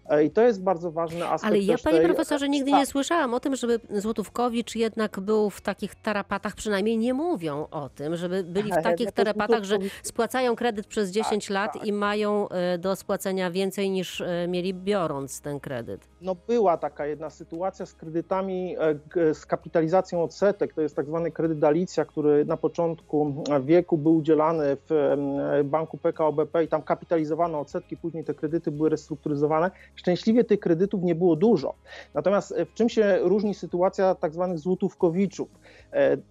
E, 0.09 0.25
I 0.25 0.31
to 0.31 0.43
jest 0.43 0.63
bardzo 0.63 0.91
ważny 0.91 1.29
aspekt. 1.29 1.45
Ale 1.45 1.59
ja, 1.59 1.77
panie 1.85 1.97
tej- 1.97 2.07
profesorze, 2.07 2.49
nigdy 2.49 2.71
Tak. 2.71 2.81
nie 2.81 2.87
słyszałam 2.87 3.35
o 3.35 3.41
tym, 3.41 3.57
żeby 3.57 3.81
Złotówkowicz 3.91 4.77
jednak 4.77 5.21
był 5.21 5.51
w 5.51 5.61
takich 5.61 5.95
tarapatach, 5.95 6.55
przynajmniej 6.55 6.99
nie 6.99 7.15
mówią 7.15 7.67
o 7.71 7.89
tym, 7.89 8.17
żeby 8.17 8.45
byli 8.45 8.73
w 8.73 8.83
takich 8.91 9.13
tarapatach, 9.13 9.65
że 9.65 9.79
spłacają 10.03 10.57
kredyt 10.57 10.87
przez 10.87 11.11
10 11.11 11.51
lat 11.51 11.73
tak. 11.73 11.87
i 11.87 11.93
mają 11.93 12.49
e, 12.49 12.79
do 12.85 12.97
spłacenia 12.97 13.51
więcej 13.51 13.91
niż 13.91 14.21
e, 14.21 14.49
mieli 14.49 14.75
biorąc 14.75 15.41
ten 15.41 15.61
kredyt. 15.61 16.09
No 16.21 16.37
była 16.47 16.77
taka 16.77 17.07
jedna 17.07 17.31
sytuacja 17.31 17.87
z 17.87 17.95
kredytami, 17.95 18.77
e, 19.17 19.35
z 19.35 19.47
kapitalizacją 19.47 20.23
odsetek, 20.23 20.75
to 20.75 20.83
jest 20.83 20.97
tak 20.97 21.07
zwany 21.07 21.31
kredyt 21.31 21.65
Alicja, 21.65 22.05
który 22.05 22.45
na 22.45 22.57
początku 22.57 23.45
wieku 23.63 23.99
był 23.99 24.17
udzielany 24.17 24.77
w 24.89 25.19
banku 25.65 25.99
PKO 25.99 26.33
BP 26.33 26.65
i 26.65 26.69
tam 26.69 26.83
kapitalizowano 26.83 27.61
odsetki, 27.61 27.97
później 27.97 28.25
te 28.25 28.35
kredyty 28.35 28.71
były 28.71 28.89
restrukturyzowane. 28.89 29.71
Szczęśliwie 29.95 30.45
tych 30.45 30.61
kredytów 30.61 31.03
nie 31.03 31.15
było 31.15 31.37
dużo. 31.37 31.75
Natomiast 32.15 32.53
e, 32.53 32.65
w 32.65 32.75
czym 32.75 32.89
się 32.89 33.19
różni 33.23 33.55
sytuacja 33.55 34.15
tak 34.15 34.33
zwanych 34.33 34.59
złotówkowiczów? 34.59 35.49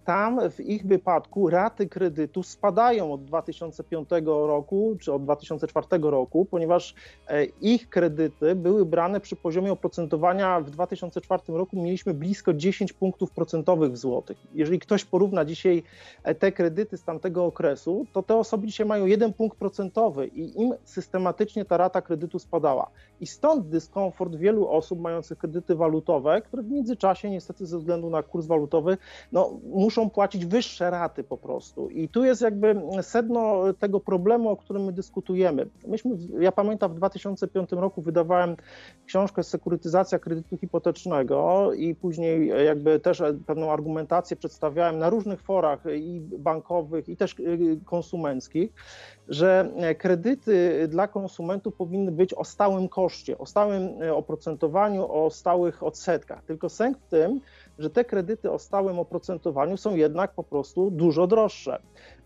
Tam 0.04 0.50
w 0.50 0.60
ich 0.60 0.86
wypadku 0.86 1.50
raty 1.50 1.88
kredytu 1.88 2.42
spadają 2.42 3.12
od 3.12 3.24
2005 3.24 4.08
roku 4.26 4.96
czy 5.00 5.12
od 5.12 5.22
2004 5.22 5.86
roku, 6.02 6.43
ponieważ 6.44 6.94
e, 7.28 7.44
ich 7.44 7.88
kredyty 7.88 8.54
były 8.54 8.86
brane 8.86 9.20
przy 9.20 9.36
poziomie 9.36 9.72
oprocentowania 9.72 10.60
w 10.60 10.70
2004 10.70 11.42
roku 11.48 11.82
mieliśmy 11.82 12.14
blisko 12.14 12.54
10 12.54 12.92
punktów 12.92 13.30
procentowych 13.30 13.92
w 13.92 13.96
złotych. 13.96 14.38
Jeżeli 14.54 14.78
ktoś 14.78 15.04
porówna 15.04 15.44
dzisiaj 15.44 15.82
e, 16.22 16.34
te 16.34 16.52
kredyty 16.52 16.96
z 16.96 17.04
tamtego 17.04 17.44
okresu, 17.44 18.06
to 18.12 18.22
te 18.22 18.36
osoby 18.36 18.66
dzisiaj 18.66 18.86
mają 18.86 19.06
jeden 19.06 19.32
punkt 19.32 19.58
procentowy 19.58 20.26
i 20.26 20.60
im 20.60 20.74
systematycznie 20.84 21.64
ta 21.64 21.76
rata 21.76 22.02
kredytu 22.02 22.38
spadała. 22.38 22.90
I 23.20 23.26
stąd 23.26 23.68
dyskomfort 23.68 24.36
wielu 24.36 24.68
osób 24.68 25.00
mających 25.00 25.38
kredyty 25.38 25.74
walutowe, 25.74 26.42
które 26.42 26.62
w 26.62 26.70
międzyczasie 26.70 27.30
niestety 27.30 27.66
ze 27.66 27.78
względu 27.78 28.10
na 28.10 28.22
kurs 28.22 28.46
walutowy 28.46 28.96
no, 29.32 29.60
muszą 29.72 30.10
płacić 30.10 30.46
wyższe 30.46 30.90
raty 30.90 31.24
po 31.24 31.36
prostu. 31.36 31.90
I 31.90 32.08
tu 32.08 32.24
jest 32.24 32.42
jakby 32.42 32.82
sedno 33.02 33.72
tego 33.78 34.00
problemu, 34.00 34.50
o 34.50 34.56
którym 34.56 34.84
my 34.84 34.92
dyskutujemy. 34.92 35.66
Myśmy, 35.86 36.16
ja 36.40 36.52
pamiętam 36.52 36.92
w 36.92 36.94
2005 36.94 37.72
roku 37.72 38.02
wydawałem 38.02 38.56
książkę 39.06 39.42
sekurytyzacja 39.42 40.18
kredytu 40.18 40.56
hipotecznego 40.56 41.70
i 41.72 41.94
później 41.94 42.48
jakby 42.66 43.00
też 43.00 43.22
pewną 43.46 43.72
argumentację 43.72 44.36
przedstawiałem 44.36 44.98
na 44.98 45.10
różnych 45.10 45.42
forach 45.42 45.80
i 45.96 46.20
bankowych 46.20 47.08
i 47.08 47.16
też 47.16 47.36
konsumenckich, 47.84 48.72
że 49.28 49.70
kredyty 49.98 50.88
dla 50.88 51.08
konsumentów 51.08 51.74
powinny 51.74 52.12
być 52.12 52.34
o 52.34 52.44
stałym 52.44 52.88
koszcie, 52.88 53.38
o 53.38 53.46
stałym 53.46 53.88
oprocentowaniu, 54.14 55.12
o 55.12 55.30
stałych 55.30 55.82
odsetkach. 55.82 56.44
Tylko 56.44 56.68
sęk 56.68 56.98
w 56.98 57.06
tym, 57.06 57.40
że 57.78 57.90
te 57.90 58.04
kredyty 58.04 58.50
o 58.50 58.58
stałym 58.58 58.98
oprocentowaniu 58.98 59.76
są 59.76 59.96
jednak 59.96 60.34
po 60.34 60.44
prostu 60.44 60.90
dużo 60.90 61.26
droższe. 61.26 61.78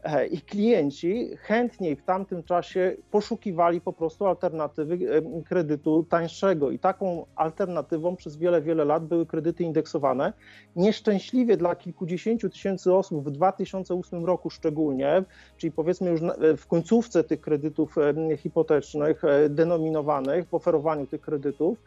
E, 0.03 0.27
I 0.27 0.41
klienci 0.41 1.37
chętniej 1.37 1.97
w 1.97 2.05
tamtym 2.05 2.43
czasie 2.43 2.97
poszukiwali 3.11 3.81
po 3.81 3.93
prostu 3.93 4.27
alternatywy 4.27 4.95
e, 4.95 5.43
kredytu 5.43 6.05
tańszego. 6.05 6.71
I 6.71 6.79
taką 6.79 7.27
alternatywą 7.37 8.17
przez 8.17 8.37
wiele, 8.37 8.63
wiele 8.63 8.85
lat 8.85 9.07
były 9.07 9.27
kredyty 9.27 9.65
indeksowane. 9.65 10.33
Nieszczęśliwie 10.77 11.57
dla 11.57 11.77
kilkudziesięciu 11.77 12.51
tysięcy 12.51 12.95
osób 12.95 13.25
w 13.25 13.31
2008 13.31 14.25
roku 14.25 14.51
szczególnie, 14.51 15.25
czyli 15.57 15.73
powiedzmy 15.73 16.11
już 16.11 16.21
w 16.57 16.67
końcówce 16.89 17.25
tych 17.25 17.41
kredytów 17.41 17.99
e, 17.99 18.37
hipotecznych, 18.37 19.23
denominowanych 19.49 20.49
w 20.49 20.55
oferowaniu 20.55 21.07
tych 21.07 21.21
kredytów, 21.21 21.79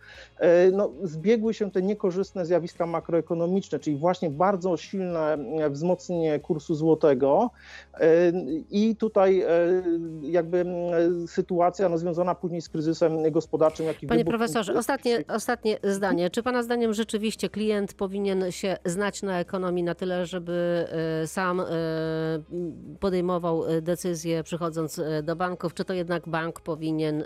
no, 0.73 0.89
zbiegły 1.03 1.53
się 1.53 1.71
te 1.71 1.81
niekorzystne 1.81 2.45
zjawiska 2.45 2.85
makroekonomiczne, 2.85 3.79
czyli 3.79 3.97
właśnie 3.97 4.29
bardzo 4.29 4.77
silne 4.77 5.37
wzmocnienie 5.69 6.39
kursu 6.39 6.75
złotego, 6.75 7.49
i 8.71 8.95
tutaj 8.95 9.41
e, 9.41 9.47
jakby 10.21 10.65
sytuacja 11.27 11.89
no, 11.89 11.97
związana 11.97 12.35
później 12.35 12.61
z 12.61 12.69
kryzysem 12.69 13.31
gospodarczym, 13.31 13.85
jaki 13.85 14.07
Panie 14.07 14.25
profesorze, 14.25 14.73
ostatnie, 14.73 15.23
ostatnie 15.27 15.77
zdanie. 15.83 16.29
Czy 16.29 16.43
pana 16.43 16.63
zdaniem 16.63 16.93
rzeczywiście 16.93 17.49
klient 17.49 17.93
powinien 17.93 18.51
się 18.51 18.77
znać 18.85 19.23
na 19.23 19.39
ekonomii 19.39 19.83
na 19.83 19.95
tyle, 19.95 20.25
żeby 20.25 20.87
e, 21.23 21.27
sam 21.27 21.59
e, 21.59 21.65
podejmował 22.99 23.63
decyzje 23.81 24.43
przychodząc 24.43 24.90
do 25.23 25.35
banków, 25.35 25.73
czy 25.73 25.85
to 25.85 25.93
jednak 25.93 26.29
bank 26.29 26.61
powinien 26.61 27.23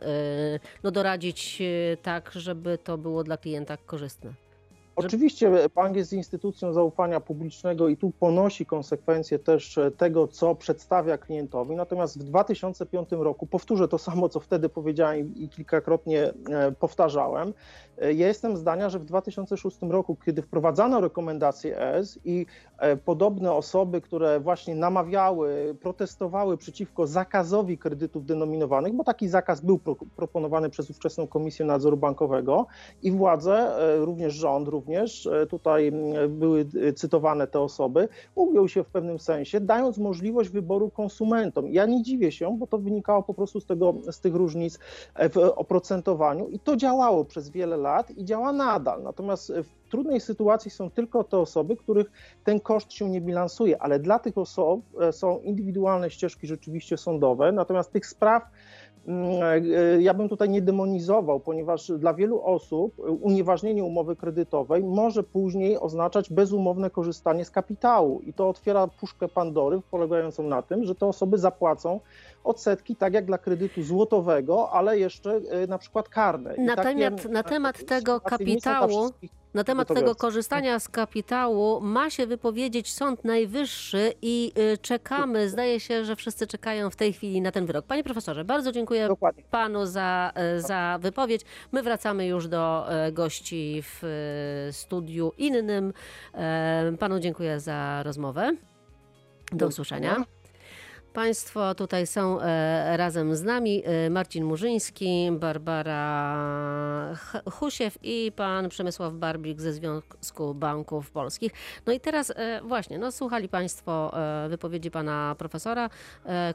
no, 0.84 0.92
doradzić 0.92 1.62
tak, 2.02 2.32
żeby 2.32 2.78
to 2.78 2.98
było 2.98 3.24
dla 3.24 3.38
klienta 3.38 3.78
korzystne? 3.78 4.45
Oczywiście 4.96 5.70
bank 5.76 5.96
jest 5.96 6.14
instytucją 6.14 6.74
zaufania 6.74 7.20
publicznego 7.20 7.88
i 7.88 7.98
tu 7.98 8.12
ponosi 8.20 8.66
konsekwencje 8.66 9.40
też 9.40 9.80
tego, 9.98 10.28
co 10.28 10.56
przedstawia 10.56 11.18
klientowi. 11.18 11.76
Natomiast 11.76 12.20
w 12.20 12.24
2005 12.24 13.10
roku, 13.12 13.48
powtórzę 13.48 13.88
to 13.88 13.98
samo, 13.98 14.30
co 14.30 14.40
wtedy 14.40 14.70
powiedziałem 14.70 15.36
i 15.36 15.50
kilkakrotnie 15.50 16.24
e, 16.50 16.72
powtarzałem, 16.72 17.54
e, 18.02 18.14
ja 18.14 18.28
jestem 18.28 18.58
zdania, 18.58 18.90
że 18.90 19.00
w 19.00 19.06
2006 19.06 19.78
roku, 19.82 20.18
kiedy 20.26 20.42
wprowadzano 20.42 21.02
rekomendacje 21.02 21.80
ES 21.82 22.20
i 22.26 22.46
e, 22.78 22.98
podobne 22.98 23.54
osoby, 23.54 24.02
które 24.02 24.40
właśnie 24.40 24.76
namawiały, 24.76 25.76
protestowały 25.82 26.58
przeciwko 26.58 27.08
zakazowi 27.08 27.78
kredytów 27.78 28.26
denominowanych, 28.26 28.94
bo 28.94 29.04
taki 29.04 29.28
zakaz 29.28 29.62
był 29.62 29.80
pro, 29.80 29.96
proponowany 30.16 30.70
przez 30.70 30.90
ówczesną 30.90 31.28
Komisję 31.28 31.66
Nadzoru 31.66 31.98
Bankowego 31.98 32.66
i 33.04 33.12
władze, 33.12 33.76
również 34.00 34.34
rząd, 34.34 34.68
również 34.86 35.28
e, 35.28 35.48
tutaj 35.48 35.92
były 36.30 36.66
e, 36.88 36.94
cytowane 36.94 37.48
te 37.48 37.60
osoby, 37.60 38.08
ugiął 38.36 38.68
się 38.68 38.84
w 38.84 38.88
pewnym 38.88 39.20
sensie, 39.20 39.60
dając 39.60 39.98
możliwość 39.98 40.50
wyboru 40.50 40.90
konsumentom. 40.90 41.68
Ja 41.68 41.86
nie 41.86 42.04
dziwię 42.04 42.32
się, 42.32 42.58
bo 42.58 42.68
to 42.68 42.78
wynikało 42.78 43.24
po 43.24 43.34
prostu 43.34 43.60
z, 43.60 43.66
tego, 43.66 43.94
z 44.12 44.20
tych 44.20 44.36
różnic 44.36 44.80
e, 45.16 45.30
w 45.30 45.38
oprocentowaniu 45.38 46.48
i 46.48 46.60
to 46.60 46.76
działało 46.76 47.26
przez 47.26 47.50
wiele 47.50 47.78
lat 47.78 48.12
i 48.12 48.26
działa 48.26 48.54
nadal. 48.54 49.04
Natomiast 49.04 49.54
w 49.54 49.90
trudnej 49.90 50.22
sytuacji 50.22 50.72
są 50.72 50.92
tylko 50.92 51.24
te 51.24 51.38
osoby, 51.38 51.78
których 51.78 52.12
ten 52.44 52.60
koszt 52.60 52.94
się 52.94 53.10
nie 53.10 53.22
bilansuje, 53.22 53.82
ale 53.82 54.00
dla 54.00 54.20
tych 54.20 54.38
osób 54.38 54.82
są 55.12 55.40
indywidualne 55.40 56.10
ścieżki 56.10 56.48
rzeczywiście 56.48 56.98
sądowe, 56.98 57.52
natomiast 57.52 57.92
tych 57.92 58.06
spraw 58.06 58.44
ja 60.00 60.14
bym 60.14 60.30
tutaj 60.30 60.50
nie 60.50 60.62
demonizował, 60.62 61.40
ponieważ 61.40 61.92
dla 62.00 62.14
wielu 62.14 62.42
osób 62.42 62.94
unieważnienie 63.22 63.84
umowy 63.84 64.16
kredytowej 64.16 64.84
może 64.84 65.24
później 65.24 65.80
oznaczać 65.80 66.30
bezumowne 66.30 66.90
korzystanie 66.90 67.46
z 67.46 67.52
kapitału 67.52 68.22
i 68.22 68.34
to 68.34 68.50
otwiera 68.50 68.88
puszkę 68.88 69.28
Pandory 69.28 69.82
polegającą 69.92 70.44
na 70.44 70.62
tym, 70.62 70.84
że 70.84 70.96
te 70.96 71.06
osoby 71.06 71.38
zapłacą 71.38 72.00
odsetki 72.44 72.96
tak 72.96 73.14
jak 73.14 73.26
dla 73.26 73.38
kredytu 73.38 73.84
złotowego, 73.84 74.70
ale 74.72 75.00
jeszcze 75.00 75.42
e, 75.50 75.68
na 75.68 75.78
przykład 75.78 76.10
karne. 76.10 76.56
Na, 76.58 76.76
temat, 76.76 77.26
na 77.26 77.44
temat 77.44 77.86
tego 77.86 78.22
kapitału 78.22 79.10
na 79.56 79.64
temat 79.64 79.88
tego 79.88 80.16
korzystania 80.16 80.80
z 80.80 80.90
kapitału 80.90 81.82
ma 81.82 82.10
się 82.10 82.28
wypowiedzieć 82.28 82.94
Sąd 82.94 83.26
Najwyższy 83.26 84.14
i 84.22 84.52
y, 84.74 84.78
czekamy, 84.78 85.50
zdaje 85.50 85.80
się, 85.80 86.06
że 86.06 86.16
wszyscy 86.16 86.48
czekają 86.48 86.90
w 86.90 86.96
tej 86.96 87.14
chwili 87.14 87.42
na 87.42 87.52
ten 87.52 87.66
wyrok. 87.66 87.86
Panie 87.86 88.04
profesorze, 88.04 88.46
bardzo 88.46 88.72
dziękuję 88.72 89.08
Dokładnie. 89.08 89.44
panu 89.52 89.86
za, 89.86 90.34
y, 90.58 90.62
za 90.62 90.98
wypowiedź. 91.02 91.42
My 91.72 91.84
wracamy 91.84 92.28
już 92.28 92.48
do 92.48 92.88
y, 93.08 93.12
gości 93.12 93.84
w 93.84 94.02
studiu 94.72 95.32
innym. 95.38 95.94
Panu 97.00 97.20
dziękuję 97.20 97.60
za 97.60 98.04
rozmowę. 98.04 98.56
Do 99.52 99.68
usłyszenia. 99.68 100.26
Państwo 101.16 101.76
tutaj 101.76 102.08
są 102.08 102.42
e, 102.42 102.98
razem 102.98 103.36
z 103.36 103.44
nami. 103.44 103.84
E, 103.86 104.10
Marcin 104.10 104.46
Murzyński, 104.46 105.30
Barbara 105.32 107.16
Husiew 107.52 107.98
i 108.04 108.32
pan 108.36 108.70
Przemysław 108.70 109.14
Barbik 109.14 109.62
ze 109.62 109.74
Związku 109.74 110.54
Banków 110.54 111.12
Polskich. 111.12 111.52
No 111.86 111.94
i 111.94 112.00
teraz 112.00 112.34
e, 112.36 112.62
właśnie, 112.64 112.98
no 113.00 113.12
słuchali 113.12 113.50
Państwo 113.50 114.14
wypowiedzi 114.50 114.92
pana 114.92 115.36
profesora. 115.38 115.90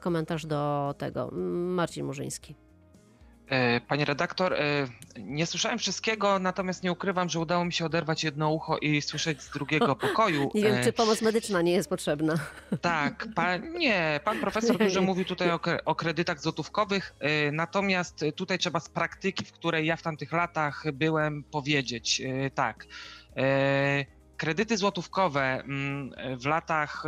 Komentarz 0.01 0.47
do 0.47 0.95
tego. 0.99 1.31
Marcin 1.33 2.07
Murzyński. 2.07 2.70
E, 3.51 3.81
Pani 3.81 4.05
redaktor, 4.05 4.55
e, 4.55 4.87
nie 5.19 5.47
słyszałem 5.47 5.79
wszystkiego, 5.79 6.39
natomiast 6.39 6.83
nie 6.83 6.93
ukrywam, 6.93 7.29
że 7.29 7.41
udało 7.41 7.65
mi 7.65 7.73
się 7.73 7.85
oderwać 7.85 8.25
jedno 8.25 8.51
ucho 8.51 8.79
i 8.79 9.03
słyszeć 9.03 9.43
z 9.43 9.51
drugiego 9.51 9.97
pokoju. 10.07 10.51
Nie 10.55 10.63
wiem, 10.63 10.75
e, 10.75 10.85
czy 10.85 10.93
pomoc 10.93 11.23
medyczna 11.23 11.63
nie 11.63 11.73
jest 11.73 11.89
potrzebna. 11.89 12.35
Tak, 12.81 13.29
pan, 13.35 13.73
nie, 13.73 14.21
pan 14.25 14.41
profesor 14.41 14.79
dużo 14.79 15.03
mówił 15.03 15.25
tutaj 15.25 15.51
o, 15.51 15.61
o 15.85 15.95
kredytach 15.95 16.41
złotówkowych, 16.41 17.15
natomiast 17.53 18.25
tutaj 18.37 18.59
trzeba 18.59 18.81
z 18.81 18.89
praktyki, 18.89 19.45
w 19.45 19.53
której 19.53 19.87
ja 19.87 19.97
w 19.97 20.03
tamtych 20.03 20.33
latach 20.33 20.85
byłem, 20.93 21.45
powiedzieć 21.45 22.23
tak. 22.55 22.87
Kredyty 24.37 24.77
złotówkowe 24.77 25.43
mm, 25.43 26.11
w 26.39 26.47
latach 26.47 27.05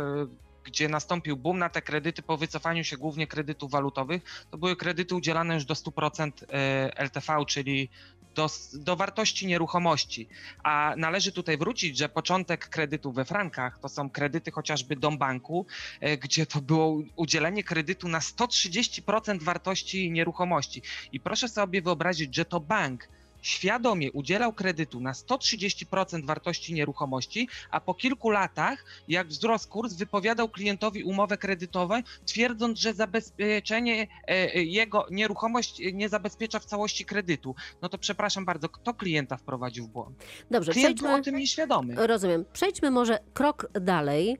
gdzie 0.63 0.89
nastąpił 0.89 1.37
boom 1.37 1.59
na 1.59 1.69
te 1.69 1.81
kredyty 1.81 2.21
po 2.21 2.37
wycofaniu 2.37 2.83
się 2.83 2.97
głównie 2.97 3.27
kredytów 3.27 3.71
walutowych, 3.71 4.45
to 4.51 4.57
były 4.57 4.75
kredyty 4.75 5.15
udzielane 5.15 5.53
już 5.53 5.65
do 5.65 5.73
100% 5.73 6.31
e, 6.49 6.97
LTV, 6.97 7.45
czyli 7.47 7.89
do, 8.35 8.49
do, 8.73 8.95
wartości 8.95 9.47
nieruchomości. 9.47 10.27
A 10.63 10.93
należy 10.97 11.31
tutaj 11.31 11.57
wrócić, 11.57 11.97
że 11.97 12.09
początek 12.09 12.69
kredytów 12.69 13.15
we 13.15 13.25
frankach 13.25 13.79
to 13.79 13.89
są 13.89 14.09
kredyty 14.09 14.51
chociażby 14.51 14.95
Dom 14.95 15.17
Banku, 15.17 15.65
e, 15.99 16.17
gdzie 16.17 16.45
to 16.45 16.61
było 16.61 17.01
udzielenie 17.15 17.63
kredytu 17.63 18.07
na 18.07 18.19
130% 18.19 19.43
wartości 19.43 20.11
nieruchomości. 20.11 20.81
I 21.11 21.19
proszę 21.19 21.49
sobie 21.49 21.81
wyobrazić, 21.81 22.35
że 22.35 22.45
to 22.45 22.59
bank 22.59 23.07
świadomie 23.43 24.11
udzielał 24.11 24.53
kredytu 24.53 24.99
na 24.99 25.11
130% 25.11 26.25
wartości 26.25 26.73
nieruchomości, 26.73 27.47
a 27.71 27.79
po 27.79 27.93
kilku 27.93 28.29
latach, 28.29 28.85
jak 29.07 29.27
wzrósł 29.27 29.69
kurs, 29.69 29.93
wypowiadał 29.93 30.49
klientowi 30.49 31.03
umowę 31.03 31.37
kredytową, 31.37 32.01
twierdząc, 32.25 32.79
że 32.79 32.93
zabezpieczenie 32.93 34.01
e, 34.01 34.27
e, 34.27 34.63
jego 34.63 35.05
nieruchomość 35.11 35.81
nie 35.93 36.09
zabezpiecza 36.09 36.59
w 36.59 36.65
całości 36.65 37.05
kredytu. 37.05 37.55
No 37.81 37.89
to 37.89 37.97
przepraszam 37.97 38.45
bardzo, 38.45 38.69
kto 38.69 38.93
klienta 38.93 39.37
wprowadził 39.37 39.85
w 39.85 39.89
błąd? 39.89 40.23
Dobrze, 40.51 40.71
Klient 40.71 40.97
przejdźmy, 40.97 41.19
o 41.19 41.21
tym 41.21 41.35
nieświadomy. 41.35 42.07
Rozumiem. 42.07 42.45
Przejdźmy 42.53 42.91
może 42.91 43.19
krok 43.33 43.67
dalej. 43.73 44.37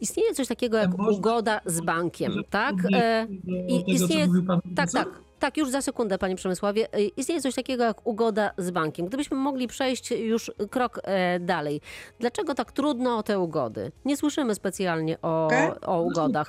Istnieje 0.00 0.34
coś 0.34 0.48
takiego 0.48 0.76
jak 0.76 0.90
ugoda 0.98 1.60
z 1.66 1.80
bankiem, 1.80 2.32
tak? 2.50 2.74
E, 2.92 3.26
I 3.68 3.92
istnieje... 3.92 4.28
Tak, 4.76 4.90
tak. 4.92 5.25
Tak, 5.38 5.56
już 5.56 5.70
za 5.70 5.82
sekundę, 5.82 6.18
panie 6.18 6.36
Przemysławie. 6.36 6.98
Y, 6.98 7.10
istnieje 7.16 7.40
coś 7.40 7.54
takiego 7.54 7.84
jak 7.84 8.06
ugoda 8.06 8.50
z 8.58 8.70
bankiem. 8.70 9.06
Gdybyśmy 9.06 9.36
mogli 9.36 9.68
przejść 9.68 10.10
już 10.10 10.52
krok 10.70 11.00
e, 11.04 11.40
dalej. 11.40 11.80
Dlaczego 12.20 12.54
tak 12.54 12.72
trudno 12.72 13.16
o 13.16 13.22
te 13.22 13.38
ugody? 13.38 13.92
Nie 14.04 14.16
słyszymy 14.16 14.54
specjalnie 14.54 15.18
o, 15.22 15.48
o 15.86 16.02
ugodach. 16.02 16.48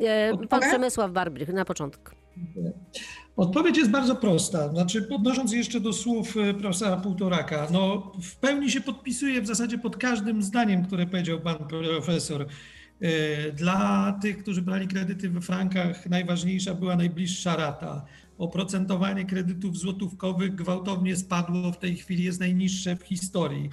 E, 0.00 0.46
pan 0.48 0.60
Przemysław 0.60 1.12
Barbrych, 1.12 1.52
na 1.52 1.64
początek. 1.64 2.14
Odpowiedź 3.36 3.78
jest 3.78 3.90
bardzo 3.90 4.16
prosta. 4.16 4.68
Znaczy, 4.68 5.08
odnosząc 5.14 5.52
jeszcze 5.52 5.80
do 5.80 5.92
słów 5.92 6.36
e, 6.36 6.54
profesora 6.54 6.96
Półtoraka, 6.96 7.66
no 7.72 8.12
w 8.22 8.36
pełni 8.36 8.70
się 8.70 8.80
podpisuję 8.80 9.42
w 9.42 9.46
zasadzie 9.46 9.78
pod 9.78 9.96
każdym 9.96 10.42
zdaniem, 10.42 10.86
które 10.86 11.06
powiedział 11.06 11.40
pan 11.40 11.56
profesor. 11.56 12.46
E, 13.00 13.52
dla 13.52 14.12
tych, 14.22 14.38
którzy 14.38 14.62
brali 14.62 14.88
kredyty 14.88 15.30
we 15.30 15.40
frankach, 15.40 16.06
najważniejsza 16.06 16.74
była 16.74 16.96
najbliższa 16.96 17.56
rata. 17.56 18.04
oprocentowanie 18.38 19.24
kredytów 19.24 19.78
złotówkowych 19.78 20.54
gwałtownie 20.54 21.16
spadło, 21.16 21.72
w 21.72 21.78
tej 21.78 21.96
chwili 21.96 22.24
jest 22.24 22.40
najniższe 22.40 22.96
w 22.96 23.02
historii. 23.02 23.70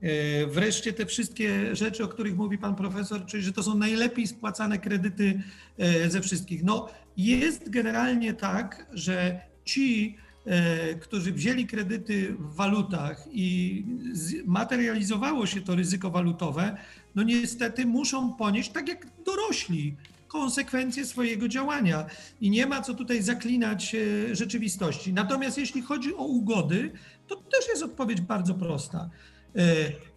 E, 0.00 0.46
wreszcie 0.46 0.92
te 0.92 1.06
wszystkie 1.06 1.76
rzeczy, 1.76 2.04
o 2.04 2.08
których 2.08 2.36
mówi 2.36 2.58
pan 2.58 2.74
profesor, 2.74 3.26
czyli 3.26 3.42
że 3.42 3.52
to 3.52 3.62
są 3.62 3.74
najlepiej 3.74 4.26
spłacane 4.26 4.78
kredyty 4.78 5.42
e, 5.78 6.10
ze 6.10 6.20
wszystkich. 6.20 6.64
No, 6.64 6.88
jest 7.16 7.70
generalnie 7.70 8.34
tak, 8.34 8.86
że 8.92 9.40
ci, 9.64 10.16
którzy 11.00 11.32
wzięli 11.32 11.66
kredyty 11.66 12.34
w 12.38 12.54
walutach 12.54 13.28
i 13.32 13.84
materializowało 14.46 15.46
się 15.46 15.60
to 15.60 15.74
ryzyko 15.74 16.10
walutowe, 16.10 16.76
no 17.14 17.22
niestety 17.22 17.86
muszą 17.86 18.32
ponieść, 18.32 18.70
tak 18.70 18.88
jak 18.88 19.06
dorośli, 19.26 19.96
konsekwencje 20.28 21.06
swojego 21.06 21.48
działania 21.48 22.06
i 22.40 22.50
nie 22.50 22.66
ma 22.66 22.82
co 22.82 22.94
tutaj 22.94 23.22
zaklinać 23.22 23.96
rzeczywistości. 24.32 25.12
Natomiast 25.12 25.58
jeśli 25.58 25.82
chodzi 25.82 26.14
o 26.14 26.24
ugody, 26.24 26.92
to 27.28 27.36
też 27.36 27.68
jest 27.68 27.82
odpowiedź 27.82 28.20
bardzo 28.20 28.54
prosta. 28.54 29.10
E, 29.56 29.62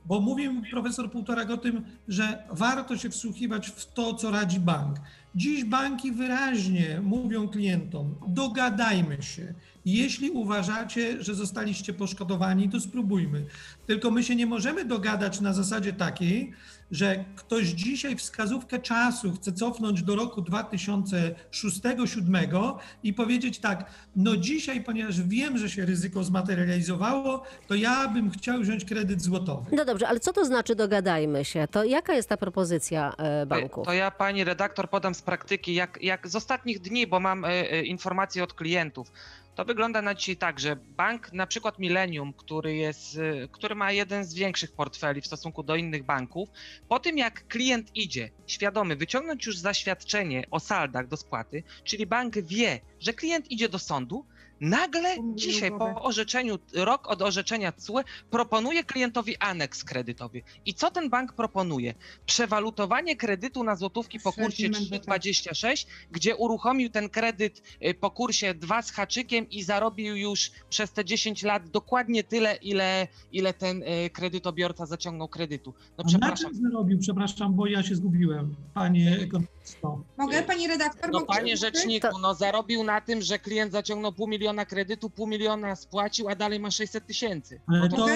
bo 0.06 0.22
mówił 0.22 0.62
profesor 0.72 1.12
Półtorak 1.12 1.50
o 1.50 1.58
tym, 1.58 1.84
że 2.08 2.44
warto 2.52 2.98
się 2.98 3.10
wsłuchiwać 3.10 3.70
w 3.70 3.94
to, 3.94 4.14
co 4.14 4.32
radzi 4.32 4.60
bank. 4.60 4.98
Dziś 5.36 5.64
banki 5.64 6.12
wyraźnie 6.12 7.02
mówią 7.04 7.48
klientom: 7.48 8.16
dogadajmy 8.28 9.24
się. 9.24 9.54
Jeśli 9.86 10.30
uważacie, 10.32 11.24
że 11.24 11.36
zostaliście 11.36 11.94
poszkodowani, 11.94 12.70
to 12.70 12.80
spróbujmy. 12.80 13.46
Tylko 13.88 14.12
my 14.12 14.24
się 14.24 14.36
nie 14.36 14.46
możemy 14.46 14.86
dogadać 14.86 15.42
na 15.42 15.54
zasadzie 15.54 15.94
takiej, 15.94 16.54
że 16.92 17.26
ktoś 17.36 17.66
dzisiaj 17.66 18.16
wskazówkę 18.16 18.80
czasu 18.80 19.32
chce 19.32 19.54
cofnąć 19.54 20.04
do 20.04 20.16
roku 20.16 20.42
2006-2007 20.42 22.78
i 23.04 23.14
powiedzieć 23.14 23.60
tak, 23.60 23.86
no 24.16 24.38
dzisiaj, 24.38 24.84
ponieważ 24.84 25.22
wiem, 25.22 25.58
że 25.58 25.70
się 25.70 25.86
ryzyko 25.86 26.24
zmaterializowało, 26.24 27.44
to 27.68 27.76
ja 27.76 28.08
bym 28.08 28.32
chciał 28.32 28.60
wziąć 28.60 28.86
kredyt 28.86 29.22
złotowy. 29.22 29.76
No 29.76 29.86
dobrze, 29.86 30.08
ale 30.08 30.20
co 30.20 30.34
to 30.34 30.46
znaczy 30.46 30.76
dogadajmy 30.76 31.46
się? 31.46 31.68
To 31.72 31.84
jaka 31.84 32.14
jest 32.14 32.30
ta 32.30 32.38
propozycja 32.38 33.14
e, 33.18 33.46
banku? 33.46 33.82
To, 33.82 33.86
to 33.86 33.94
ja 33.94 34.12
pani 34.12 34.44
redaktor 34.44 34.90
podam 34.90 35.16
z 35.16 35.22
praktyki, 35.22 35.74
jak, 35.74 36.00
jak 36.02 36.28
z 36.28 36.36
ostatnich 36.36 36.80
dni, 36.80 37.08
bo 37.08 37.20
mam 37.20 37.46
e, 37.46 37.50
e, 37.50 37.84
informacje 37.84 38.44
od 38.44 38.54
klientów. 38.54 39.12
To 39.56 39.66
wygląda 39.66 40.02
na 40.02 40.16
dzisiaj 40.16 40.38
tak, 40.38 40.60
że 40.60 40.76
bank, 40.76 41.34
na 41.34 41.48
przykład 41.48 41.80
Millennium, 41.80 42.34
który, 42.34 42.76
jest, 42.76 43.16
y, 43.16 43.50
który 43.52 43.76
ma 43.76 43.92
jeden 43.92 44.26
z 44.26 44.34
większych 44.34 44.72
portfeli 44.72 45.22
w 45.22 45.26
stosunku 45.26 45.64
do 45.64 45.76
innych 45.76 46.04
banków, 46.04 46.50
po 46.88 47.00
tym 47.00 47.18
jak 47.18 47.48
klient 47.48 47.96
idzie 47.96 48.30
świadomy 48.48 48.96
wyciągnąć 48.96 49.46
już 49.46 49.58
zaświadczenie 49.58 50.44
o 50.52 50.60
saldach 50.60 51.08
do 51.08 51.18
spłaty, 51.18 51.64
czyli 51.84 52.06
bank 52.06 52.38
wie, 52.38 52.82
że 53.00 53.14
klient 53.14 53.52
idzie 53.52 53.70
do 53.70 53.80
sądu, 53.80 54.26
Nagle 54.62 55.16
dzisiaj 55.36 55.72
po 55.72 56.02
orzeczeniu, 56.04 56.60
rok 56.74 57.08
od 57.08 57.22
orzeczenia 57.22 57.72
CUE 57.72 58.00
proponuje 58.30 58.84
klientowi 58.84 59.38
aneks 59.38 59.84
kredytowy. 59.84 60.42
I 60.66 60.74
co 60.74 60.92
ten 60.92 61.10
bank 61.10 61.34
proponuje? 61.34 61.94
Przewalutowanie 62.26 63.16
kredytu 63.16 63.64
na 63.64 63.76
złotówki 63.76 64.20
po 64.20 64.34
kursie 64.34 64.70
3,26, 64.70 65.86
gdzie 66.12 66.36
uruchomił 66.36 66.90
ten 66.90 67.10
kredyt 67.10 67.62
y, 67.86 67.94
po 67.94 68.12
kursie 68.12 68.54
2 68.54 68.82
z 68.82 68.92
haczykiem 68.92 69.50
i 69.50 69.64
zarobił 69.64 70.16
już 70.16 70.52
przez 70.70 70.92
te 70.92 71.06
10 71.06 71.44
lat 71.44 71.70
dokładnie 71.70 72.24
tyle, 72.24 72.56
ile, 72.56 73.08
ile 73.32 73.54
ten 73.54 73.84
y, 73.84 74.10
kredytobiorca 74.10 74.86
zaciągnął 74.86 75.28
kredytu. 75.28 75.74
No 75.98 76.04
przepraszam. 76.08 76.52
Na 76.52 76.58
czym 76.58 76.72
zarobił? 76.72 77.00
Przepraszam, 77.00 77.54
bo 77.54 77.68
ja 77.68 77.84
się 77.84 77.96
zgubiłem, 77.96 78.56
panie 78.74 79.18
ekonomisto. 79.22 80.04
Mogę, 80.18 80.44
pani 80.44 80.68
redaktor? 80.68 81.10
No 81.12 81.26
panie 81.26 81.58
rzeczniku, 81.58 82.20
no 82.22 82.34
zarobił 82.34 82.84
na 82.84 83.02
tym, 83.02 83.22
że 83.22 83.40
klient 83.40 83.72
zaciągnął 83.72 84.14
pół 84.14 84.28
miliona 84.28 84.45
miliona 84.46 84.66
kredytu, 84.66 85.10
pół 85.10 85.28
miliona 85.28 85.76
spłacił, 85.76 86.30
a 86.30 86.36
dalej 86.36 86.60
ma 86.60 86.72
600 86.72 87.06
tysięcy. 87.06 87.60
Ale 87.68 87.80
no 87.80 87.90
to, 87.90 88.08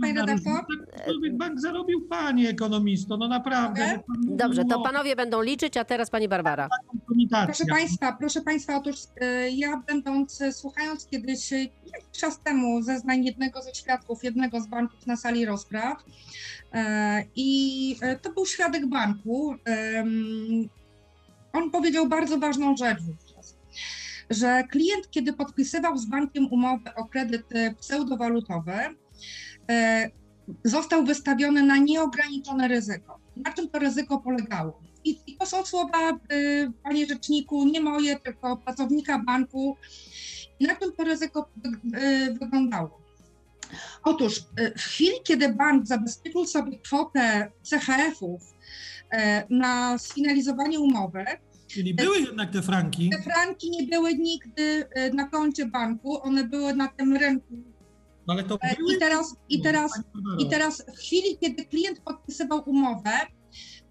Panie 0.00 0.14
redaktor? 0.14 0.64
Bank 1.32 1.60
zarobił 1.60 2.00
pani 2.08 2.46
ekonomisto, 2.46 3.16
no 3.16 3.28
naprawdę. 3.28 4.00
No 4.08 4.36
Dobrze, 4.36 4.64
to 4.64 4.80
panowie 4.80 5.16
będą 5.16 5.42
liczyć, 5.42 5.76
a 5.76 5.84
teraz 5.84 6.10
pani 6.10 6.28
Barbara. 6.28 6.68
Proszę 7.44 7.64
państwa, 7.66 8.12
proszę 8.12 8.40
państwa, 8.40 8.76
otóż 8.76 8.96
e, 9.20 9.50
ja 9.50 9.82
będąc, 9.86 10.40
e, 10.40 10.52
słuchając 10.52 11.06
kiedyś 11.06 11.52
e, 11.52 11.56
jakiś 11.58 12.20
czas 12.20 12.40
temu 12.40 12.82
zeznań 12.82 13.24
jednego 13.24 13.62
ze 13.62 13.74
świadków, 13.74 14.24
jednego 14.24 14.60
z 14.60 14.66
banków 14.66 15.06
na 15.06 15.16
sali 15.16 15.46
rozpraw 15.46 16.04
i 17.36 17.96
to 18.22 18.32
był 18.32 18.46
świadek 18.46 18.86
banku, 18.86 19.54
on 21.52 21.70
powiedział 21.70 22.08
bardzo 22.08 22.38
ważną 22.38 22.76
rzecz 22.76 22.98
że 24.30 24.64
klient, 24.70 25.10
kiedy 25.10 25.32
podpisywał 25.32 25.98
z 25.98 26.06
bankiem 26.06 26.48
umowę 26.52 26.94
o 26.94 27.04
kredyt 27.04 27.52
e, 27.52 27.74
pseudowalutowy, 27.74 28.72
e, 29.70 30.10
został 30.64 31.04
wystawiony 31.04 31.62
na 31.62 31.76
nieograniczone 31.76 32.68
ryzyko. 32.68 33.18
Na 33.36 33.52
czym 33.52 33.68
to 33.68 33.78
ryzyko 33.78 34.18
polegało? 34.18 34.80
I, 35.04 35.18
i 35.26 35.36
to 35.36 35.46
są 35.46 35.64
słowa, 35.64 36.10
e, 36.10 36.16
panie 36.82 37.06
rzeczniku, 37.06 37.64
nie 37.64 37.80
moje, 37.80 38.18
tylko 38.18 38.56
pracownika 38.56 39.18
banku. 39.18 39.76
Na 40.60 40.76
czym 40.76 40.92
to 40.92 41.04
ryzyko 41.04 41.50
wyglądało? 42.40 43.00
Otóż 44.04 44.44
w 44.76 44.80
chwili, 44.80 45.12
kiedy 45.24 45.48
bank 45.48 45.86
zabezpieczył 45.86 46.46
sobie 46.46 46.78
kwotę 46.78 47.50
CHF-ów 47.70 48.42
na 49.50 49.98
sfinalizowanie 49.98 50.80
umowy, 50.80 51.24
Czyli 51.68 51.94
były 51.94 52.18
jednak 52.18 52.52
te 52.52 52.62
franki. 52.62 53.10
Te 53.10 53.22
franki 53.22 53.70
nie 53.70 53.86
były 53.86 54.14
nigdy 54.14 54.88
e, 54.90 55.10
na 55.10 55.28
koncie 55.28 55.66
banku, 55.66 56.22
one 56.22 56.44
były 56.44 56.74
na 56.74 56.88
tym 56.88 57.16
rynku. 57.16 57.54
No 58.26 58.34
ale 58.34 58.44
to 58.44 58.58
były... 58.58 58.96
I 58.96 58.98
teraz, 58.98 59.36
i, 59.48 59.62
teraz, 59.62 60.02
I 60.38 60.48
teraz 60.48 60.84
w 60.94 60.98
chwili, 60.98 61.38
kiedy 61.40 61.64
klient 61.64 62.00
podpisywał 62.00 62.62
umowę, 62.66 63.10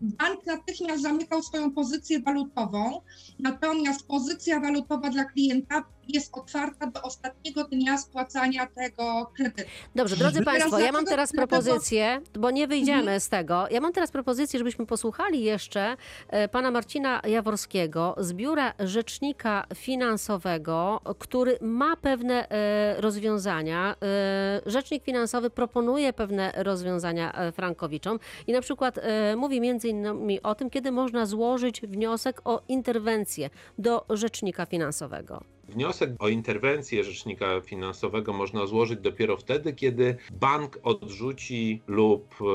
bank 0.01 0.45
natychmiast 0.45 1.01
zamykał 1.01 1.43
swoją 1.43 1.71
pozycję 1.71 2.19
walutową, 2.19 3.01
natomiast 3.39 4.07
pozycja 4.07 4.59
walutowa 4.59 5.09
dla 5.09 5.25
klienta 5.25 5.83
jest 6.07 6.37
otwarta 6.37 6.87
do 6.87 7.01
ostatniego 7.01 7.63
dnia 7.63 7.97
spłacania 7.97 8.67
tego 8.67 9.31
kredytu. 9.35 9.69
Dobrze, 9.95 10.15
drodzy 10.15 10.43
Państwo, 10.43 10.79
ja 10.79 10.91
mam 10.91 11.05
teraz 11.05 11.31
propozycję, 11.31 12.21
bo 12.39 12.51
nie 12.51 12.67
wyjdziemy 12.67 12.99
mhm. 12.99 13.19
z 13.19 13.29
tego. 13.29 13.67
Ja 13.71 13.81
mam 13.81 13.93
teraz 13.93 14.11
propozycję, 14.11 14.59
żebyśmy 14.59 14.85
posłuchali 14.85 15.43
jeszcze 15.43 15.97
e, 16.29 16.47
pana 16.47 16.71
Marcina 16.71 17.21
Jaworskiego 17.27 18.15
z 18.17 18.33
Biura 18.33 18.73
Rzecznika 18.79 19.65
Finansowego, 19.75 21.01
który 21.19 21.57
ma 21.61 21.95
pewne 21.95 22.49
e, 22.49 23.01
rozwiązania. 23.01 23.95
E, 24.01 24.61
Rzecznik 24.65 25.03
Finansowy 25.03 25.49
proponuje 25.49 26.13
pewne 26.13 26.51
rozwiązania 26.55 27.51
Frankowiczom 27.53 28.19
i 28.47 28.53
na 28.53 28.61
przykład 28.61 28.99
mówi 29.37 29.61
między 29.61 29.87
innymi 29.87 30.41
o 30.41 30.55
tym, 30.55 30.69
kiedy 30.69 30.91
można 30.91 31.25
złożyć 31.25 31.81
wniosek 31.81 32.41
o 32.45 32.61
interwencję 32.67 33.49
do 33.77 34.05
Rzecznika 34.09 34.65
Finansowego. 34.65 35.56
Wniosek 35.67 36.09
o 36.19 36.27
interwencję 36.27 37.03
rzecznika 37.03 37.61
finansowego 37.61 38.33
można 38.33 38.65
złożyć 38.65 38.99
dopiero 38.99 39.37
wtedy, 39.37 39.73
kiedy 39.73 40.17
bank 40.31 40.79
odrzuci 40.83 41.81
lub 41.87 42.35
e, 42.41 42.45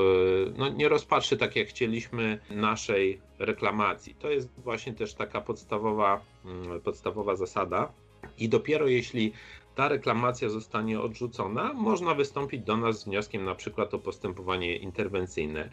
no, 0.57 0.69
nie 0.69 0.89
rozpatrzy 0.89 1.37
tak 1.37 1.55
jak 1.55 1.67
chcieliśmy 1.67 2.39
naszej 2.49 3.21
reklamacji. 3.39 4.15
To 4.15 4.31
jest 4.31 4.49
właśnie 4.57 4.93
też 4.93 5.13
taka 5.13 5.41
podstawowa, 5.41 6.21
mm, 6.45 6.81
podstawowa 6.81 7.35
zasada. 7.35 7.91
I 8.37 8.49
dopiero 8.49 8.87
jeśli 8.87 9.33
ta 9.75 9.87
reklamacja 9.87 10.49
zostanie 10.49 11.01
odrzucona, 11.01 11.73
można 11.73 12.13
wystąpić 12.13 12.61
do 12.61 12.77
nas 12.77 12.99
z 12.99 13.05
wnioskiem 13.05 13.45
na 13.45 13.55
przykład 13.55 13.93
o 13.93 13.99
postępowanie 13.99 14.77
interwencyjne. 14.77 15.69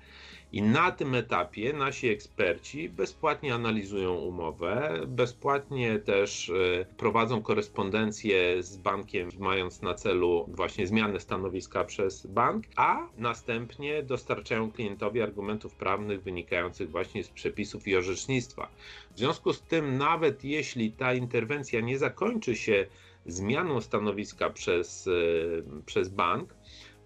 I 0.52 0.62
na 0.62 0.90
tym 0.90 1.14
etapie 1.14 1.72
nasi 1.72 2.08
eksperci 2.08 2.88
bezpłatnie 2.88 3.54
analizują 3.54 4.14
umowę, 4.14 5.00
bezpłatnie 5.06 5.98
też 5.98 6.50
e, 6.50 6.84
prowadzą 6.96 7.42
korespondencję 7.42 8.62
z 8.62 8.76
bankiem, 8.76 9.28
mając 9.38 9.82
na 9.82 9.94
celu 9.94 10.46
właśnie 10.48 10.86
zmianę 10.86 11.20
stanowiska 11.20 11.84
przez 11.84 12.26
bank, 12.26 12.64
a 12.76 13.08
następnie 13.18 14.02
dostarczają 14.02 14.70
klientowi 14.70 15.22
argumentów 15.22 15.74
prawnych 15.74 16.22
wynikających 16.22 16.90
właśnie 16.90 17.24
z 17.24 17.28
przepisów 17.28 17.88
i 17.88 17.96
orzecznictwa. 17.96 18.68
W 19.14 19.18
związku 19.18 19.52
z 19.52 19.62
tym, 19.62 19.98
nawet 19.98 20.44
jeśli 20.44 20.92
ta 20.92 21.14
interwencja 21.14 21.80
nie 21.80 21.98
zakończy 21.98 22.56
się 22.56 22.86
zmianą 23.30 23.80
stanowiska 23.80 24.50
przez, 24.50 25.06
e, 25.06 25.82
przez 25.86 26.08
bank, 26.08 26.54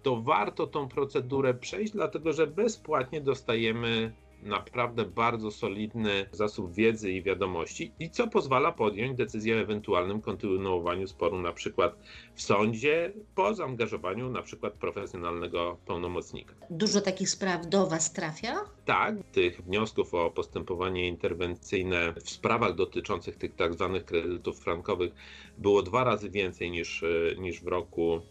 to 0.03 0.21
warto 0.21 0.67
tą 0.67 0.87
procedurę 0.87 1.53
przejść, 1.53 1.93
dlatego 1.93 2.33
że 2.33 2.47
bezpłatnie 2.47 3.21
dostajemy 3.21 4.13
naprawdę 4.43 5.05
bardzo 5.05 5.51
solidny 5.51 6.25
zasób 6.31 6.73
wiedzy 6.73 7.11
i 7.11 7.23
wiadomości 7.23 7.91
i 7.99 8.09
co 8.09 8.27
pozwala 8.27 8.71
podjąć 8.71 9.17
decyzję 9.17 9.55
o 9.55 9.59
ewentualnym 9.59 10.21
kontynuowaniu 10.21 11.07
sporu 11.07 11.41
na 11.41 11.53
przykład 11.53 11.95
w 12.35 12.41
sądzie 12.41 13.13
po 13.35 13.53
zaangażowaniu 13.53 14.29
na 14.29 14.41
przykład 14.41 14.73
profesjonalnego 14.73 15.77
pełnomocnika. 15.85 16.55
Dużo 16.69 17.01
takich 17.01 17.29
spraw 17.29 17.67
do 17.67 17.87
Was 17.87 18.13
trafia? 18.13 18.55
Tak, 18.85 19.15
tych 19.31 19.61
wniosków 19.61 20.13
o 20.13 20.31
postępowanie 20.31 21.07
interwencyjne 21.07 22.13
w 22.13 22.29
sprawach 22.29 22.75
dotyczących 22.75 23.35
tych 23.35 23.55
tak 23.55 23.73
zwanych 23.73 24.05
kredytów 24.05 24.59
frankowych 24.59 25.13
było 25.57 25.81
dwa 25.81 26.03
razy 26.03 26.29
więcej 26.29 26.71
niż, 26.71 27.03
niż 27.37 27.61
w, 27.61 27.67
roku, 27.67 28.21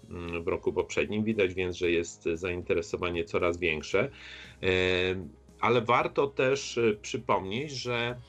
w 0.45 0.49
roku 0.49 0.73
poprzednim. 0.73 1.25
Widać 1.25 1.55
więc, 1.55 1.77
że 1.77 1.91
jest 1.91 2.29
zainteresowanie 2.35 3.25
coraz 3.25 3.59
większe 3.59 4.11
ale 5.65 5.81
warto 5.81 6.27
też 6.27 6.79
e, 6.79 6.95
przypomnieć, 6.95 7.73
że 7.73 8.21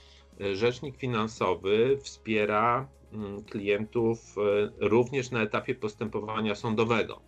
e, 0.42 0.56
rzecznik 0.56 0.98
finansowy 0.98 1.98
wspiera 2.04 2.88
mm, 3.14 3.44
klientów 3.44 4.36
e, 4.38 4.88
również 4.88 5.32
na 5.32 5.42
etapie 5.42 5.76
postępowania 5.76 6.56
sądowego. 6.56 7.22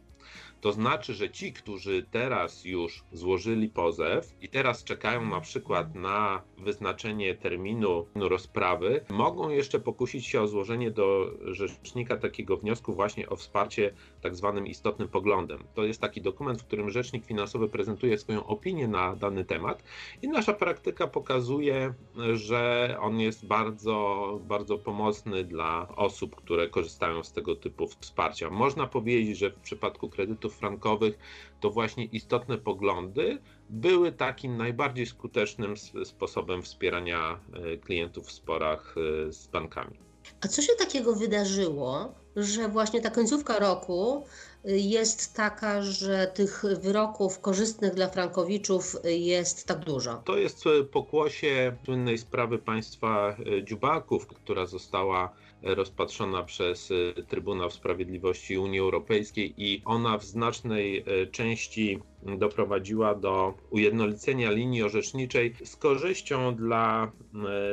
To 0.61 0.71
znaczy, 0.71 1.13
że 1.13 1.29
ci, 1.29 1.53
którzy 1.53 2.05
teraz 2.11 2.65
już 2.65 3.03
złożyli 3.11 3.69
pozew 3.69 4.35
i 4.41 4.49
teraz 4.49 4.83
czekają 4.83 5.25
na 5.25 5.41
przykład 5.41 5.95
na 5.95 6.41
wyznaczenie 6.57 7.35
terminu 7.35 8.05
rozprawy, 8.15 9.05
mogą 9.09 9.49
jeszcze 9.49 9.79
pokusić 9.79 10.25
się 10.25 10.41
o 10.41 10.47
złożenie 10.47 10.91
do 10.91 11.31
rzecznika 11.41 12.17
takiego 12.17 12.57
wniosku 12.57 12.93
właśnie 12.93 13.29
o 13.29 13.35
wsparcie 13.35 13.93
tak 14.21 14.35
zwanym 14.35 14.67
istotnym 14.67 15.07
poglądem. 15.07 15.63
To 15.73 15.83
jest 15.83 16.01
taki 16.01 16.21
dokument, 16.21 16.61
w 16.61 16.65
którym 16.65 16.89
rzecznik 16.89 17.25
finansowy 17.25 17.69
prezentuje 17.69 18.17
swoją 18.17 18.45
opinię 18.45 18.87
na 18.87 19.15
dany 19.15 19.45
temat 19.45 19.83
i 20.21 20.27
nasza 20.27 20.53
praktyka 20.53 21.07
pokazuje, 21.07 21.93
że 22.33 22.95
on 22.99 23.19
jest 23.19 23.45
bardzo, 23.45 24.39
bardzo 24.43 24.77
pomocny 24.77 25.43
dla 25.43 25.87
osób, 25.95 26.35
które 26.35 26.69
korzystają 26.69 27.23
z 27.23 27.31
tego 27.31 27.55
typu 27.55 27.87
wsparcia. 27.87 28.49
Można 28.49 28.87
powiedzieć, 28.87 29.37
że 29.37 29.49
w 29.49 29.59
przypadku 29.59 30.09
frankowych 30.53 31.17
to 31.59 31.69
właśnie 31.69 32.05
istotne 32.05 32.57
poglądy 32.57 33.37
były 33.69 34.11
takim 34.11 34.57
najbardziej 34.57 35.05
skutecznym 35.05 35.73
sposobem 36.03 36.61
wspierania 36.61 37.39
e, 37.53 37.77
klientów 37.77 38.27
w 38.27 38.31
sporach 38.31 38.95
e, 39.27 39.33
z 39.33 39.47
bankami. 39.47 39.97
A 40.41 40.47
co 40.47 40.61
się 40.61 40.73
takiego 40.79 41.15
wydarzyło, 41.15 42.13
że 42.35 42.69
właśnie 42.69 43.01
ta 43.01 43.09
końcówka 43.09 43.59
roku 43.59 44.25
y, 44.65 44.79
jest 44.79 45.33
taka, 45.33 45.81
że 45.81 46.31
tych 46.33 46.63
wyroków 46.81 47.39
korzystnych 47.39 47.93
dla 47.93 48.09
frankowiczów 48.09 48.95
jest 49.03 49.65
tak 49.65 49.79
dużo. 49.79 50.21
To 50.25 50.37
jest 50.37 50.63
pokłosie 50.91 51.75
słynnej 51.85 52.17
sprawy 52.17 52.57
państwa 52.57 53.35
y, 53.59 53.63
Dziubaków, 53.63 54.27
która 54.27 54.65
została 54.65 55.33
rozpatrzona 55.61 56.43
przez 56.43 56.91
y, 56.91 57.13
Trybunał 57.27 57.71
Sprawiedliwości 57.71 58.57
Unii 58.57 58.79
Europejskiej 58.79 59.53
i 59.57 59.81
ona 59.85 60.17
w 60.17 60.23
znacznej 60.23 61.05
części 61.31 61.99
doprowadziła 62.23 63.15
do 63.15 63.53
ujednolicenia 63.69 64.51
linii 64.51 64.83
orzeczniczej 64.83 65.53
z 65.63 65.75
korzyścią 65.75 66.55
dla, 66.55 67.11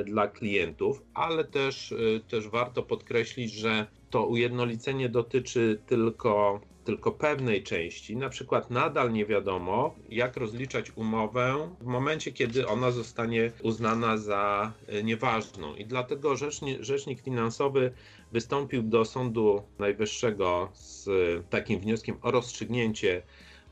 dla 0.05 0.28
klientów, 0.28 1.03
ale 1.14 1.45
też, 1.45 1.95
też 2.28 2.49
warto 2.49 2.82
podkreślić, 2.82 3.53
że 3.53 3.87
to 4.11 4.26
ujednolicenie 4.26 5.09
dotyczy 5.09 5.82
tylko, 5.87 6.61
tylko 6.85 7.12
pewnej 7.12 7.62
części. 7.62 8.16
Na 8.16 8.28
przykład 8.28 8.70
nadal 8.70 9.12
nie 9.12 9.26
wiadomo, 9.26 9.95
jak 10.09 10.37
rozliczać 10.37 10.93
umowę 10.97 11.74
w 11.80 11.87
momencie, 11.87 12.32
kiedy 12.32 12.66
ona 12.66 12.91
zostanie 12.91 13.53
uznana 13.62 14.16
za 14.16 14.72
e, 14.89 15.03
nieważną. 15.03 15.76
I 15.76 15.87
dlatego 15.87 16.37
rzecznik, 16.80 17.20
finansowy 17.20 17.93
wystąpił 18.32 18.82
do 18.82 19.05
Sądu 19.05 19.62
Najwyższego 19.78 20.68
z 20.74 21.09
takim 21.51 21.80
wnioskiem 21.80 22.16
o 22.22 22.30
rozstrzygnięcie 22.30 23.22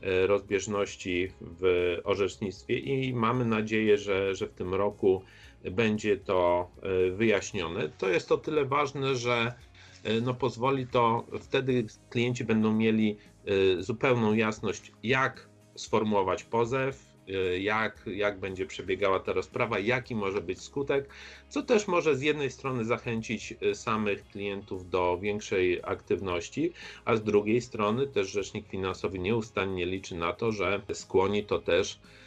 e, 0.01 0.27
rozbieżności 0.27 1.31
w 1.41 1.97
orzecznictwie 2.03 2.79
i 2.79 3.13
mamy 3.13 3.45
nadzieję, 3.45 3.97
że, 3.97 4.35
że 4.35 4.47
w 4.47 4.53
tym 4.53 4.73
roku 4.73 5.21
będzie 5.71 6.17
to 6.17 6.69
e, 6.81 7.11
wyjaśnione. 7.11 7.89
To 7.89 8.09
jest 8.09 8.31
o 8.31 8.37
tyle 8.37 8.65
ważne, 8.65 9.15
że 9.15 9.53
E, 9.72 9.72
no 10.21 10.33
pozwoli 10.33 10.87
to, 10.87 11.25
wtedy 11.41 11.85
klienci 12.09 12.43
będą 12.43 12.73
mieli 12.73 13.17
e, 13.45 13.83
zupełną 13.83 14.33
jasność, 14.33 14.91
jak 15.03 15.49
sformułować 15.75 16.43
pozew, 16.43 17.05
e, 17.27 17.59
jak, 17.59 18.05
jak 18.05 18.39
będzie 18.39 18.65
przebiegała 18.65 19.19
ta 19.19 19.33
rozprawa, 19.33 19.79
jaki 19.79 20.15
może 20.15 20.41
być 20.41 20.61
skutek, 20.61 21.09
co 21.49 21.63
też 21.63 21.87
może 21.87 22.15
z 22.15 22.21
jednej 22.21 22.51
strony 22.51 22.85
zachęcić 22.85 23.53
samych 23.73 24.27
klientów 24.27 24.89
do 24.89 25.17
większej 25.21 25.79
aktywności, 25.83 26.73
a 27.05 27.15
z 27.15 27.23
drugiej 27.23 27.61
strony 27.61 28.07
też 28.07 28.31
rzecznik 28.31 28.67
finansowy 28.67 29.19
nieustannie 29.19 29.85
liczy 29.85 30.15
na 30.15 30.33
to, 30.33 30.51
że 30.51 30.81
skłoni 30.93 31.43
to 31.43 31.59
też 31.59 31.99
E, 31.99 32.22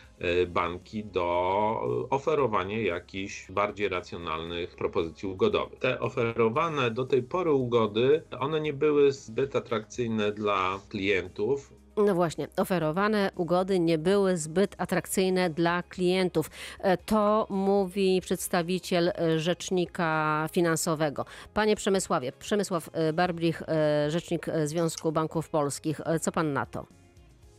banki 0.49 1.05
do 1.05 2.07
oferowania 2.11 2.83
jakichś 2.83 3.51
bardziej 3.51 3.89
racjonalnych 3.89 4.77
propozycji 4.77 5.29
ugodowych. 5.29 5.79
Te 5.79 6.01
oferowane 6.01 6.91
do 6.91 7.05
tej 7.05 7.23
pory 7.23 7.53
ugody, 7.53 8.23
one 8.41 8.61
nie 8.61 8.73
były 8.73 9.12
zbyt 9.12 9.57
atrakcyjne 9.57 10.33
dla 10.33 10.79
klientów. 10.89 11.73
No 11.97 12.14
właśnie, 12.14 12.49
oferowane 12.57 13.31
ugody 13.37 13.81
nie 13.81 13.99
były 13.99 14.37
zbyt 14.37 14.75
atrakcyjne 14.79 15.51
dla 15.51 15.83
klientów. 15.83 16.51
E, 16.81 16.97
to 16.97 17.47
mówi 17.51 18.21
przedstawiciel 18.21 19.09
e, 19.09 19.39
rzecznika 19.39 20.49
finansowego. 20.53 21.25
Panie 21.55 21.77
Przemysławie, 21.77 22.33
Przemysław 22.33 22.91
Barbrich, 23.14 23.62
rzecznik 24.09 24.47
Związku 24.64 25.12
Banków 25.12 25.49
Polskich. 25.49 26.01
Co 26.21 26.33
pan 26.33 26.53
na 26.53 26.67
to? 26.67 26.87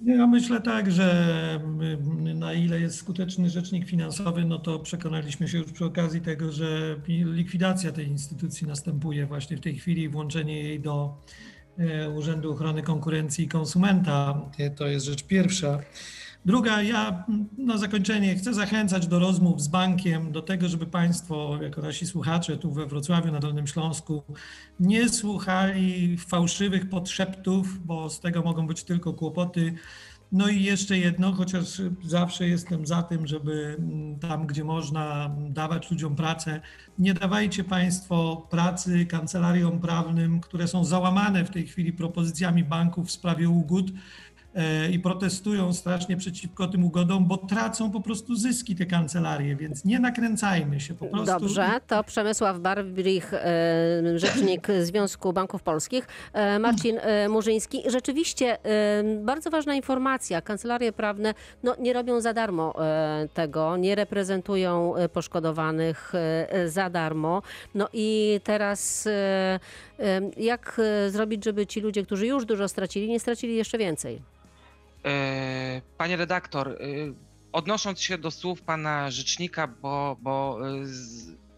Ja 0.02 0.28
myślę 0.28 0.62
tak, 0.62 0.92
że 0.92 1.60
na 2.36 2.54
ile 2.54 2.80
jest 2.80 2.98
skuteczny 2.98 3.50
rzecznik 3.50 3.88
finansowy, 3.88 4.46
no 4.46 4.60
to 4.60 4.80
przekonaliśmy 4.80 5.48
się 5.48 5.58
już 5.58 5.72
przy 5.72 5.86
okazji 5.86 6.22
tego, 6.22 6.52
że 6.52 6.96
likwidacja 7.08 7.92
tej 7.92 8.08
instytucji 8.08 8.68
następuje 8.68 9.26
właśnie 9.26 9.58
w 9.58 9.62
tej 9.62 9.76
chwili, 9.76 10.10
włączenie 10.10 10.64
jej 10.64 10.80
do 10.80 11.18
e, 11.78 12.10
Urzędu 12.10 12.52
Ochrony 12.52 12.84
Konkurencji 12.84 13.46
i 13.46 13.48
Konsumenta. 13.48 14.42
To 14.76 14.88
jest 14.88 15.06
rzecz 15.06 15.24
pierwsza. 15.24 15.80
Druga, 16.48 16.82
ja 16.82 17.26
na 17.58 17.78
zakończenie 17.78 18.36
chcę 18.36 18.54
zachęcać 18.54 19.08
do 19.08 19.20
rozmów 19.20 19.62
z 19.62 19.68
bankiem, 19.68 20.32
do 20.32 20.42
tego, 20.42 20.70
żeby 20.70 20.86
Państwo, 20.86 21.60
jako 21.62 21.82
nasi 21.82 22.06
słuchacze 22.06 22.58
tu 22.58 22.72
we 22.72 22.86
Wrocławiu, 22.86 23.32
na 23.32 23.40
Dolnym 23.40 23.68
Śląsku, 23.68 24.24
nie 24.80 25.10
słuchali 25.10 26.18
fałszywych 26.18 26.90
podszeptów, 26.90 27.86
bo 27.86 28.10
z 28.10 28.20
tego 28.20 28.42
mogą 28.42 28.68
być 28.68 28.84
tylko 28.84 29.14
kłopoty. 29.14 29.74
No 30.32 30.48
i 30.48 30.64
jeszcze 30.64 30.98
jedno, 30.98 31.34
chociaż 31.34 31.82
zawsze 32.04 32.48
jestem 32.48 32.88
za 32.88 33.04
tym, 33.04 33.28
żeby 33.28 33.78
tam, 34.22 34.48
gdzie 34.48 34.64
można 34.64 35.32
dawać 35.50 35.92
ludziom 35.92 36.16
pracę, 36.16 36.62
nie 37.00 37.14
dawajcie 37.14 37.64
Państwo 37.64 38.48
pracy 38.50 39.06
kancelariom 39.06 39.80
prawnym, 39.80 40.40
które 40.40 40.68
są 40.68 40.86
załamane 40.86 41.46
w 41.46 41.50
tej 41.50 41.68
chwili 41.68 41.94
propozycjami 41.94 42.64
banków 42.64 43.08
w 43.08 43.12
sprawie 43.12 43.50
ugód 43.50 43.92
i 44.92 45.00
protestują 45.00 45.74
strasznie 45.74 46.18
przeciwko 46.18 46.68
tym 46.68 46.84
ugodom, 46.84 47.26
bo 47.26 47.38
tracą 47.38 47.92
po 47.92 48.02
prostu 48.02 48.36
zyski 48.36 48.76
te 48.76 48.86
kancelarie, 48.86 49.56
więc 49.56 49.86
nie 49.86 50.00
nakręcajmy 50.00 50.80
się 50.80 50.94
po 50.94 51.06
prostu. 51.06 51.40
Dobrze, 51.40 51.70
to 51.88 52.04
Przemysław 52.04 52.60
Barbrich, 52.60 53.34
e, 53.34 53.40
rzecznik 54.16 54.68
Związku 54.82 55.34
Banków 55.34 55.64
Polskich. 55.64 56.08
E, 56.34 56.60
Marcin 56.60 57.00
Murzyński. 57.30 57.84
Rzeczywiście 57.88 58.58
bardzo 59.24 59.50
ważna 59.50 59.76
informacja. 59.76 60.42
Kancelarie 60.42 60.92
prawne 60.92 61.34
no, 61.64 61.76
nie 61.80 61.94
robią 61.94 62.22
za 62.22 62.34
darmo 62.34 62.74
tego, 63.34 63.78
nie 63.78 63.96
reprezentują 63.96 64.94
poszkodowanych 65.14 66.14
za 66.66 66.90
darmo. 66.90 67.42
No 67.76 67.88
i 67.94 68.40
teraz 68.44 69.08
jak 70.38 70.82
zrobić, 71.10 71.46
żeby 71.46 71.68
ci 71.68 71.82
ludzie, 71.82 72.06
którzy 72.06 72.28
już 72.28 72.46
dużo 72.46 72.68
stracili, 72.68 73.08
nie 73.08 73.20
stracili 73.20 73.56
jeszcze 73.56 73.78
więcej? 73.78 74.22
E, 75.06 75.82
panie 75.98 76.16
redaktor, 76.16 76.70
e, 76.70 76.76
odnosząc 77.52 78.02
się 78.02 78.18
do 78.18 78.32
słów 78.32 78.62
pana 78.62 79.12
rzecznika, 79.12 79.68
bo, 79.68 80.18
bo 80.22 80.60
e, 80.68 80.86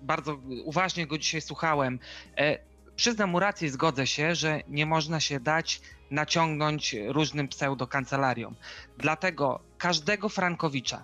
bardzo 0.02 0.40
uważnie 0.64 1.08
go 1.08 1.18
dzisiaj 1.18 1.42
słuchałem, 1.42 2.00
przyznam 2.96 3.30
mu 3.30 3.40
rację, 3.40 3.70
zgodzę 3.70 4.08
się, 4.08 4.36
że 4.36 4.62
nie 4.68 4.86
można 4.86 5.20
się 5.20 5.40
dać 5.40 5.82
naciągnąć 6.12 6.96
różnym 7.08 7.48
pseudokancelariom. 7.48 8.56
Dlatego 8.98 9.60
każdego 9.78 10.30
Frankowicza 10.30 11.04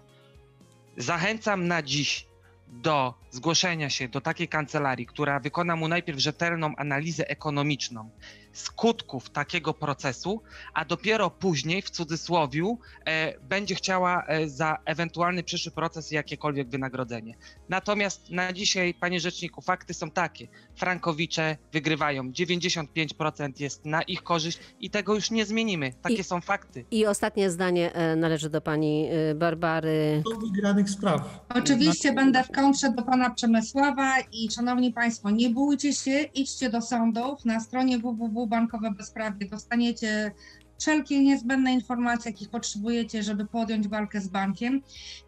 zachęcam 0.97 1.67
na 1.67 1.83
dziś 1.83 2.27
do 2.67 3.13
zgłoszenia 3.31 3.89
się 3.89 4.07
do 4.07 4.21
takiej 4.21 4.47
kancelarii, 4.47 5.05
która 5.05 5.39
wykona 5.39 5.75
mu 5.75 5.87
najpierw 5.87 6.19
rzetelną 6.19 6.75
analizę 6.75 7.29
ekonomiczną, 7.29 8.09
skutków 8.55 9.29
takiego 9.29 9.73
procesu, 9.73 10.41
a 10.73 10.85
dopiero 10.85 11.29
później, 11.29 11.81
w 11.81 11.89
cudzysłowiu, 11.89 12.79
e, 13.05 13.39
będzie 13.39 13.75
chciała 13.75 14.23
e, 14.27 14.49
za 14.49 14.77
ewentualny 14.85 15.43
przyszły 15.43 15.71
proces 15.71 16.11
jakiekolwiek 16.11 16.69
wynagrodzenie. 16.69 17.35
Natomiast 17.69 18.29
na 18.29 18.53
dzisiaj, 18.53 18.93
panie 18.93 19.19
rzeczniku, 19.19 19.61
fakty 19.61 19.93
są 19.93 20.11
takie. 20.11 20.47
Frankowicze 20.75 21.57
wygrywają. 21.73 22.23
95% 22.31 23.61
jest 23.61 23.85
na 23.85 24.01
ich 24.01 24.23
korzyść 24.23 24.59
i 24.79 24.89
tego 24.89 25.15
już 25.15 25.31
nie 25.31 25.45
zmienimy. 25.45 25.93
Takie 26.01 26.15
I- 26.15 26.23
są 26.23 26.41
fakty. 26.41 26.85
I 26.91 27.05
ostatnie 27.05 27.49
zdanie 27.49 27.93
e, 27.93 28.15
należy 28.15 28.49
do 28.49 28.61
pani 28.61 29.09
e, 29.31 29.35
Barbary. 29.35 30.23
Do 30.33 30.37
wygranych 30.39 30.89
spraw. 30.89 31.45
Oczywiście 31.55 32.09
Na- 32.11 32.15
będę 32.21 32.43
w 32.43 32.51
kontrze 32.51 32.89
do 32.91 33.03
pana 33.03 33.29
Przemysława 33.29 34.19
i 34.31 34.51
szanowni 34.51 34.93
państwo, 34.93 35.29
nie 35.31 35.49
bójcie 35.49 35.93
się, 35.93 36.19
idźcie 36.21 36.69
do 36.69 36.81
sądów. 36.81 37.45
Na 37.45 37.59
stronie 37.59 37.99
www.bankowe 38.45 38.91
bezprawie 38.91 39.49
dostaniecie 39.49 40.31
wszelkie 40.79 41.23
niezbędne 41.23 41.73
informacje, 41.73 42.31
jakich 42.31 42.49
potrzebujecie, 42.49 43.23
żeby 43.23 43.45
podjąć 43.45 43.87
walkę 43.87 44.21
z 44.21 44.27
bankiem. 44.27 44.81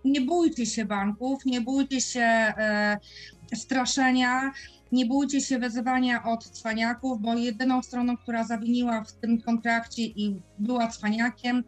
Nie 0.05 0.22
bójcie 0.22 0.65
się 0.65 0.86
banków, 0.86 1.45
nie 1.45 1.61
bójcie 1.61 2.01
się 2.01 2.22
e, 2.22 2.97
straszenia, 3.55 4.51
nie 4.91 5.05
bójcie 5.05 5.41
się 5.41 5.59
wyzywania 5.59 6.24
od 6.24 6.43
cwaniaków, 6.43 7.22
bo 7.22 7.34
jedyną 7.34 7.84
stroną, 7.84 8.18
która 8.18 8.43
zawiniła 8.43 9.03
w 9.03 9.13
tym 9.13 9.41
kontrakcie 9.41 10.03
i 10.03 10.41
była 10.59 10.88
cwaniakiem, 10.88 11.63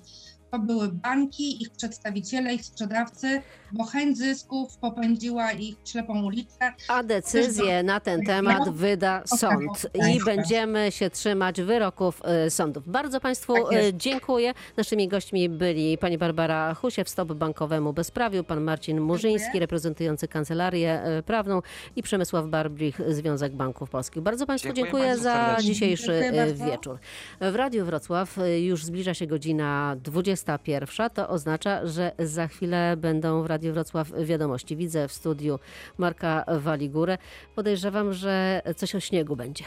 to 0.51 0.59
były 0.59 0.91
banki, 0.91 1.61
ich 1.61 1.69
przedstawiciele, 1.69 2.53
ich 2.53 2.65
sprzedawcy, 2.65 3.41
bo 3.71 3.83
chęć 3.83 4.17
zysków 4.17 4.77
popędziła 4.77 5.51
ich 5.51 5.75
w 5.83 5.89
ślepą 5.89 6.23
ulicę. 6.23 6.73
A 6.87 7.03
decyzję 7.03 7.83
na 7.83 7.99
ten 7.99 8.23
temat 8.25 8.69
wyda 8.69 9.23
sąd 9.25 9.87
i 10.09 10.19
będziemy 10.25 10.91
się 10.91 11.09
trzymać 11.09 11.61
wyroków 11.61 12.21
e, 12.23 12.49
sądów. 12.49 12.89
Bardzo 12.89 13.19
Państwu 13.19 13.53
Tak 13.53 13.73
e, 13.73 13.93
dziękuję. 13.93 14.53
Naszymi 14.77 15.07
gośćmi 15.07 15.49
byli 15.49 15.97
pani 15.97 16.17
Barbara 16.17 16.73
Husiew, 16.73 17.09
Stop 17.09 17.33
Bankowemu 17.33 17.93
Bezprawiu, 17.93 18.43
pan 18.43 18.61
Marcin 18.61 19.01
Murzyński, 19.01 19.39
Dziękuję. 19.43 19.59
reprezentujący 19.59 20.27
Kancelarię 20.27 21.01
e, 21.03 21.23
Prawną 21.23 21.61
i 21.95 22.03
Przemysław 22.03 22.47
Barbrich, 22.47 23.01
Związek 23.07 23.55
Banków 23.55 23.89
Polskich. 23.89 24.23
Bardzo 24.23 24.45
Państwu 24.45 24.73
Dziękuję 24.73 24.89
dziękuję 24.91 25.17
za 25.17 25.33
serdecznie. 25.33 25.73
dzisiejszy 25.73 26.19
Dziękuję 26.21 26.53
wieczór. 26.71 26.97
W 27.41 27.55
Radiu 27.55 27.85
Wrocław 27.85 28.35
już 28.59 28.85
zbliża 28.85 29.13
się 29.13 29.27
godzina 29.27 29.95
21. 30.03 31.09
To 31.09 31.29
oznacza, 31.29 31.87
że 31.87 32.11
za 32.19 32.47
chwilę 32.47 32.97
będą 32.97 33.43
w 33.43 33.45
Radiu 33.45 33.58
Wrocław 33.61 34.11
wiadomości. 34.23 34.75
Widzę 34.75 35.07
w 35.07 35.13
studiu 35.13 35.59
Marka 35.97 36.45
Waligurę. 36.47 37.17
Podejrzewam, 37.55 38.13
że 38.13 38.61
coś 38.75 38.95
o 38.95 38.99
śniegu 38.99 39.35
będzie. 39.35 39.63